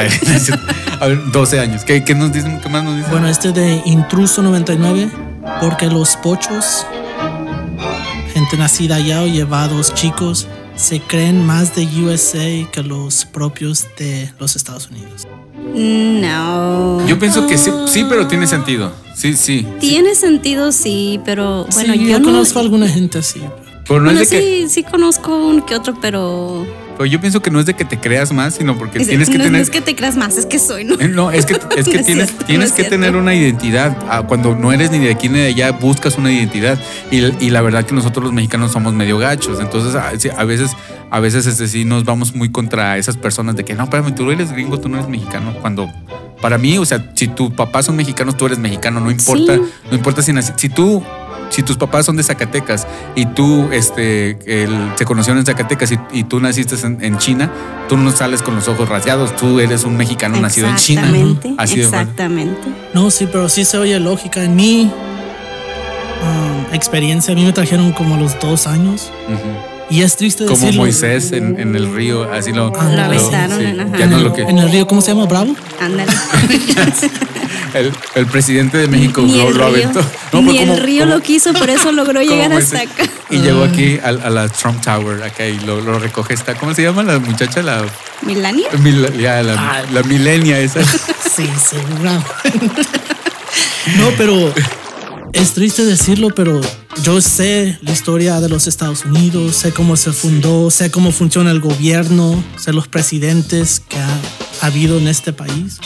A 1.00 1.06
ver, 1.08 1.32
12 1.32 1.60
años. 1.60 1.84
¿Qué, 1.84 2.04
qué 2.04 2.14
nos 2.16 2.32
dicen? 2.32 2.60
¿Qué 2.62 2.70
más 2.70 2.84
nos 2.84 2.96
dicen? 2.96 3.12
Bueno, 3.12 3.28
este 3.28 3.52
de 3.52 3.82
Intruso 3.86 4.42
99, 4.42 5.10
porque 5.60 5.88
los 5.88 6.16
pochos, 6.18 6.86
gente 8.34 8.58
nacida 8.58 8.96
allá 8.96 9.22
o 9.24 9.28
llevados 9.28 9.94
chicos, 9.94 10.48
se 10.76 11.00
creen 11.00 11.46
más 11.46 11.76
de 11.76 11.86
USA 11.86 12.70
que 12.72 12.84
los 12.84 13.26
propios 13.26 13.88
de 13.98 14.32
los 14.40 14.56
Estados 14.56 14.90
Unidos. 14.90 15.28
No. 15.74 17.06
Yo 17.08 17.20
pienso 17.20 17.48
que 17.48 17.58
sí, 17.58 17.72
sí, 17.88 18.06
pero 18.08 18.28
tiene 18.28 18.48
sentido. 18.48 18.92
Sí, 19.16 19.36
sí. 19.36 19.66
Tiene 19.80 20.16
sentido, 20.16 20.72
sí, 20.72 21.20
pero 21.24 21.66
bueno, 21.74 21.94
sí, 21.94 22.00
yo, 22.00 22.10
yo, 22.10 22.20
no. 22.20 22.26
conozco 22.26 22.60
a 22.60 22.62
alguna 22.64 22.88
gente 22.88 23.20
así. 23.20 23.40
Pero 23.40 23.71
no 24.00 24.06
bueno, 24.06 24.20
es 24.22 24.30
de 24.30 24.40
que, 24.40 24.68
sí, 24.68 24.70
sí 24.70 24.84
conozco 24.84 25.48
un 25.48 25.62
que 25.62 25.76
otro, 25.76 25.96
pero. 26.02 26.66
pero 26.94 27.06
yo 27.06 27.20
pienso 27.20 27.42
que 27.42 27.50
no 27.52 27.60
es 27.60 27.66
de 27.66 27.74
que 27.74 27.86
te 27.86 28.00
creas 28.00 28.32
más, 28.32 28.56
sino 28.56 28.78
porque 28.78 29.00
tienes 29.00 29.30
que 29.30 29.38
no, 29.38 29.44
tener. 29.46 29.52
no 29.60 29.64
es 29.64 29.70
que 29.70 29.82
te 29.82 29.96
creas 29.96 30.18
más, 30.18 30.38
es 30.38 30.46
que 30.46 30.60
soy, 30.60 30.84
¿no? 30.84 30.96
No, 30.98 31.32
es 31.32 31.46
que, 31.46 31.54
es 31.76 31.86
que 31.88 31.94
No 31.94 32.00
es 32.00 32.06
tienes, 32.06 32.28
cierto, 32.30 32.46
tienes 32.46 32.60
no 32.60 32.66
es 32.66 32.72
que 32.72 32.84
cierto. 32.84 32.92
tener 32.96 33.16
una 33.16 33.34
identidad. 33.34 33.98
Ah, 34.10 34.24
Cuando 34.28 34.56
no 34.56 34.72
eres 34.72 34.92
ni 34.92 35.00
de 35.00 35.12
aquí 35.12 35.30
ni 35.30 35.40
de 35.40 35.48
allá, 35.48 35.72
buscas 35.72 36.18
una 36.18 36.32
identidad. 36.32 36.80
Y, 37.12 37.18
y 37.44 37.50
la 37.50 37.62
verdad 37.62 37.86
que 37.86 37.94
nosotros 37.96 38.24
los 38.26 38.34
mexicanos 38.34 38.72
somos 38.72 38.94
medio 38.94 39.18
gachos. 39.18 39.60
Entonces, 39.60 39.96
a, 39.96 40.44
veces, 40.44 40.72
a 41.10 41.20
veces 41.20 41.46
este, 41.48 41.68
sí 41.68 41.86
nos 41.86 42.06
vamos 42.06 42.36
muy 42.36 42.52
contra 42.52 42.98
esas 42.98 43.18
personas 43.18 43.56
de 43.56 43.66
que 43.66 43.74
no, 43.74 43.84
espérame, 43.86 44.14
tú 44.16 44.30
eres 44.32 44.52
gringo, 44.52 44.80
tú 44.80 44.90
no 44.90 44.98
eres 44.98 45.10
mexicano. 45.10 45.54
Cuando 45.62 45.90
para 46.42 46.58
mí, 46.58 46.78
o 46.78 46.86
sea, 46.86 47.12
si 47.16 47.28
tus 47.28 47.52
papás 47.54 47.86
son 47.86 47.96
mexicanos, 47.96 48.36
tú 48.36 48.46
eres 48.48 48.58
mexicano. 48.58 49.00
No 49.00 49.12
importa, 49.12 49.56
Sí. 49.56 49.62
no 49.90 49.96
importa 49.98 50.22
si 50.22 50.34
si 50.58 50.70
tú. 50.70 51.04
Si 51.52 51.62
tus 51.64 51.78
papás 51.78 52.06
son 52.08 52.16
de 52.18 52.24
Zacatecas 52.24 52.88
y 53.14 53.26
tú 53.28 53.70
este, 53.72 54.32
el- 54.46 54.92
se 54.96 55.06
conocieron 55.06 55.38
en 55.40 55.46
Zacatecas 55.46 55.92
y, 55.92 56.00
y 56.14 56.24
tú 56.24 56.40
naciste 56.40 56.76
en, 56.86 56.98
en 57.04 57.18
China, 57.20 57.52
tú 57.90 57.98
no 57.98 58.10
sales 58.12 58.42
con 58.42 58.56
los 58.56 58.68
ojos 58.68 58.90
rasgados, 58.90 59.36
tú 59.36 59.60
eres 59.60 59.84
un 59.84 59.96
mexicano 59.98 60.40
nacido 60.42 60.68
en 60.70 60.76
China. 60.78 61.04
Así 61.58 61.76
bueno. 61.82 61.88
exactamente. 61.98 62.68
No, 62.94 63.12
sí, 63.12 63.28
pero 63.32 63.48
sí 63.50 63.66
se 63.66 63.78
oye 63.78 64.00
lógica. 64.00 64.44
En 64.44 64.56
mi 64.56 64.84
um, 66.24 66.74
experiencia, 66.74 67.34
a 67.34 67.36
mí 67.36 67.44
me 67.44 67.52
trajeron 67.54 67.92
como 67.92 68.16
a 68.16 68.18
los 68.18 68.40
dos 68.40 68.66
años. 68.68 69.12
Y 69.90 70.04
es 70.04 70.16
triste 70.16 70.46
Como 70.46 70.58
decirlo. 70.58 70.84
Moisés 70.84 71.34
en, 71.34 71.60
en 71.60 71.76
el 71.76 71.94
río, 71.94 72.32
así 72.32 72.54
lo, 72.54 72.72
Ah, 72.80 72.90
lo 72.96 73.02
aventaron 73.02 73.62
en- 73.62 73.80
ajá. 73.82 73.98
ya 73.98 74.08
no 74.08 74.20
lo 74.20 74.34
que 74.34 74.44
En 74.44 74.58
el 74.58 74.72
río, 74.72 74.88
¿cómo 74.88 75.02
se 75.02 75.12
llama? 75.12 75.26
¿Bravo? 75.26 75.54
Ándale. 75.82 76.10
el, 77.74 77.92
el 78.16 78.26
presidente 78.28 78.78
de 78.78 78.88
México 78.88 79.22
Ni 79.22 79.38
lo, 79.38 79.50
el 79.50 79.58
lo 79.58 79.66
aventó. 79.66 80.00
ni 80.00 80.06
pero 80.32 80.52
el 80.52 80.68
como- 80.70 80.80
río 80.80 81.04
como- 81.04 81.16
lo 81.16 81.22
quiso, 81.22 81.54
por 81.54 81.70
eso 81.70 81.92
logró 81.92 82.22
llegar 82.22 82.52
hasta 82.54 82.82
acá. 82.82 83.04
Y 83.30 83.38
llegó 83.40 83.64
aquí 83.64 83.98
a, 84.04 84.10
a 84.10 84.30
la 84.30 84.48
Trump 84.50 84.82
Tower, 84.84 85.24
acá 85.24 85.48
y 85.48 85.60
lo, 85.62 85.80
lo 85.82 86.00
recoge 86.00 86.34
esta, 86.34 86.56
¿cómo 86.56 86.74
se 86.74 86.84
llama 86.84 87.04
la 87.04 87.20
muchacha? 87.20 87.62
La, 87.62 87.84
¿Milania? 88.24 88.68
mil- 88.80 89.18
ya, 89.18 89.42
la, 89.44 89.54
Ah. 89.58 89.84
la 89.92 90.04
milenia 90.04 90.60
esa. 90.60 90.82
Sí, 91.34 91.48
sí, 91.70 91.78
bravo. 92.02 92.24
no, 93.98 94.10
pero 94.18 94.54
es 95.34 95.54
triste 95.54 95.86
decirlo, 95.86 96.30
pero 96.36 96.60
yo 97.04 97.22
sé 97.22 97.78
la 97.82 97.92
historia 97.92 98.42
de 98.42 98.50
los 98.50 98.68
Estados 98.68 99.06
Unidos, 99.06 99.56
sé 99.56 99.72
cómo 99.72 99.96
se 99.96 100.12
fundó, 100.12 100.70
sé 100.72 100.92
cómo 100.92 101.14
funciona 101.14 101.52
el 101.52 101.62
gobierno, 101.62 102.44
sé 102.58 102.74
los 102.74 102.90
presidentes 102.90 103.82
que 103.88 103.98
ha 103.98 104.20
habido 104.68 104.98
en 104.98 105.08
este 105.08 105.32
país. 105.32 105.80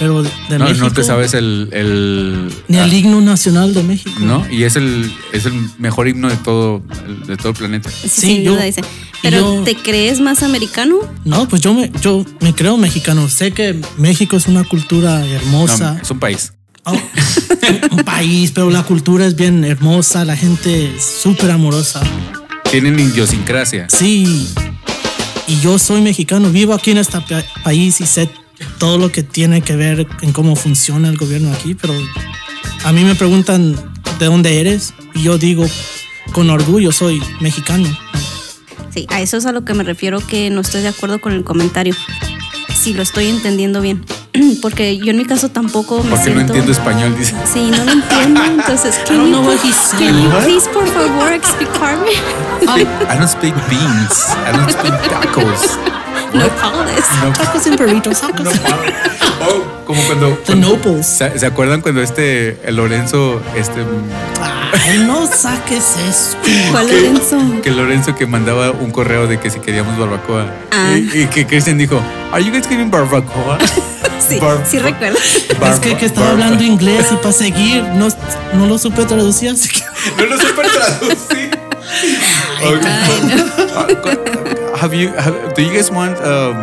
Pero 0.00 0.22
de, 0.24 0.30
de 0.48 0.58
No, 0.58 0.64
México. 0.64 0.86
no 0.86 0.92
te 0.92 1.04
sabes 1.04 1.34
el... 1.34 1.68
el 1.72 2.50
Ni 2.66 2.78
el 2.78 2.90
ah, 2.90 2.94
himno 2.94 3.20
nacional 3.20 3.72
de 3.74 3.82
México. 3.84 4.10
¿No? 4.18 4.44
Y 4.50 4.64
es 4.64 4.74
el, 4.74 5.12
es 5.32 5.46
el 5.46 5.52
mejor 5.78 6.08
himno 6.08 6.28
de 6.28 6.36
todo, 6.38 6.82
el- 7.06 7.26
de 7.26 7.36
todo 7.36 7.50
el 7.50 7.54
planeta. 7.54 7.88
Sí, 7.90 8.08
Sí, 8.08 8.20
sin 8.20 8.42
yo- 8.42 8.52
duda 8.54 8.64
dice. 8.64 8.80
Pero 9.22 9.56
yo- 9.58 9.62
¿te 9.64 9.76
crees 9.76 10.18
más 10.20 10.42
americano? 10.42 10.96
No, 11.24 11.46
pues 11.46 11.60
yo 11.62 11.74
me, 11.74 11.92
yo 12.00 12.24
me 12.40 12.54
creo 12.54 12.76
mexicano. 12.78 13.28
Sé 13.28 13.52
que 13.52 13.78
México 13.98 14.36
es 14.36 14.46
una 14.48 14.64
cultura 14.64 15.18
No, 15.20 15.24
hermosa. 15.26 15.98
es 16.02 16.10
un 16.10 16.18
país. 16.18 16.54
Oh, 16.84 16.96
un 17.90 18.02
país, 18.04 18.52
pero 18.54 18.70
la 18.70 18.82
cultura 18.84 19.26
es 19.26 19.36
bien 19.36 19.64
hermosa, 19.64 20.24
la 20.24 20.34
gente 20.34 20.96
es 20.96 21.04
súper 21.04 21.50
amorosa. 21.50 22.00
Tienen 22.70 22.98
idiosincrasia. 22.98 23.86
Sí, 23.90 24.48
y 25.46 25.60
yo 25.60 25.78
soy 25.78 26.00
mexicano, 26.00 26.48
vivo 26.50 26.72
aquí 26.72 26.92
en 26.92 26.98
este 26.98 27.20
pa- 27.20 27.44
país 27.62 28.00
y 28.00 28.06
sé 28.06 28.30
todo 28.78 28.98
lo 28.98 29.12
que 29.12 29.22
tiene 29.22 29.62
que 29.62 29.76
ver 29.76 30.06
en 30.22 30.32
cómo 30.32 30.56
funciona 30.56 31.08
el 31.08 31.16
gobierno 31.16 31.52
aquí, 31.52 31.74
pero 31.74 31.94
a 32.84 32.92
mí 32.92 33.04
me 33.04 33.14
preguntan 33.14 33.76
de 34.18 34.26
dónde 34.26 34.60
eres 34.60 34.94
y 35.14 35.22
yo 35.22 35.38
digo 35.38 35.66
con 36.32 36.50
orgullo 36.50 36.92
soy 36.92 37.22
mexicano. 37.40 37.88
Sí, 38.92 39.06
a 39.08 39.20
eso 39.20 39.36
es 39.36 39.46
a 39.46 39.52
lo 39.52 39.64
que 39.64 39.74
me 39.74 39.84
refiero 39.84 40.20
que 40.20 40.50
no 40.50 40.60
estoy 40.60 40.82
de 40.82 40.88
acuerdo 40.88 41.20
con 41.20 41.32
el 41.32 41.44
comentario. 41.44 41.94
Si 42.74 42.94
lo 42.94 43.02
estoy 43.02 43.28
entendiendo 43.28 43.80
bien. 43.80 44.04
Porque 44.62 44.96
yo 44.96 45.10
en 45.10 45.18
mi 45.18 45.24
caso 45.24 45.50
tampoco 45.50 46.02
me 46.02 46.10
Porque 46.10 46.16
no 46.16 46.24
siento... 46.24 46.40
entiendo 46.40 46.72
español, 46.72 47.16
dice. 47.16 47.34
Sí, 47.52 47.70
no 47.70 47.84
lo 47.84 47.92
entiendo. 47.92 48.42
Entonces, 48.44 48.98
I 49.04 49.08
can 49.08 49.30
you, 49.30 49.42
can 49.98 50.22
you 50.22 50.30
please, 50.44 50.68
por 50.72 50.86
favor, 50.88 51.32
explicarme? 51.32 52.10
I 52.62 53.18
don't 53.18 53.28
speak 53.28 53.54
beans. 53.68 54.28
I 54.46 54.56
don't 54.56 54.70
speak 54.70 54.94
tacos. 55.08 55.78
No. 56.32 56.40
No, 56.44 57.32
Tacos 57.32 57.66
and 57.66 57.76
burritos, 57.78 58.20
tacos. 58.20 58.46
Oh, 59.42 59.84
como 59.86 60.00
cuando. 60.04 60.38
The 60.46 60.54
Nobles. 60.54 61.06
¿Se, 61.06 61.38
se 61.38 61.46
acuerdan 61.46 61.80
cuando 61.80 62.00
este 62.02 62.58
el 62.64 62.76
Lorenzo, 62.76 63.40
este 63.56 63.84
Ay, 64.86 64.98
no 65.06 65.26
saques 65.26 65.96
eso. 66.08 66.36
¿Cuál 66.70 66.86
que, 66.86 66.92
Lorenzo? 66.94 67.38
que 67.62 67.70
Lorenzo 67.70 68.14
que 68.14 68.26
mandaba 68.26 68.70
un 68.70 68.90
correo 68.90 69.26
de 69.26 69.38
que 69.40 69.50
si 69.50 69.58
queríamos 69.60 69.98
barbacoa 69.98 70.46
Ah. 70.70 70.94
y, 70.96 71.20
y 71.22 71.26
que 71.26 71.46
Christian 71.46 71.78
dijo, 71.78 72.00
"Are 72.32 72.42
you 72.44 72.50
guys 72.52 72.66
getting 72.68 72.90
barbacoa?" 72.90 73.58
Sí, 74.28 74.38
Bar- 74.38 74.62
sí 74.70 74.78
recuerdo. 74.78 75.18
Es 75.18 75.80
que, 75.80 75.96
que 75.96 76.06
estaba 76.06 76.26
Barba- 76.28 76.44
hablando 76.44 76.62
inglés 76.62 77.06
y 77.10 77.16
para 77.22 77.32
seguir 77.32 77.82
no, 77.94 78.08
no 78.54 78.66
lo 78.66 78.78
supe 78.78 79.04
traducir. 79.06 79.50
así 79.50 79.68
que- 79.70 79.82
No 80.16 80.26
lo 80.26 80.36
supe 80.38 80.62
traducir. 80.62 81.58
Okay. 82.62 84.39
Have 84.80 84.94
you 84.94 85.08
have, 85.12 85.54
do 85.54 85.62
you 85.62 85.72
guys 85.74 85.90
want 85.90 86.16
um 86.24 86.56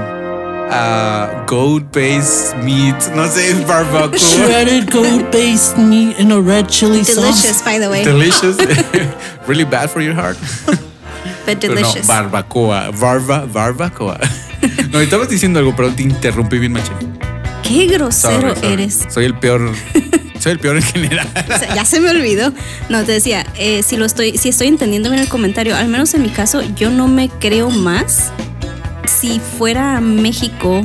uh 0.69 1.45
goat 1.45 1.91
based 1.91 2.57
meat? 2.57 2.97
No 3.15 3.27
sé, 3.29 3.53
barbacoa. 3.65 4.17
Shredded 4.29 4.89
goat 4.91 5.31
based 5.31 5.77
meat 5.77 6.17
in 6.17 6.31
a 6.31 6.41
red 6.41 6.67
chili 6.69 7.03
Delicious, 7.03 7.15
sauce. 7.15 7.41
Delicious, 7.41 7.61
by 7.61 7.77
the 7.79 7.89
way. 7.89 8.03
Delicious. 8.03 8.57
really 9.47 9.65
bad 9.65 9.89
for 9.91 10.01
your 10.01 10.15
heart. 10.15 10.37
But 11.45 11.61
Pero 11.61 11.75
no, 11.75 11.81
delicious. 11.81 12.07
barbacoa, 12.07 12.91
barba, 12.99 13.45
barbacoa. 13.47 14.17
No, 14.91 14.99
estabas 14.99 15.29
diciendo 15.29 15.59
algo, 15.59 15.75
pero 15.75 15.93
te 15.93 16.01
interrumpí 16.03 16.57
bien 16.57 16.73
machín. 16.73 16.97
Qué 17.63 17.85
grosero 17.87 18.55
Sorry, 18.55 18.55
sorry. 18.55 18.73
eres. 18.73 19.05
Soy 19.09 19.25
el 19.25 19.37
peor. 19.37 19.61
Soy 20.39 20.53
el 20.53 20.59
peor 20.59 20.77
en 20.77 20.83
general. 20.83 21.27
O 21.53 21.57
sea, 21.57 21.73
ya 21.75 21.85
se 21.85 21.99
me 21.99 22.09
olvidó. 22.09 22.53
No, 22.89 23.03
te 23.03 23.13
decía, 23.13 23.45
eh, 23.57 23.83
si 23.83 23.97
lo 23.97 24.05
estoy, 24.05 24.37
si 24.37 24.49
estoy 24.49 24.67
entendiendo 24.67 25.09
bien 25.09 25.21
el 25.21 25.29
comentario, 25.29 25.75
al 25.75 25.87
menos 25.87 26.13
en 26.13 26.21
mi 26.23 26.29
caso, 26.29 26.61
yo 26.75 26.89
no 26.89 27.07
me 27.07 27.29
creo 27.29 27.69
más. 27.69 28.31
Si 29.05 29.39
fuera 29.39 29.97
a 29.97 30.01
México, 30.01 30.83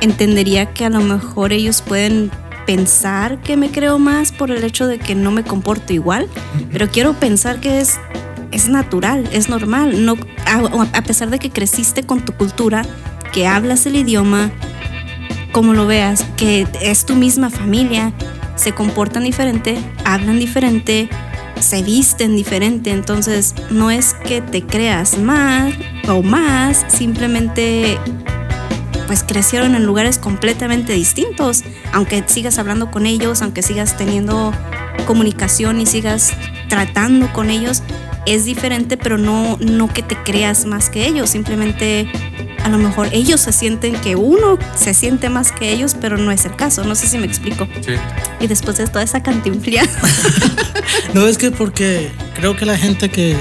entendería 0.00 0.66
que 0.66 0.84
a 0.84 0.90
lo 0.90 1.00
mejor 1.00 1.52
ellos 1.52 1.82
pueden 1.82 2.30
pensar 2.66 3.40
que 3.40 3.56
me 3.56 3.70
creo 3.70 3.98
más 3.98 4.30
por 4.30 4.50
el 4.50 4.62
hecho 4.62 4.86
de 4.86 4.98
que 4.98 5.14
no 5.14 5.30
me 5.30 5.42
comporto 5.42 5.92
igual, 5.92 6.28
pero 6.72 6.88
quiero 6.88 7.14
pensar 7.14 7.60
que 7.60 7.80
es 7.80 7.98
es 8.50 8.68
natural, 8.68 9.28
es 9.32 9.48
normal, 9.48 10.04
no 10.04 10.16
a, 10.46 10.98
a 10.98 11.02
pesar 11.02 11.30
de 11.30 11.38
que 11.38 11.50
creciste 11.50 12.02
con 12.02 12.24
tu 12.24 12.32
cultura, 12.32 12.82
que 13.32 13.46
hablas 13.46 13.86
el 13.86 13.96
idioma, 13.96 14.50
como 15.52 15.74
lo 15.74 15.86
veas, 15.86 16.24
que 16.36 16.66
es 16.80 17.04
tu 17.04 17.14
misma 17.14 17.50
familia, 17.50 18.12
se 18.58 18.72
comportan 18.72 19.24
diferente, 19.24 19.78
hablan 20.04 20.38
diferente, 20.38 21.08
se 21.60 21.82
visten 21.82 22.36
diferente, 22.36 22.90
entonces 22.90 23.54
no 23.70 23.90
es 23.90 24.14
que 24.14 24.40
te 24.40 24.62
creas 24.62 25.16
más 25.16 25.72
o 26.08 26.22
más, 26.22 26.84
simplemente 26.88 27.96
pues 29.06 29.22
crecieron 29.22 29.74
en 29.74 29.86
lugares 29.86 30.18
completamente 30.18 30.92
distintos, 30.92 31.62
aunque 31.92 32.22
sigas 32.26 32.58
hablando 32.58 32.90
con 32.90 33.06
ellos, 33.06 33.42
aunque 33.42 33.62
sigas 33.62 33.96
teniendo 33.96 34.52
comunicación 35.06 35.80
y 35.80 35.86
sigas 35.86 36.32
tratando 36.68 37.32
con 37.32 37.48
ellos, 37.48 37.82
es 38.26 38.44
diferente, 38.44 38.96
pero 38.96 39.16
no, 39.16 39.56
no 39.60 39.88
que 39.88 40.02
te 40.02 40.16
creas 40.16 40.66
más 40.66 40.90
que 40.90 41.06
ellos, 41.06 41.30
simplemente 41.30 42.10
a 42.68 42.70
lo 42.70 42.78
mejor 42.78 43.08
ellos 43.12 43.40
se 43.40 43.52
sienten 43.52 43.94
que 44.00 44.14
uno 44.14 44.58
se 44.76 44.92
siente 44.94 45.30
más 45.30 45.52
que 45.52 45.72
ellos, 45.72 45.96
pero 45.98 46.18
no 46.18 46.30
es 46.30 46.44
el 46.44 46.54
caso, 46.54 46.84
no 46.84 46.94
sé 46.94 47.06
si 47.06 47.18
me 47.18 47.26
explico. 47.26 47.66
Sí. 47.80 47.92
Y 48.40 48.46
después 48.46 48.76
de 48.76 48.86
toda 48.86 49.02
esa 49.02 49.22
cantinflía, 49.22 49.82
No 51.14 51.26
es 51.26 51.38
que 51.38 51.50
porque 51.50 52.10
creo 52.34 52.56
que 52.56 52.66
la 52.66 52.76
gente 52.76 53.08
que. 53.10 53.36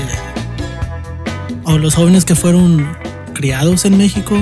o 1.63 1.77
los 1.77 1.95
jóvenes 1.95 2.25
que 2.25 2.35
fueron 2.35 2.87
criados 3.33 3.85
en 3.85 3.97
México 3.97 4.35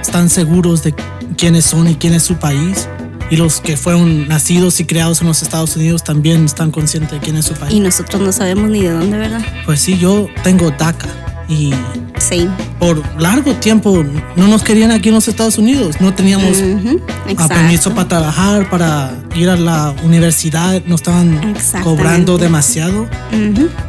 están 0.00 0.28
seguros 0.28 0.82
de 0.82 0.94
quiénes 1.36 1.64
son 1.64 1.88
y 1.88 1.94
quién 1.94 2.14
es 2.14 2.24
su 2.24 2.36
país. 2.36 2.88
Y 3.30 3.36
los 3.36 3.60
que 3.60 3.76
fueron 3.78 4.28
nacidos 4.28 4.78
y 4.80 4.84
criados 4.84 5.22
en 5.22 5.28
los 5.28 5.42
Estados 5.42 5.74
Unidos 5.76 6.04
también 6.04 6.44
están 6.44 6.70
conscientes 6.70 7.12
de 7.12 7.18
quién 7.20 7.36
es 7.36 7.46
su 7.46 7.54
y 7.54 7.56
país. 7.56 7.80
nosotros 7.80 8.20
no 8.20 8.30
sabemos 8.32 8.68
ni 8.70 8.82
de 8.82 8.90
dónde, 8.90 9.16
¿verdad? 9.16 9.40
Pues 9.64 9.80
sí, 9.80 9.96
yo 9.98 10.28
tengo 10.42 10.70
DACA 10.70 11.08
y 11.52 11.74
Sí. 12.18 12.48
por 12.78 13.02
largo 13.20 13.52
tiempo 13.54 14.04
no 14.36 14.46
nos 14.48 14.62
querían 14.62 14.90
aquí 14.90 15.08
en 15.10 15.14
los 15.16 15.28
Estados 15.28 15.58
Unidos. 15.58 15.96
No 16.00 16.14
teníamos 16.14 16.56
Ujú, 16.58 17.00
a 17.36 17.48
permiso 17.48 17.94
para 17.94 18.08
trabajar, 18.08 18.70
para 18.70 19.12
ir 19.34 19.50
a 19.50 19.56
la 19.56 19.94
universidad, 20.04 20.82
nos 20.86 21.00
estaban 21.00 21.54
cobrando 21.82 22.38
demasiado. 22.38 23.06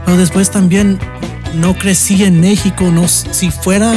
Pero 0.05 0.17
después 0.17 0.49
también 0.51 0.99
no 1.55 1.75
crecí 1.77 2.23
en 2.23 2.41
México, 2.41 2.85
no 2.91 3.07
si 3.07 3.51
fuera 3.51 3.93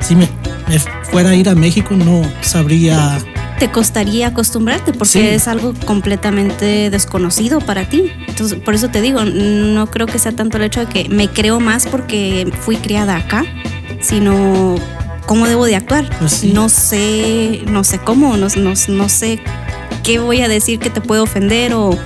si 0.00 0.14
me, 0.14 0.28
me 0.68 0.78
fuera 1.10 1.30
a 1.30 1.34
ir 1.34 1.48
a 1.48 1.54
México 1.54 1.94
no 1.96 2.22
sabría 2.42 3.18
te 3.58 3.70
costaría 3.70 4.28
acostumbrarte 4.28 4.92
porque 4.92 5.12
Sí. 5.12 5.20
es 5.20 5.46
algo 5.48 5.74
completamente 5.86 6.90
desconocido 6.90 7.60
para 7.60 7.84
ti. 7.88 8.10
Entonces, 8.28 8.58
por 8.58 8.74
eso 8.74 8.88
te 8.88 9.00
digo, 9.00 9.24
no 9.24 9.86
creo 9.90 10.06
que 10.06 10.18
sea 10.18 10.32
tanto 10.32 10.56
el 10.56 10.64
hecho 10.64 10.80
de 10.80 10.86
que 10.86 11.08
me 11.08 11.28
creo 11.28 11.60
más 11.60 11.86
porque 11.86 12.50
fui 12.60 12.76
criada 12.76 13.16
acá, 13.16 13.44
sino 14.00 14.74
cómo 15.26 15.46
debo 15.46 15.66
de 15.66 15.76
actuar. 15.76 16.08
Pues. 16.18 16.44
No 16.44 16.68
sé, 16.68 17.62
no 17.68 17.84
sé 17.84 17.98
cómo, 17.98 18.36
no, 18.36 18.48
no, 18.56 18.72
no 18.88 19.08
sé 19.08 19.40
qué 20.02 20.18
voy 20.18 20.40
a 20.42 20.48
decir 20.48 20.78
que 20.78 20.90
te 20.90 21.00
puede 21.00 21.20
ofender 21.22 21.72
o 21.74 21.96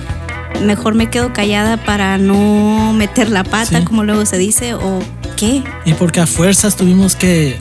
mejor 0.63 0.93
me 0.95 1.09
quedo 1.09 1.33
callada 1.33 1.77
para 1.77 2.17
no 2.17 2.93
meter 2.93 3.29
la 3.29 3.43
pata, 3.43 3.79
Sí. 3.79 3.85
como 3.85 4.03
luego 4.03 4.25
se 4.25 4.37
dice, 4.37 4.73
o 4.75 4.99
qué. 5.35 5.63
Y 5.85 5.93
porque 5.93 6.19
a 6.21 6.27
fuerzas 6.27 6.75
tuvimos 6.75 7.15
que 7.15 7.57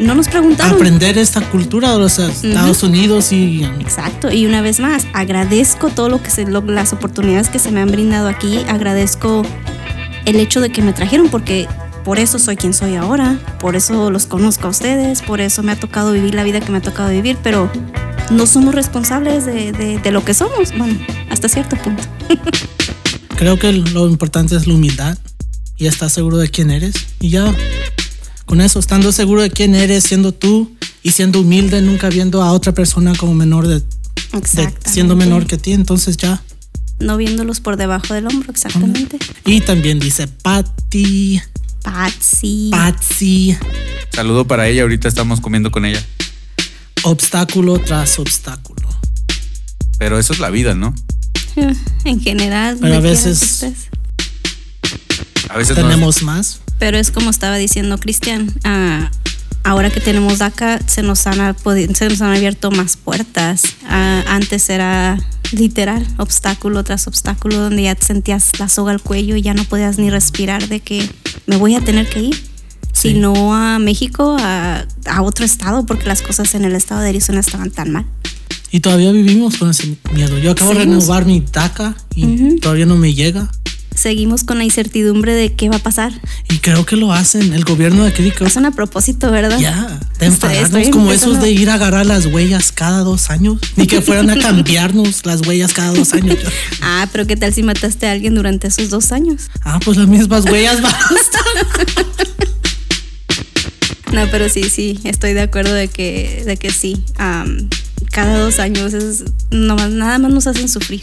No 0.00 0.14
nos 0.14 0.28
preguntaron. 0.28 0.74
aprender 0.74 1.18
esta 1.18 1.40
cultura 1.50 1.92
de 1.92 1.98
los 1.98 2.18
Estados 2.18 2.82
Unidos 2.82 3.32
y 3.32 3.64
Exacto, 3.80 4.32
y 4.32 4.46
una 4.46 4.62
vez 4.62 4.80
más, 4.80 5.06
agradezco 5.12 5.90
todo 5.90 6.08
lo 6.08 6.22
que 6.22 6.30
se, 6.30 6.46
lo- 6.46 6.62
las 6.62 6.92
oportunidades 6.92 7.48
que 7.50 7.58
se 7.58 7.70
me 7.70 7.80
han 7.80 7.90
brindado 7.90 8.26
aquí, 8.28 8.60
agradezco 8.68 9.42
el 10.24 10.36
hecho 10.36 10.60
de 10.60 10.70
que 10.70 10.80
me 10.82 10.92
trajeron 10.94 11.28
porque 11.28 11.68
por 12.04 12.18
eso 12.18 12.38
soy 12.38 12.56
quien 12.56 12.72
soy 12.72 12.94
ahora, 12.96 13.38
por 13.60 13.76
eso 13.76 14.10
los 14.10 14.24
conozco 14.24 14.68
a 14.68 14.70
ustedes, 14.70 15.20
por 15.20 15.40
eso 15.42 15.62
me 15.62 15.72
ha 15.72 15.76
tocado 15.78 16.12
vivir 16.12 16.34
la 16.34 16.44
vida 16.44 16.60
que 16.60 16.72
me 16.72 16.78
ha 16.78 16.82
tocado 16.82 17.10
vivir, 17.10 17.36
pero 17.42 17.70
no 18.30 18.46
somos 18.46 18.74
responsables 18.74 19.44
de, 19.44 19.72
de- 19.72 19.98
de 19.98 20.10
lo 20.12 20.24
que 20.24 20.32
somos, 20.32 20.76
bueno, 20.78 20.98
hasta 21.30 21.48
cierto 21.50 21.76
punto. 21.76 22.02
creo 23.36 23.58
que 23.58 23.72
lo 23.72 24.08
importante 24.08 24.56
es 24.56 24.66
la 24.66 24.74
humildad 24.74 25.18
y 25.76 25.86
estar 25.86 26.08
seguro 26.10 26.38
de 26.38 26.48
quién 26.48 26.70
eres. 26.70 26.94
Y 27.20 27.30
ya, 27.30 27.54
con 28.50 28.60
eso, 28.60 28.80
estando 28.80 29.12
seguro 29.12 29.42
de 29.42 29.50
quién 29.50 29.76
eres, 29.76 30.02
siendo 30.02 30.32
tú 30.32 30.74
y 31.04 31.12
siendo 31.12 31.40
humilde, 31.40 31.80
nunca 31.82 32.08
viendo 32.08 32.42
a 32.42 32.50
otra 32.52 32.72
persona 32.74 33.12
como 33.16 33.32
menor 33.32 33.68
de, 33.68 33.78
de- 33.78 34.74
siendo 34.84 35.14
menor 35.14 35.46
que 35.46 35.56
ti, 35.56 35.72
entonces 35.72 36.16
ya. 36.16 36.42
No 36.98 37.16
viéndolos 37.16 37.60
por 37.60 37.76
debajo 37.76 38.12
del 38.12 38.26
hombro, 38.26 38.50
exactamente. 38.50 39.18
Y 39.46 39.60
también 39.60 40.00
dice 40.00 40.26
Patty, 40.26 41.40
Patsy. 41.82 42.70
Patsy, 42.72 43.56
Saludo 44.12 44.44
para 44.48 44.66
ella, 44.66 44.82
ahorita 44.82 45.06
estamos 45.06 45.40
comiendo 45.40 45.70
con 45.70 45.84
ella. 45.84 46.04
obstáculo 47.04 47.78
tras 47.78 48.18
obstáculo. 48.18 48.88
Pero 49.98 50.18
eso 50.18 50.32
es 50.32 50.40
la 50.40 50.50
vida, 50.50 50.74
¿no? 50.74 50.92
en 52.04 52.20
general. 52.20 52.78
Pero 52.80 52.96
a 52.96 53.00
veces-. 53.00 53.62
A 55.48 55.56
veces 55.56 55.76
no- 55.76 55.82
Tenemos 55.84 56.22
más. 56.24 56.60
Pero 56.80 56.98
es 56.98 57.12
como 57.12 57.30
estaba 57.30 57.56
diciendo 57.56 57.98
Cristian, 57.98 58.52
ah, 58.64 59.10
ahora 59.62 59.90
que 59.90 60.00
tenemos 60.00 60.38
DACA 60.38 60.80
se 60.86 61.02
nos 61.02 61.26
han, 61.28 61.54
se 61.94 62.08
nos 62.08 62.20
han 62.22 62.34
abierto 62.34 62.70
más 62.72 62.96
puertas. 62.96 63.62
Ah, 63.86 64.24
antes 64.26 64.68
era 64.70 65.16
literal, 65.52 66.04
obstáculo 66.16 66.82
tras 66.82 67.06
obstáculo, 67.06 67.56
donde 67.58 67.82
ya 67.82 67.94
te 67.94 68.04
sentías 68.06 68.58
la 68.58 68.68
soga 68.68 68.92
al 68.92 69.00
cuello 69.02 69.36
y 69.36 69.42
ya 69.42 69.52
no 69.54 69.64
podías 69.64 69.98
ni 69.98 70.08
respirar 70.10 70.68
de 70.68 70.80
que 70.80 71.08
me 71.46 71.56
voy 71.56 71.74
a 71.76 71.80
tener 71.80 72.08
que 72.08 72.20
ir. 72.20 72.34
Sí. 72.92 73.10
Si 73.10 73.14
no 73.14 73.54
a 73.54 73.78
México, 73.78 74.36
a, 74.40 74.84
a 75.06 75.22
otro 75.22 75.44
estado, 75.44 75.86
porque 75.86 76.06
las 76.06 76.22
cosas 76.22 76.54
en 76.54 76.64
el 76.64 76.74
estado 76.74 77.02
de 77.02 77.10
Arizona 77.10 77.40
estaban 77.40 77.70
tan 77.70 77.92
mal. 77.92 78.06
Y 78.72 78.80
todavía 78.80 79.12
vivimos 79.12 79.56
con 79.56 79.70
ese 79.70 79.96
miedo. 80.14 80.38
Yo 80.38 80.52
acabo 80.52 80.70
de 80.72 80.80
renovar 80.80 81.26
mi 81.26 81.40
DACA 81.40 81.94
y 82.14 82.24
Ujú. 82.24 82.56
todavía 82.60 82.86
no 82.86 82.96
me 82.96 83.12
llega. 83.14 83.50
Seguimos 84.00 84.44
con 84.44 84.56
la 84.56 84.64
incertidumbre 84.64 85.34
de 85.34 85.52
qué 85.52 85.68
va 85.68 85.76
a 85.76 85.80
pasar. 85.80 86.10
Y 86.48 86.60
creo 86.60 86.86
que 86.86 86.96
lo 86.96 87.12
hacen. 87.12 87.52
El 87.52 87.64
gobierno 87.64 88.02
de 88.02 88.14
creo 88.14 88.46
Hacen 88.46 88.64
a 88.64 88.70
propósito, 88.70 89.30
¿verdad? 89.30 89.58
Ya, 89.58 90.00
estoy 90.18 90.88
como 90.90 91.12
esos 91.12 91.38
de 91.42 91.50
ir 91.50 91.68
a 91.68 91.74
agarrar 91.74 92.06
las 92.06 92.24
huellas 92.24 92.72
cada 92.72 93.00
dos 93.00 93.28
años. 93.28 93.58
Ni 93.76 93.86
que 93.86 94.00
fueran 94.00 94.30
a 94.30 94.38
cambiarnos 94.40 95.26
las 95.26 95.46
huellas 95.46 95.74
cada 95.74 95.92
dos 95.92 96.14
años. 96.14 96.38
Ah, 96.82 97.08
pero 97.12 97.26
¿qué 97.26 97.36
tal 97.36 97.52
si 97.52 97.62
mataste 97.62 98.06
a 98.06 98.12
alguien 98.12 98.34
durante 98.34 98.68
esos 98.68 98.88
dos 98.88 99.12
años? 99.12 99.50
Ah, 99.64 99.78
pues 99.84 99.98
las 99.98 100.08
mismas 100.08 100.44
huellas 100.46 100.80
bastan. 100.82 101.44
No, 104.12 104.26
pero 104.30 104.48
sí, 104.48 104.64
sí, 104.70 104.98
estoy 105.04 105.34
de 105.34 105.42
acuerdo 105.42 105.74
de 105.74 105.88
que, 105.88 106.42
de 106.46 106.56
que 106.56 106.70
sí. 106.70 107.04
am, 107.18 107.68
cada 108.10 108.38
dos 108.38 108.60
años 108.60 108.94
es 108.94 109.24
no 109.50 109.76
nada 109.76 110.18
más 110.18 110.32
nos 110.32 110.46
hacen 110.46 110.70
sufrir. 110.70 111.02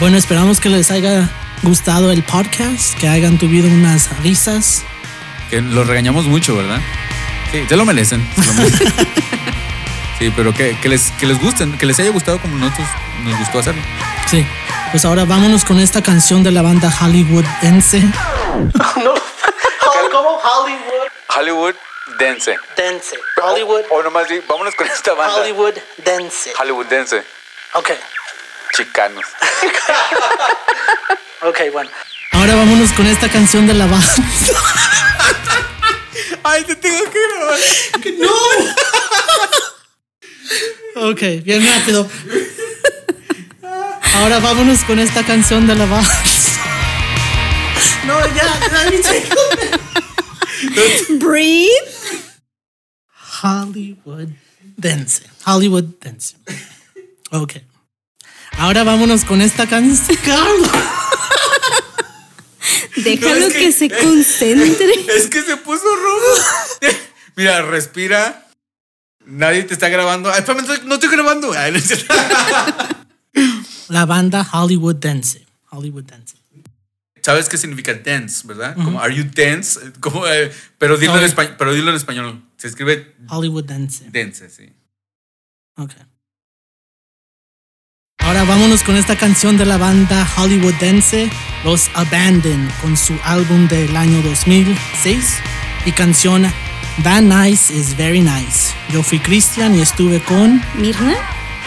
Bueno, 0.00 0.16
esperamos 0.16 0.60
que 0.60 0.68
les 0.68 0.90
haya 0.90 1.28
gustado 1.62 2.10
el 2.12 2.22
podcast, 2.22 2.98
que 2.98 3.08
hayan 3.08 3.38
tenido 3.38 3.68
unas 3.68 4.16
risas. 4.22 4.84
Que 5.50 5.60
los 5.60 5.86
regañamos 5.86 6.26
mucho, 6.26 6.56
¿verdad? 6.56 6.80
Sí, 7.50 7.64
se 7.68 7.76
lo 7.76 7.84
merecen. 7.84 8.28
se 8.34 8.46
lo 8.46 8.52
merecen. 8.54 8.92
sí, 10.18 10.32
pero 10.36 10.52
que, 10.52 10.78
que 10.80 10.88
les, 10.88 11.10
que 11.12 11.26
les 11.26 11.40
gusten, 11.40 11.76
que 11.78 11.86
les 11.86 11.98
haya 11.98 12.10
gustado 12.10 12.38
como 12.40 12.56
nosotros 12.58 12.86
nos 13.24 13.38
gustó 13.38 13.58
hacerlo. 13.60 13.82
Sí, 14.30 14.46
pues 14.90 15.04
ahora 15.04 15.24
vámonos 15.24 15.64
con 15.64 15.78
esta 15.80 16.02
canción 16.02 16.42
de 16.42 16.50
la 16.50 16.62
banda 16.62 16.90
Hollywoodense. 16.90 18.02
No. 19.02 19.12
¿Cómo? 20.12 20.40
Hollywood. 20.42 21.08
Hollywood 21.28 21.74
Dance. 22.18 22.56
Dance. 22.76 23.16
Hollywood. 23.42 23.82
O, 23.90 24.02
nomás 24.02 24.28
di, 24.28 24.40
vámonos 24.48 24.74
con 24.74 24.86
esta 24.86 25.12
banda. 25.12 25.36
Hollywood 25.36 25.74
Dance. 26.04 26.52
Hollywood 26.58 26.86
Dance. 26.86 27.22
Ok. 27.74 27.90
Chicanos. 28.76 29.24
Ok, 31.42 31.60
bueno. 31.70 31.90
Ahora 32.32 32.54
vámonos 32.56 32.92
con 32.92 33.06
esta 33.06 33.28
canción 33.28 33.66
de 33.66 33.74
la 33.74 33.86
banda. 33.86 34.06
Ay, 36.42 36.64
te 36.64 36.74
tengo 36.76 37.04
que 37.10 37.18
grabar. 37.20 37.58
Ok, 41.10 41.20
bien 41.44 41.64
rápido. 41.66 42.08
Ahora 44.14 44.38
vámonos 44.38 44.82
con 44.84 44.98
esta 44.98 45.22
canción 45.24 45.66
de 45.66 45.74
la 45.74 45.84
banda. 45.84 46.22
No, 48.06 48.18
ya, 48.34 48.44
ya, 48.70 48.90
Breathe. 51.18 52.24
Hollywood 53.42 54.30
Dance. 54.76 55.22
Hollywood 55.44 55.84
Dance. 56.00 56.36
Ok. 57.30 57.56
Ahora 58.58 58.84
vámonos 58.84 59.24
con 59.24 59.40
esta 59.42 59.66
canción. 59.68 60.16
Carlos. 60.24 60.70
Déjalo 62.96 63.40
No, 63.40 63.46
es 63.46 63.52
que, 63.52 63.58
que- 63.60 63.72
se 63.72 63.88
concentre. 63.90 64.86
Es 65.16 65.26
que 65.28 65.42
se 65.42 65.56
puso 65.58 65.84
rojo. 65.84 66.92
Mira, 67.36 67.62
respira. 67.62 68.48
Nadie 69.26 69.64
te 69.64 69.74
está 69.74 69.88
grabando. 69.88 70.30
Ay, 70.30 70.38
espérame, 70.40 70.66
no 70.86 70.94
estoy- 70.94 71.10
grabando. 71.10 71.52
Ay, 71.52 71.72
no. 71.72 71.78
La 73.88 74.06
banda 74.06 74.46
Hollywood 74.52 74.96
Dance. 74.96 75.44
Hollywood 75.70 76.04
Dance. 76.04 76.36
¿Sabes 77.22 77.48
qué 77.48 77.58
significa 77.58 77.92
dance, 77.92 78.46
verdad? 78.46 78.76
Como 78.76 79.00
are 79.00 79.12
you 79.12 79.24
dance? 79.24 79.80
Como, 79.98 80.28
eh, 80.28 80.52
pero, 80.78 80.96
dilo 80.96 81.14
en 81.14 81.20
No. 81.22 81.26
español, 81.26 81.56
pero 81.58 81.72
dilo 81.74 81.90
en 81.90 81.96
español. 81.96 82.40
Se 82.56 82.68
escribe 82.68 83.16
Hollywood 83.28 83.64
Dance. 83.64 84.04
dance, 84.12 84.48
sí. 84.48 84.72
Ok. 85.76 85.90
Ahora 88.26 88.42
vámonos 88.42 88.82
con 88.82 88.96
esta 88.96 89.14
canción 89.14 89.56
de 89.56 89.64
la 89.64 89.76
banda 89.76 90.26
Hollywood 90.36 90.74
Dance, 90.80 91.30
los 91.62 91.88
Abandon, 91.94 92.68
con 92.82 92.96
su 92.96 93.16
álbum 93.22 93.68
del 93.68 93.96
año 93.96 94.20
2006 94.20 95.38
y 95.84 95.92
canción 95.92 96.44
Van 97.04 97.28
Nice 97.28 97.72
is 97.72 97.96
Very 97.96 98.20
Nice. 98.20 98.74
Yo 98.92 99.04
fui 99.04 99.20
Cristian 99.20 99.76
y 99.76 99.80
estuve 99.80 100.18
con 100.18 100.60
Mirna, 100.74 101.14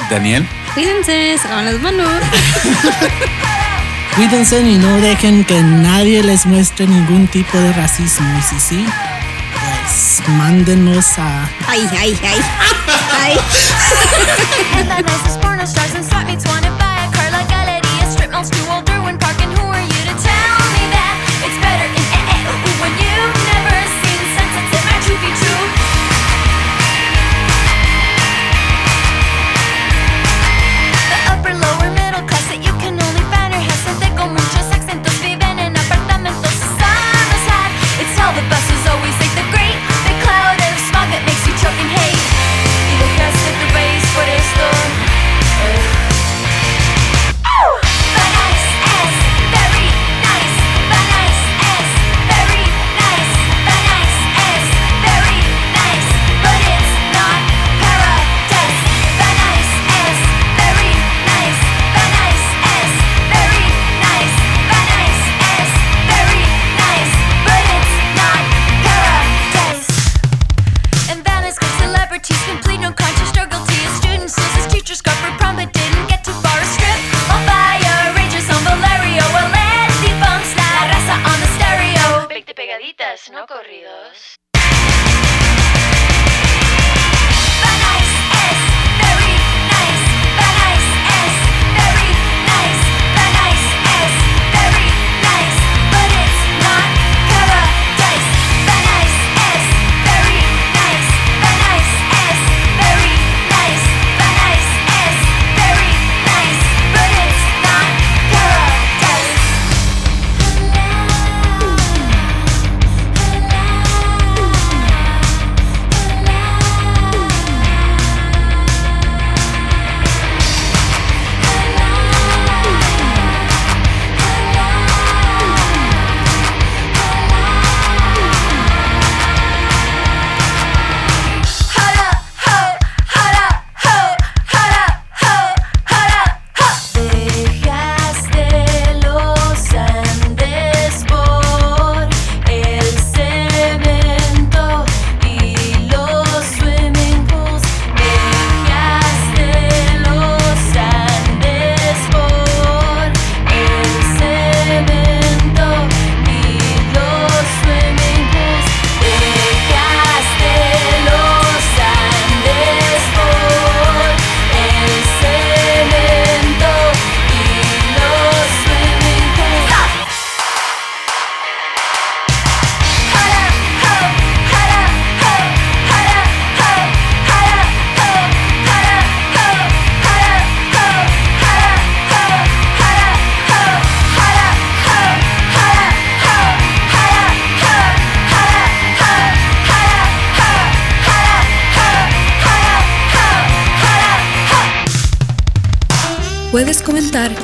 Daniel. 0.10 0.46
cuídense, 0.74 1.38
se 1.42 1.48
lavan 1.48 1.64
las 1.64 1.80
manos. 1.80 2.12
Cuídense 4.18 4.60
y 4.60 4.78
no 4.78 4.98
dejen 4.98 5.46
que 5.46 5.62
nadie 5.62 6.22
les 6.24 6.46
muestre 6.46 6.88
ningún 6.88 7.28
tipo 7.28 7.58
de 7.58 7.72
racismo. 7.72 8.28
Y 8.38 8.42
si 8.42 8.60
sí, 8.60 8.86
pues 9.60 10.22
mándenos 10.28 11.08
a 11.18 11.50
Ay, 11.68 11.88
ay, 11.98 12.20
ay. 12.24 12.40
Ay. 13.22 13.38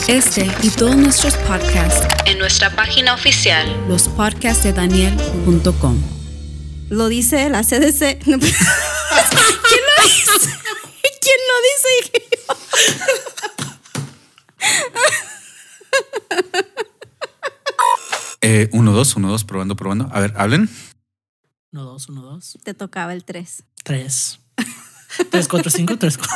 Este 0.07 0.49
y 0.61 0.69
todos 0.69 0.95
nuestros 0.95 1.35
podcasts 1.37 2.05
En 2.25 2.37
nuestra 2.39 2.75
página 2.75 3.13
oficial. 3.13 3.65
lospodcastsdedaniel.com. 3.87 6.01
Lo 6.89 7.07
dice 7.07 7.49
la 7.49 7.61
CDC. 7.63 8.19
¿Quién 8.23 8.39
lo 8.39 8.43
dice? 8.43 8.65
¿Quién 11.21 11.39
lo 11.49 11.55
dice? 11.63 11.89
Eh, 18.47 18.69
uno, 18.73 18.91
dos, 18.91 19.15
uno, 19.15 19.27
dos, 19.29 19.43
probando, 19.43 19.75
probando. 19.75 20.07
A 20.13 20.19
ver, 20.19 20.31
hablen. 20.37 20.69
1, 21.71 21.83
2, 21.83 22.09
1, 22.09 22.21
2, 22.21 22.57
Te 22.63 22.75
tocaba 22.75 23.11
el 23.13 23.25
3. 23.25 23.63
3. 23.83 24.39
3, 25.31 25.47
4, 25.47 25.71
5, 25.71 25.97
3, 25.97 26.17
4. 26.19 26.35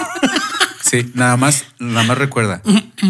Sí, 0.90 1.12
nada 1.14 1.38
más, 1.38 1.66
nada 1.78 2.04
más 2.04 2.18
recuerda. 2.18 2.64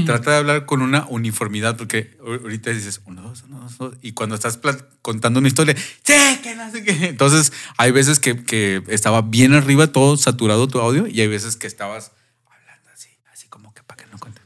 trata 0.06 0.32
de 0.32 0.38
hablar 0.38 0.66
con 0.66 0.82
una 0.82 1.06
uniformidad, 1.08 1.78
porque 1.78 2.18
ahor- 2.20 2.42
ahorita 2.42 2.72
dices 2.72 3.00
uno, 3.06 3.22
dos, 3.22 3.44
uno, 3.48 3.62
dos, 3.62 3.78
dos, 3.78 3.94
y 4.02 4.12
cuando 4.12 4.36
estás 4.36 4.60
contando 5.02 5.40
una 5.40 5.48
historia, 5.48 5.76
sí, 6.04 6.14
que 6.44 6.56
no 6.56 6.70
sé 6.72 6.84
qué. 6.84 7.08
Entonces, 7.08 7.54
hay 7.78 7.92
veces 7.92 8.20
que, 8.20 8.44
que 8.44 8.84
estaba 8.90 9.22
bien 9.22 9.54
arriba, 9.54 9.88
todo 9.88 10.18
saturado 10.18 10.68
tu 10.68 10.80
audio, 10.80 11.08
y 11.08 11.22
hay 11.22 11.28
veces 11.28 11.56
que 11.56 11.68
estabas 11.68 12.12
hablando 12.48 12.90
así, 12.94 13.10
así 13.32 13.48
como 13.48 13.74
que 13.74 13.82
para 13.84 14.04
que 14.04 14.12
no 14.12 14.18
cuente. 14.20 14.42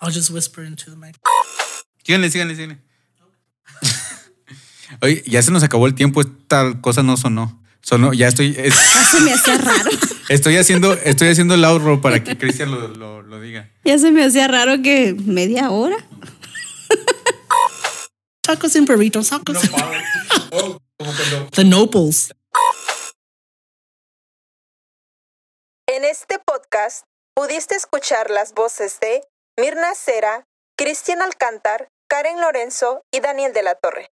I'll 0.00 0.14
just 0.14 0.30
whisper 0.30 0.64
into 0.64 0.84
the 0.92 0.96
mic. 0.96 1.16
Síganle, 2.04 2.30
síganle, 2.30 2.54
síganle. 2.54 2.78
Oye, 5.00 5.22
ya 5.26 5.42
se 5.42 5.50
nos 5.50 5.64
acabó 5.64 5.88
el 5.88 5.94
tiempo, 5.94 6.20
esta 6.20 6.80
cosa 6.80 7.02
no 7.02 7.16
sonó. 7.16 7.60
Sonó, 7.82 8.12
ya 8.12 8.28
estoy, 8.28 8.54
es- 8.56 8.74
Ya 8.74 9.04
se 9.04 9.20
me 9.22 9.32
hacía 9.32 9.58
raro. 9.58 9.90
Estoy 10.28 10.56
haciendo, 10.56 10.92
estoy 10.94 11.28
haciendo 11.28 11.54
el 11.54 11.64
outro 11.64 12.00
para 12.00 12.22
que 12.22 12.36
Cristian 12.36 12.70
lo, 12.70 12.88
lo- 12.88 13.22
lo 13.22 13.40
diga. 13.40 13.70
Ya 13.84 13.98
se 13.98 14.10
me 14.10 14.24
hacía 14.24 14.48
raro 14.48 14.82
que 14.82 15.14
media 15.14 15.70
hora. 15.70 15.96
Tacos 18.42 18.74
and 18.76 18.86
burritos, 18.88 19.28
tacos. 19.28 19.58
The 21.52 21.64
Nobles. 21.64 22.32
En 25.86 26.04
este 26.04 26.38
podcast 26.38 27.04
pudiste 27.34 27.74
escuchar 27.74 28.30
las 28.30 28.52
voces 28.54 28.98
de 29.00 29.22
Mirna 29.58 29.94
Cera, 29.94 30.46
Cristian 30.76 31.22
Alcántar, 31.22 31.88
Karen 32.08 32.40
Lorenzo 32.40 33.02
y 33.12 33.20
Daniel 33.20 33.52
de 33.52 33.62
la 33.62 33.74
Torre. 33.74 34.10